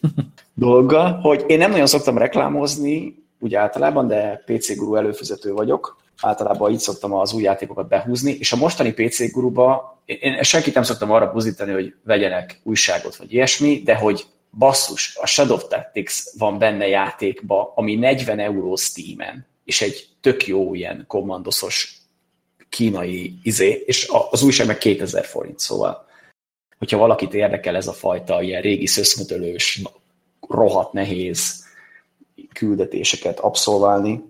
[0.54, 6.70] dolga, hogy én nem nagyon szoktam reklámozni, úgy általában, de PC Guru előfizető vagyok, általában
[6.70, 11.10] így szoktam az új játékokat behúzni, és a mostani PC Guruba én senkit nem szoktam
[11.10, 16.86] arra buzítani, hogy vegyenek újságot, vagy ilyesmi, de hogy basszus, a Shadow Tactics van benne
[16.86, 21.98] játékba, ami 40 euró Steam-en, és egy tök jó ilyen kommandoszos
[22.68, 26.08] kínai izé, és az újság meg 2000 forint, szóval
[26.78, 29.82] hogyha valakit érdekel ez a fajta ilyen régi szöszmötölős,
[30.48, 31.64] rohadt nehéz
[32.52, 34.24] küldetéseket abszolválni,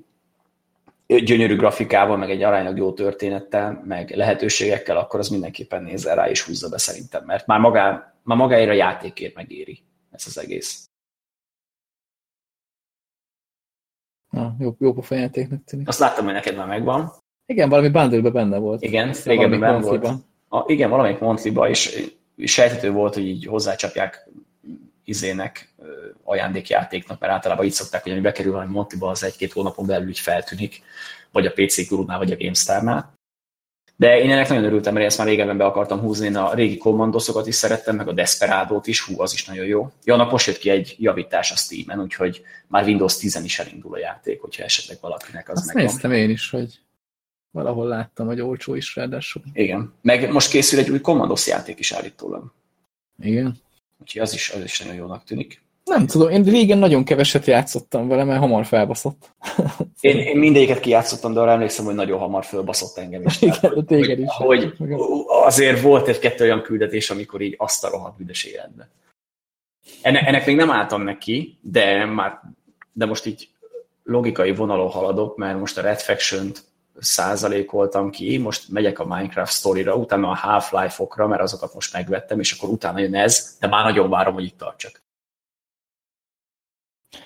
[1.07, 6.43] gyönyörű grafikával, meg egy aránylag jó történettel, meg lehetőségekkel, akkor az mindenképpen nézze rá és
[6.43, 10.89] húzza be szerintem, mert már, magá, már magáért a játékért megéri ez az egész.
[14.31, 15.89] Na, jó, jó pofa játéknak tűnik.
[15.89, 17.13] Azt láttam, hogy neked már megvan.
[17.47, 18.83] Igen, valami bundle benne volt.
[18.83, 20.05] Igen, igen, benne volt.
[20.49, 24.29] A, igen, valamelyik monthly és, és sejtető volt, hogy így hozzácsapják
[25.05, 25.75] izének,
[26.23, 30.19] ajándékjátéknak, mert általában így szokták, hogy ami bekerül valami Montiba, az egy-két hónapon belül így
[30.19, 30.83] feltűnik,
[31.33, 33.13] vagy a PC Guru-nál, vagy a GameStar-nál.
[34.01, 36.77] De én ennek nagyon örültem, mert ezt már régebben be akartam húzni, én a régi
[36.77, 39.93] kommandoszokat is szerettem, meg a Desperado-t is, hú, az is nagyon jó.
[40.05, 43.95] Ja, annak most jött ki egy javítás a Steam-en, úgyhogy már Windows 10 is elindul
[43.95, 45.85] a játék, hogyha esetleg valakinek az Azt megvan.
[45.85, 46.81] néztem én is, hogy
[47.51, 49.43] valahol láttam, hogy olcsó is ráadásul.
[49.53, 49.93] Igen.
[50.03, 52.53] Meg most készül egy új Commandos játék is állítólag.
[53.23, 53.61] Igen.
[53.99, 55.63] Úgyhogy az is, az is nagyon jónak tűnik.
[55.91, 59.31] Nem tudom, én régen nagyon keveset játszottam vele, mert hamar felbaszott.
[60.01, 63.43] Én, én mindegyiket kijátszottam, de arra emlékszem, hogy nagyon hamar fölbaszott engem is.
[63.43, 64.29] Igen, de téged is.
[64.29, 64.75] Hogy
[65.27, 68.89] azért volt egy-kettő olyan küldetés, amikor így azt a rohadt büdös életbe.
[70.03, 72.41] Ennek, ennek még nem álltam neki, de már
[72.93, 73.49] de most így
[74.05, 76.65] logikai vonalon haladok, mert most a Red Faction-t
[76.99, 82.53] százalékoltam ki, most megyek a Minecraft Story-ra, utána a Half-Life-okra, mert azokat most megvettem, és
[82.53, 85.03] akkor utána jön ez, de már nagyon várom, hogy itt tartsak.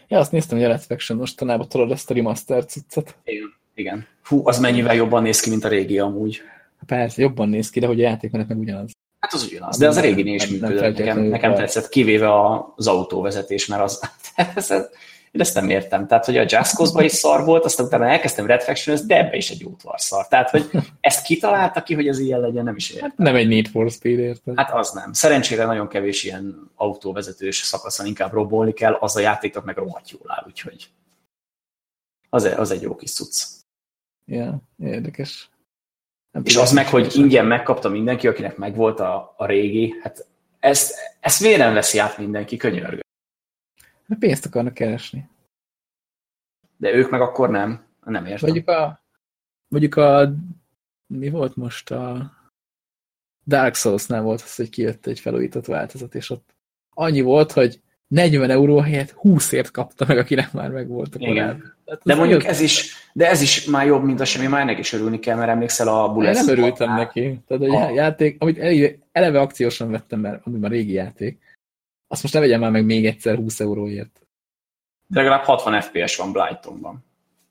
[0.09, 3.16] Ja, azt néztem, hogy a Red Faction mostanában tudod ezt a remaster cuccot.
[3.24, 3.55] Igen.
[3.74, 4.06] Igen.
[4.24, 6.40] Hú, az mennyivel jobban néz ki, mint a régi amúgy.
[6.86, 8.90] Persze, jobban néz ki, de hogy a játékmenet meg ugyanaz.
[9.19, 10.98] Hát az ugyanaz, de az a réginél is működött.
[10.98, 12.31] Nekem, nekem tetszett, kivéve
[12.77, 14.11] az autóvezetés, mert az,
[14.55, 14.89] ez, ez,
[15.35, 16.06] én ezt nem értem.
[16.06, 19.51] Tehát, hogy a Cause-ban is szar volt, aztán utána elkezdtem Red Faction, de ebbe is
[19.51, 20.28] egy útvar szar.
[20.28, 20.70] Tehát, hogy
[21.01, 23.09] ezt kitalálta ki, hogy ez ilyen legyen, nem is értem.
[23.09, 24.56] Hát nem egy Need for Speed, érted?
[24.56, 25.12] Hát az nem.
[25.12, 30.23] Szerencsére nagyon kevés ilyen autóvezetős szakaszon inkább robolni kell, az a játéknak meg rohadt jól
[30.27, 30.89] áll, úgyhogy
[32.28, 33.44] az, az egy jó kis cucc.
[34.24, 35.51] Ja, érdekes.
[36.31, 40.27] Nem És az meg, hogy ingyen megkapta mindenki, akinek megvolt a, a régi, hát
[40.61, 43.03] ezt, ezt miért nem veszi át mindenki, könyörgő.
[44.09, 45.28] Hát pénzt akarnak keresni.
[46.76, 47.85] De ők meg akkor nem.
[48.05, 48.48] Nem értem.
[48.51, 49.05] Mondjuk a,
[49.68, 50.35] mondjuk a,
[51.06, 52.32] mi volt most a
[53.47, 56.55] Dark Souls-nál volt az, hogy kijött egy felújított változat, és ott
[56.94, 61.74] annyi volt, hogy 40 euró helyett 20ért kapta meg, akinek már megvolt a Igen.
[61.86, 64.78] Hát De mondjuk ez is, de ez is már jobb, mint a semmi, már ennek
[64.78, 67.40] is örülni kell, mert emlékszel a Én Bullet nem örültem neki.
[67.47, 67.90] Tehát a Ha.
[67.90, 68.59] játék, amit
[69.12, 71.39] eleve, akciósan vettem, mert amúgy már régi játék,
[72.15, 74.27] azt most ne vegyem már meg még egyszer 20 euróért.
[75.07, 77.05] De legalább 60 FPS van Blightonban.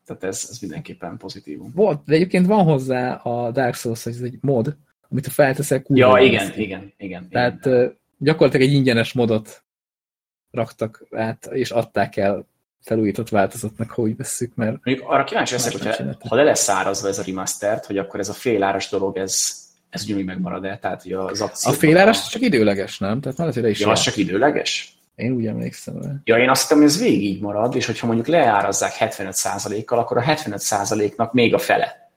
[0.06, 1.72] Tehát ez, ez mindenképpen pozitívum.
[1.76, 4.76] Volt, de egyébként van hozzá a Dark Souls, hogy ez egy mod,
[5.10, 7.30] amit ha felteszel, kurva Ja, igen, igen, igen.
[7.30, 7.98] Tehát igen.
[8.18, 9.64] gyakorlatilag egy ingyenes modot
[10.52, 12.45] raktak át, és adták el
[12.81, 17.07] felújított változatnak, ha úgy vesszük, mert Mondjuk arra kíváncsi leszek, hogyha, ha le lesz szárazva
[17.07, 19.62] ez a remastert, hogy akkor ez a féláras dolog, ez,
[19.93, 20.77] ez ugyanúgy megmarad-e?
[20.81, 23.21] Tehát, hogy az a féláras csak időleges, nem?
[23.21, 24.97] Tehát már azért is Ja, az csak időleges?
[25.15, 26.09] Én úgy emlékszem rá.
[26.23, 30.17] Ja, én azt hittem, hogy ez végig így marad, és hogyha mondjuk leárazzák 75%-kal, akkor
[30.17, 32.11] a 75%-nak még a fele.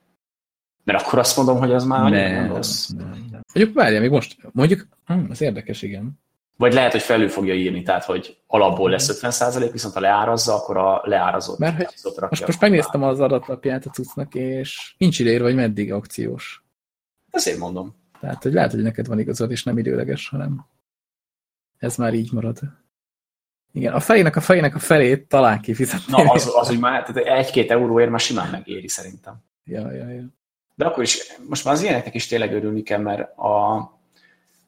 [0.84, 2.88] Mert akkor azt mondom, hogy az már annyira nem rossz.
[2.88, 3.40] nem, nem.
[3.54, 6.20] Mondjuk várjál, még most, mondjuk, hm, ez érdekes, igen.
[6.56, 10.76] Vagy lehet, hogy felül fogja írni, tehát hogy alapból lesz 50%, viszont ha leárazza, akkor
[10.76, 15.54] a leárazott Mert hogy Most, most megnéztem az adatlapját a cuccnak, és nincs ideírva, hogy
[15.54, 16.65] meddig akciós.
[17.36, 17.94] Ezért mondom.
[18.20, 20.66] Tehát, hogy lehet, hogy neked van igazad, és nem időleges, hanem
[21.78, 22.58] ez már így marad.
[23.72, 26.12] Igen, a felének a felének a felét talán kifizetni.
[26.12, 29.34] Na, az, az úgy már tehát egy-két euróért már simán megéri szerintem.
[29.64, 30.24] Ja, ja, ja.
[30.74, 31.18] De akkor is,
[31.48, 33.76] most már az ilyeneknek is tényleg örülni kell, mert a,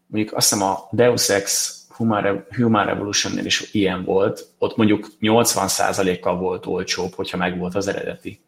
[0.07, 6.37] mondjuk azt hiszem a Deus Ex Human, Human Revolution-nél is ilyen volt, ott mondjuk 80%-kal
[6.37, 8.41] volt olcsóbb, hogyha megvolt az eredeti,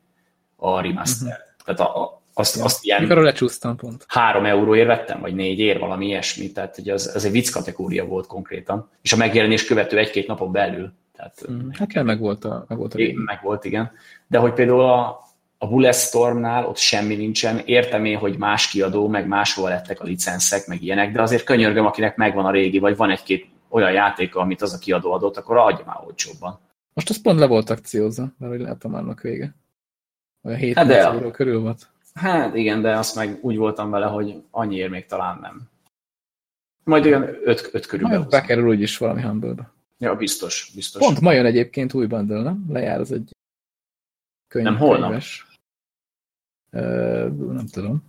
[0.56, 1.28] a remaster.
[1.28, 1.76] Uh-huh.
[1.76, 2.64] Tehát a, a, azt, Ja.
[2.64, 4.04] azt ilyen Mikor lecsúsztam pont.
[4.08, 8.04] három euróért vettem, vagy négy ér, valami ilyesmi, tehát hogy az, az egy vicc kategória
[8.04, 10.92] volt konkrétan, és a megjelenés követő egy-két napon belül.
[11.16, 13.16] Tehát Mm, Hát kell, meg volt a, meg volt a É, régi.
[13.24, 13.90] meg volt, igen.
[14.26, 15.18] De hogy például a,
[15.58, 20.66] a Bulletstormnál ott semmi nincsen, értem én, hogy más kiadó, meg máshol lettek a licenszek,
[20.66, 24.62] meg ilyenek, de azért könyörgöm, akinek megvan a régi, vagy van egy-két olyan játéka, amit
[24.62, 26.58] az a kiadó adott, akkor adja már olcsóbban.
[26.92, 29.54] Most az pont le volt akciózva, mert hogy látom annak vége.
[30.42, 31.88] Olyan 7 Hát euró körül volt.
[32.20, 35.62] Hát igen, de azt meg úgy voltam vele, hogy annyiért még talán nem.
[36.84, 38.40] Majd olyan öt, öt körül Majd behozom.
[38.40, 41.02] bekerül úgyis valami humble Ja, biztos, biztos.
[41.02, 42.64] Pont ma jön egyébként új bundle, nem?
[42.68, 43.30] Lejár az egy
[44.48, 45.08] könyv, Nem, holnap.
[45.08, 45.46] könyves.
[46.70, 48.02] Nem tudom.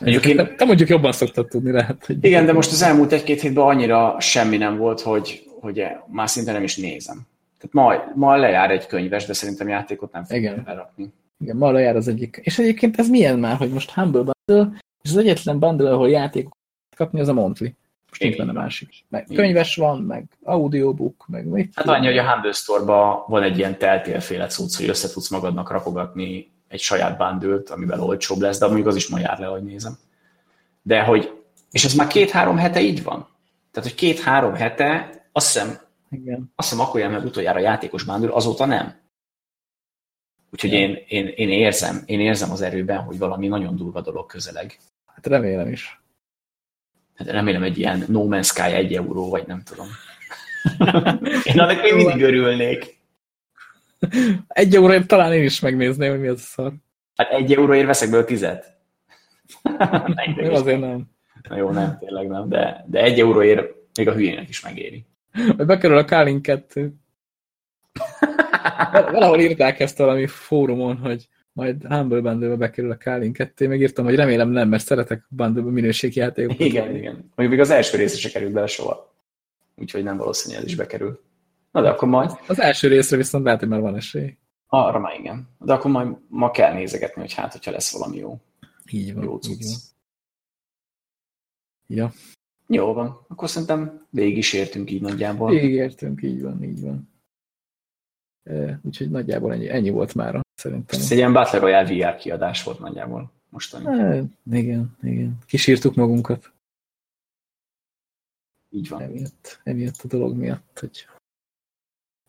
[0.00, 2.06] Mondjuk én- te, te mondjuk jobban szoktad tudni, lehet.
[2.06, 6.28] Hogy Igen, de most az elmúlt egy-két hétben annyira semmi nem volt, hogy, hogy már
[6.28, 7.26] szinte nem is nézem.
[7.58, 7.72] Tehát
[8.04, 10.90] ma, ma lejár egy könyves, de szerintem játékot nem fogja Igen.
[11.44, 12.40] Igen, ma lejár az egyik.
[12.42, 16.58] És egyébként ez milyen már, hogy most Humble Bundle, és az egyetlen bundle, ahol játékokat
[16.96, 17.74] kapni, az a Monthly.
[18.08, 19.04] Most nincs benne másik.
[19.08, 19.44] Meg Igen.
[19.44, 23.78] könyves van, meg audiobook, meg mit Hát annyi, hogy a Humble Store-ban van egy ilyen
[23.78, 28.86] teltélféle cucc, hogy össze tudsz magadnak rakogatni egy saját bundle amivel olcsóbb lesz, de mondjuk
[28.86, 29.98] az is ma jár le, hogy nézem.
[30.82, 31.32] De hogy,
[31.70, 33.28] és ez már két-három hete így van.
[33.70, 35.78] Tehát, hogy két-három hete, azt hiszem,
[36.10, 36.52] Igen.
[36.56, 39.02] Azt hiszem, akkor jelent meg utoljára a játékos bándul, azóta nem.
[40.54, 44.78] Úgyhogy én, én, én, érzem, én érzem az erőben, hogy valami nagyon durva dolog közeleg.
[45.06, 46.00] Hát remélem is.
[47.14, 49.86] Hát remélem egy ilyen No Man's Sky egy euró, vagy nem tudom.
[51.44, 52.98] én annak még mindig örülnék.
[54.48, 56.72] Egy euróért talán én is megnézném, hogy mi az a szar.
[57.14, 58.76] Hát egy euróért veszek belőle tizet.
[60.36, 60.48] Is.
[60.48, 61.10] azért nem.
[61.48, 65.06] Na jó, nem, tényleg nem, de, de egy euróért még a hülyének is megéri.
[65.56, 66.94] Vagy bekerül a Kálin 2.
[68.92, 73.68] Valahol írták ezt valami fórumon, hogy majd Humble bundle bekerül a Kálin 2.
[73.68, 76.60] Megírtam, hogy remélem nem, mert szeretek bundle minőségjátékokat.
[76.60, 77.12] Igen, igen.
[77.14, 79.14] Mondjuk még az első része se került bele soha.
[79.76, 81.20] Úgyhogy nem valószínű, ez is bekerül.
[81.70, 84.36] Na de akkor majd, Az első részre viszont lehet, hogy már van esély.
[84.66, 85.48] arra már igen.
[85.58, 88.40] De akkor majd ma kell nézegetni, hogy hát, hogyha lesz valami jó,
[88.90, 89.24] Így van.
[89.24, 89.58] jó így van.
[89.58, 89.76] cucc.
[91.86, 92.12] Ja,
[92.66, 93.24] Jó van.
[93.28, 95.50] Akkor szerintem végig is értünk így nagyjából.
[95.50, 97.12] végigértünk, így van, így van.
[98.82, 101.00] Úgyhogy nagyjából ennyi, ennyi volt már szerintem.
[101.00, 104.00] Ez egy ilyen Battle Royale VR kiadás volt nagyjából mostani.
[104.00, 105.38] E, igen, igen.
[105.46, 106.52] Kisírtuk magunkat
[108.70, 109.02] Így van.
[109.02, 111.06] emiatt, emiatt a dolog miatt, hogy,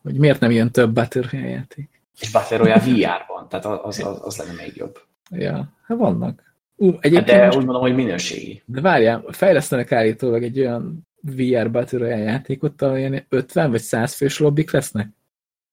[0.02, 2.02] hogy miért nem ilyen több Battle Royale játék.
[2.20, 4.98] És Battle Royale VR-ban, tehát az, az, az lenne még jobb.
[5.30, 6.54] Ja, hát vannak.
[6.76, 8.62] Ú, egyébként De most, úgy mondom, hogy minőségi.
[8.66, 14.14] de várjál, fejlesztenek állítólag egy olyan VR Battle Royale játékot, ahol ilyen 50 vagy 100
[14.14, 15.08] fős lobbik lesznek.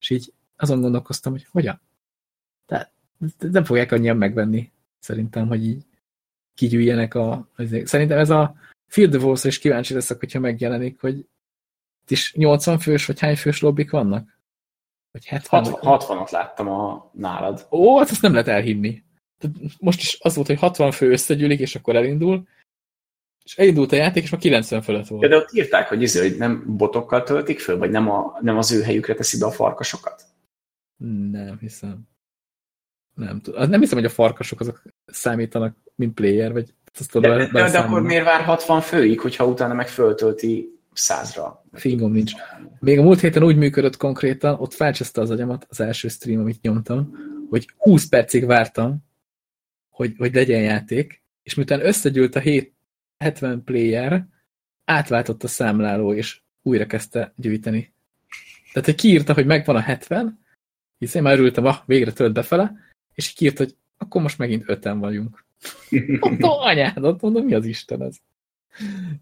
[0.03, 1.81] És így azon gondolkoztam, hogy hogyan?
[2.65, 2.91] Tehát
[3.39, 5.85] nem fogják annyian megvenni, szerintem, hogy így
[6.53, 7.49] kigyűjjenek a...
[7.84, 8.55] Szerintem ez a
[8.88, 11.17] Field Wars is kíváncsi leszek, hogyha megjelenik, hogy
[12.01, 14.39] itt is 80 fős, vagy hány fős lobbik vannak?
[15.11, 15.63] Vagy 70?
[15.63, 17.67] 60, 60-at láttam a nálad.
[17.71, 19.03] Ó, hát ezt nem lehet elhinni.
[19.80, 22.47] Most is az volt, hogy 60 fő összegyűlik, és akkor elindul,
[23.43, 25.29] és elindult a játék, és már 90 fölött Ja, volt.
[25.29, 28.71] de ott írták, hogy, izé, hogy nem botokkal töltik föl, vagy nem, a, nem az
[28.71, 30.23] ő helyükre teszi be a farkasokat.
[31.31, 32.07] Nem hiszem.
[33.15, 33.69] Nem tudom.
[33.69, 37.69] Nem hiszem, hogy a farkasok azok számítanak, mint player, vagy azt De, tudod, de, de,
[37.71, 41.65] de akkor miért vár 60 főig, hogyha utána meg föltölti százra?
[41.71, 42.31] Fingom nincs.
[42.79, 46.61] Még a múlt héten úgy működött konkrétan, ott felcseszte az agyamat az első stream, amit
[46.61, 47.17] nyomtam,
[47.49, 48.97] hogy 20 percig vártam,
[49.89, 52.72] hogy, hogy legyen játék, és miután összegyűlt a 7,
[53.23, 54.25] 70 player,
[54.85, 57.93] átváltott a számláló, és újra kezdte gyűjteni.
[58.73, 60.39] Tehát, hogy kiírta, hogy megvan a 70,
[60.97, 62.75] hisz én már örültem, ah, végre tölt befele,
[63.13, 65.45] és így kiírta, hogy akkor most megint öten vagyunk.
[66.19, 68.15] Mondtam, anyádat, mondom, mi az Isten ez?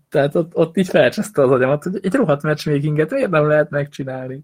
[0.09, 4.39] Tehát ott, ott így felcseszte az agyamat, hogy egy rohadt matchmakinget miért nem lehet megcsinálni?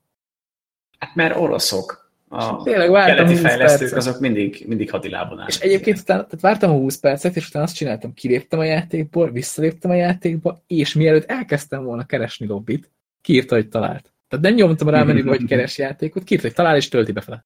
[0.99, 2.06] Hát mert oroszok.
[2.29, 3.97] A Tényleg vártam keleti 20 fejlesztők percet.
[3.97, 5.47] azok mindig, mindig hadilábon állnak.
[5.47, 9.31] És egyébként utána, tehát vártam a 20 percet, és utána azt csináltam, kiléptem a játékból,
[9.31, 12.91] visszaléptem a játékba, és mielőtt elkezdtem volna keresni lobbit,
[13.21, 14.13] kiírta, hogy talált.
[14.27, 17.45] Tehát nem nyomtam rá menübe, hogy keres játékot, kiírta, hogy talál, és tölti befele.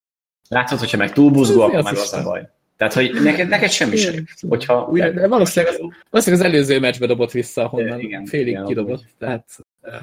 [0.50, 2.50] Látod, hogyha meg túl buzgó, akkor meg az a baj.
[2.78, 4.26] Tehát, hogy neked, neked semmi sem.
[4.50, 5.12] Hogyha újra...
[5.12, 5.80] De, valószínűleg, az,
[6.10, 9.04] valószínűleg az előző meccsbe dobott vissza, ahonnan Igen, félig igen, kidobott.
[9.18, 9.46] Tehát,
[9.82, 9.94] eh,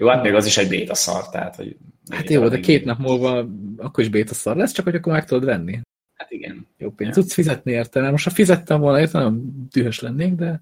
[0.00, 1.76] Jó, hát még az is egy béta szar, tehát, hogy...
[2.10, 3.46] hát jó, de két nap múlva
[3.76, 5.80] akkor is béta szar lesz, csak hogy akkor meg tudod venni.
[6.14, 6.66] Hát igen.
[6.78, 7.22] Jó pénzt Ja.
[7.22, 10.60] tudsz fizetni érte, most ha fizettem volna érte, nagyon dühös lennék, de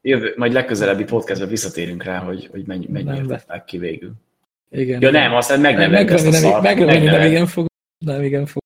[0.00, 3.36] Jövő, majd legközelebbi podcastben visszatérünk rá, hogy, hogy mennyi, Nem mennyiért be.
[3.36, 4.12] tettek ki végül.
[4.70, 5.00] igen.
[5.00, 6.62] Ja nem, aztán meg nem lehet ezt a nem, szart.
[6.62, 7.66] megvenni, nem igen fog.
[8.04, 8.62] Nem igen fog.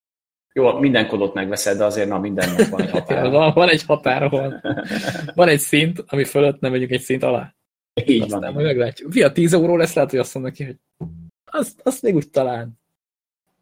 [0.54, 3.30] Jó, minden kodot megveszed, de azért na mindennek van egy határa.
[3.30, 4.60] Van, van egy határ, ahol
[5.34, 7.54] van egy szint, ami fölött nem megyünk egy szint alá.
[8.06, 8.52] Így Aztán van.
[8.52, 9.12] majd meglátjuk.
[9.12, 10.76] Fia, 10 euró lesz, lehet, hogy azt mondom neki, hogy
[11.44, 12.80] azt, azt még úgy talán.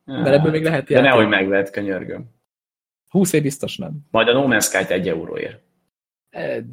[0.05, 1.11] Mert ebből még lehet De játék.
[1.11, 2.25] nehogy megvett, könyörgöm.
[3.09, 3.99] 20 év biztos nem.
[4.11, 5.61] Majd a No Man's Sky-t egy euróért.
[6.31, 6.65] E,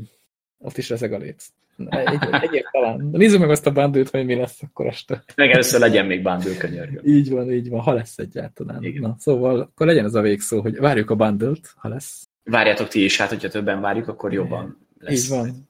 [0.57, 1.47] ott is rezeg a léc.
[1.89, 3.11] Egy, egyért talán.
[3.11, 5.23] De nézzük meg azt a bandőt, hogy mi lesz akkor este.
[5.35, 7.05] Meg először legyen még bundle, könyörgöm.
[7.05, 8.83] Így van, így van, ha lesz egyáltalán.
[8.83, 9.01] Igen.
[9.01, 12.27] Na, szóval akkor legyen ez a végszó, hogy várjuk a bundle ha lesz.
[12.43, 15.23] Várjátok ti is, hát hogyha többen várjuk, akkor jobban lesz.
[15.23, 15.66] Így van.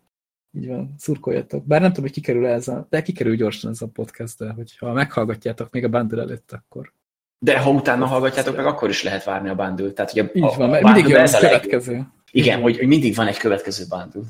[0.51, 1.65] Így van, szurkoljatok.
[1.65, 4.93] Bár nem tudom, hogy kikerül ez a, de kikerül gyorsan ez a podcast, de hogyha
[4.93, 6.93] meghallgatjátok még a bundle előtt, akkor
[7.39, 9.91] De ha utána hallgatjátok meg, akkor is lehet várni a bundle.
[9.91, 12.07] Tehát, hogy a, így van, a mindig jön ez a következő.
[12.31, 14.21] Igen, hogy, hogy mindig van egy következő bundle.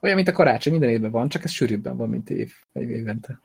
[0.00, 3.40] Olyan, mint a karácsony, minden évben van, csak ez sűrűbben van, mint év, vagy évente.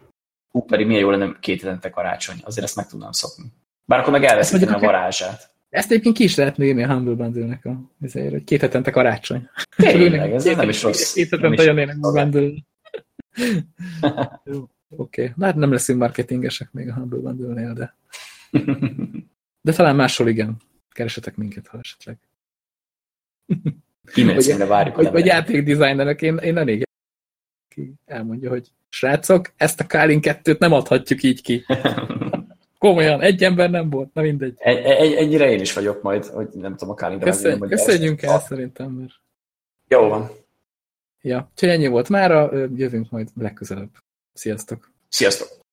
[0.51, 2.37] Hú, pedig milyen jó lenne két hetente karácsony.
[2.43, 3.43] Azért ezt meg tudnám szokni.
[3.85, 5.49] Bár akkor meg elveszítem a varázsát.
[5.69, 9.49] Ezt egyébként ki is lehetne írni a Humble Bundle-nek a ezért, hogy két hetente karácsony.
[9.75, 11.13] Tényleg, ez nem is rossz.
[11.13, 12.11] Két hetente jönnének a.
[12.11, 12.51] Bundle.
[14.89, 15.33] Oké, okay.
[15.39, 17.95] hát nem leszünk marketingesek még a Humble Bundle-nél, de,
[19.61, 20.57] de talán máshol igen.
[20.89, 22.17] Keresetek minket, ha esetleg.
[24.05, 25.47] Címre várjuk Vagy, vagy levelet.
[25.49, 26.85] játékdesignerek, én, én elég
[27.67, 31.65] ki elmondja, hogy srácok, ezt a Kálin 2-t nem adhatjuk így ki.
[32.77, 34.53] Komolyan, egy ember nem volt, na mindegy.
[34.57, 37.19] Egy, egy, egyre én is vagyok majd, hogy nem tudom a Kálin.
[37.19, 39.13] Köszön, köszönjünk el szerintem, mert...
[39.87, 40.29] Jó van.
[41.21, 43.89] Ja, úgyhogy ennyi volt mára, jövünk majd legközelebb.
[44.33, 44.91] Sziasztok!
[45.09, 45.65] Sziasztok!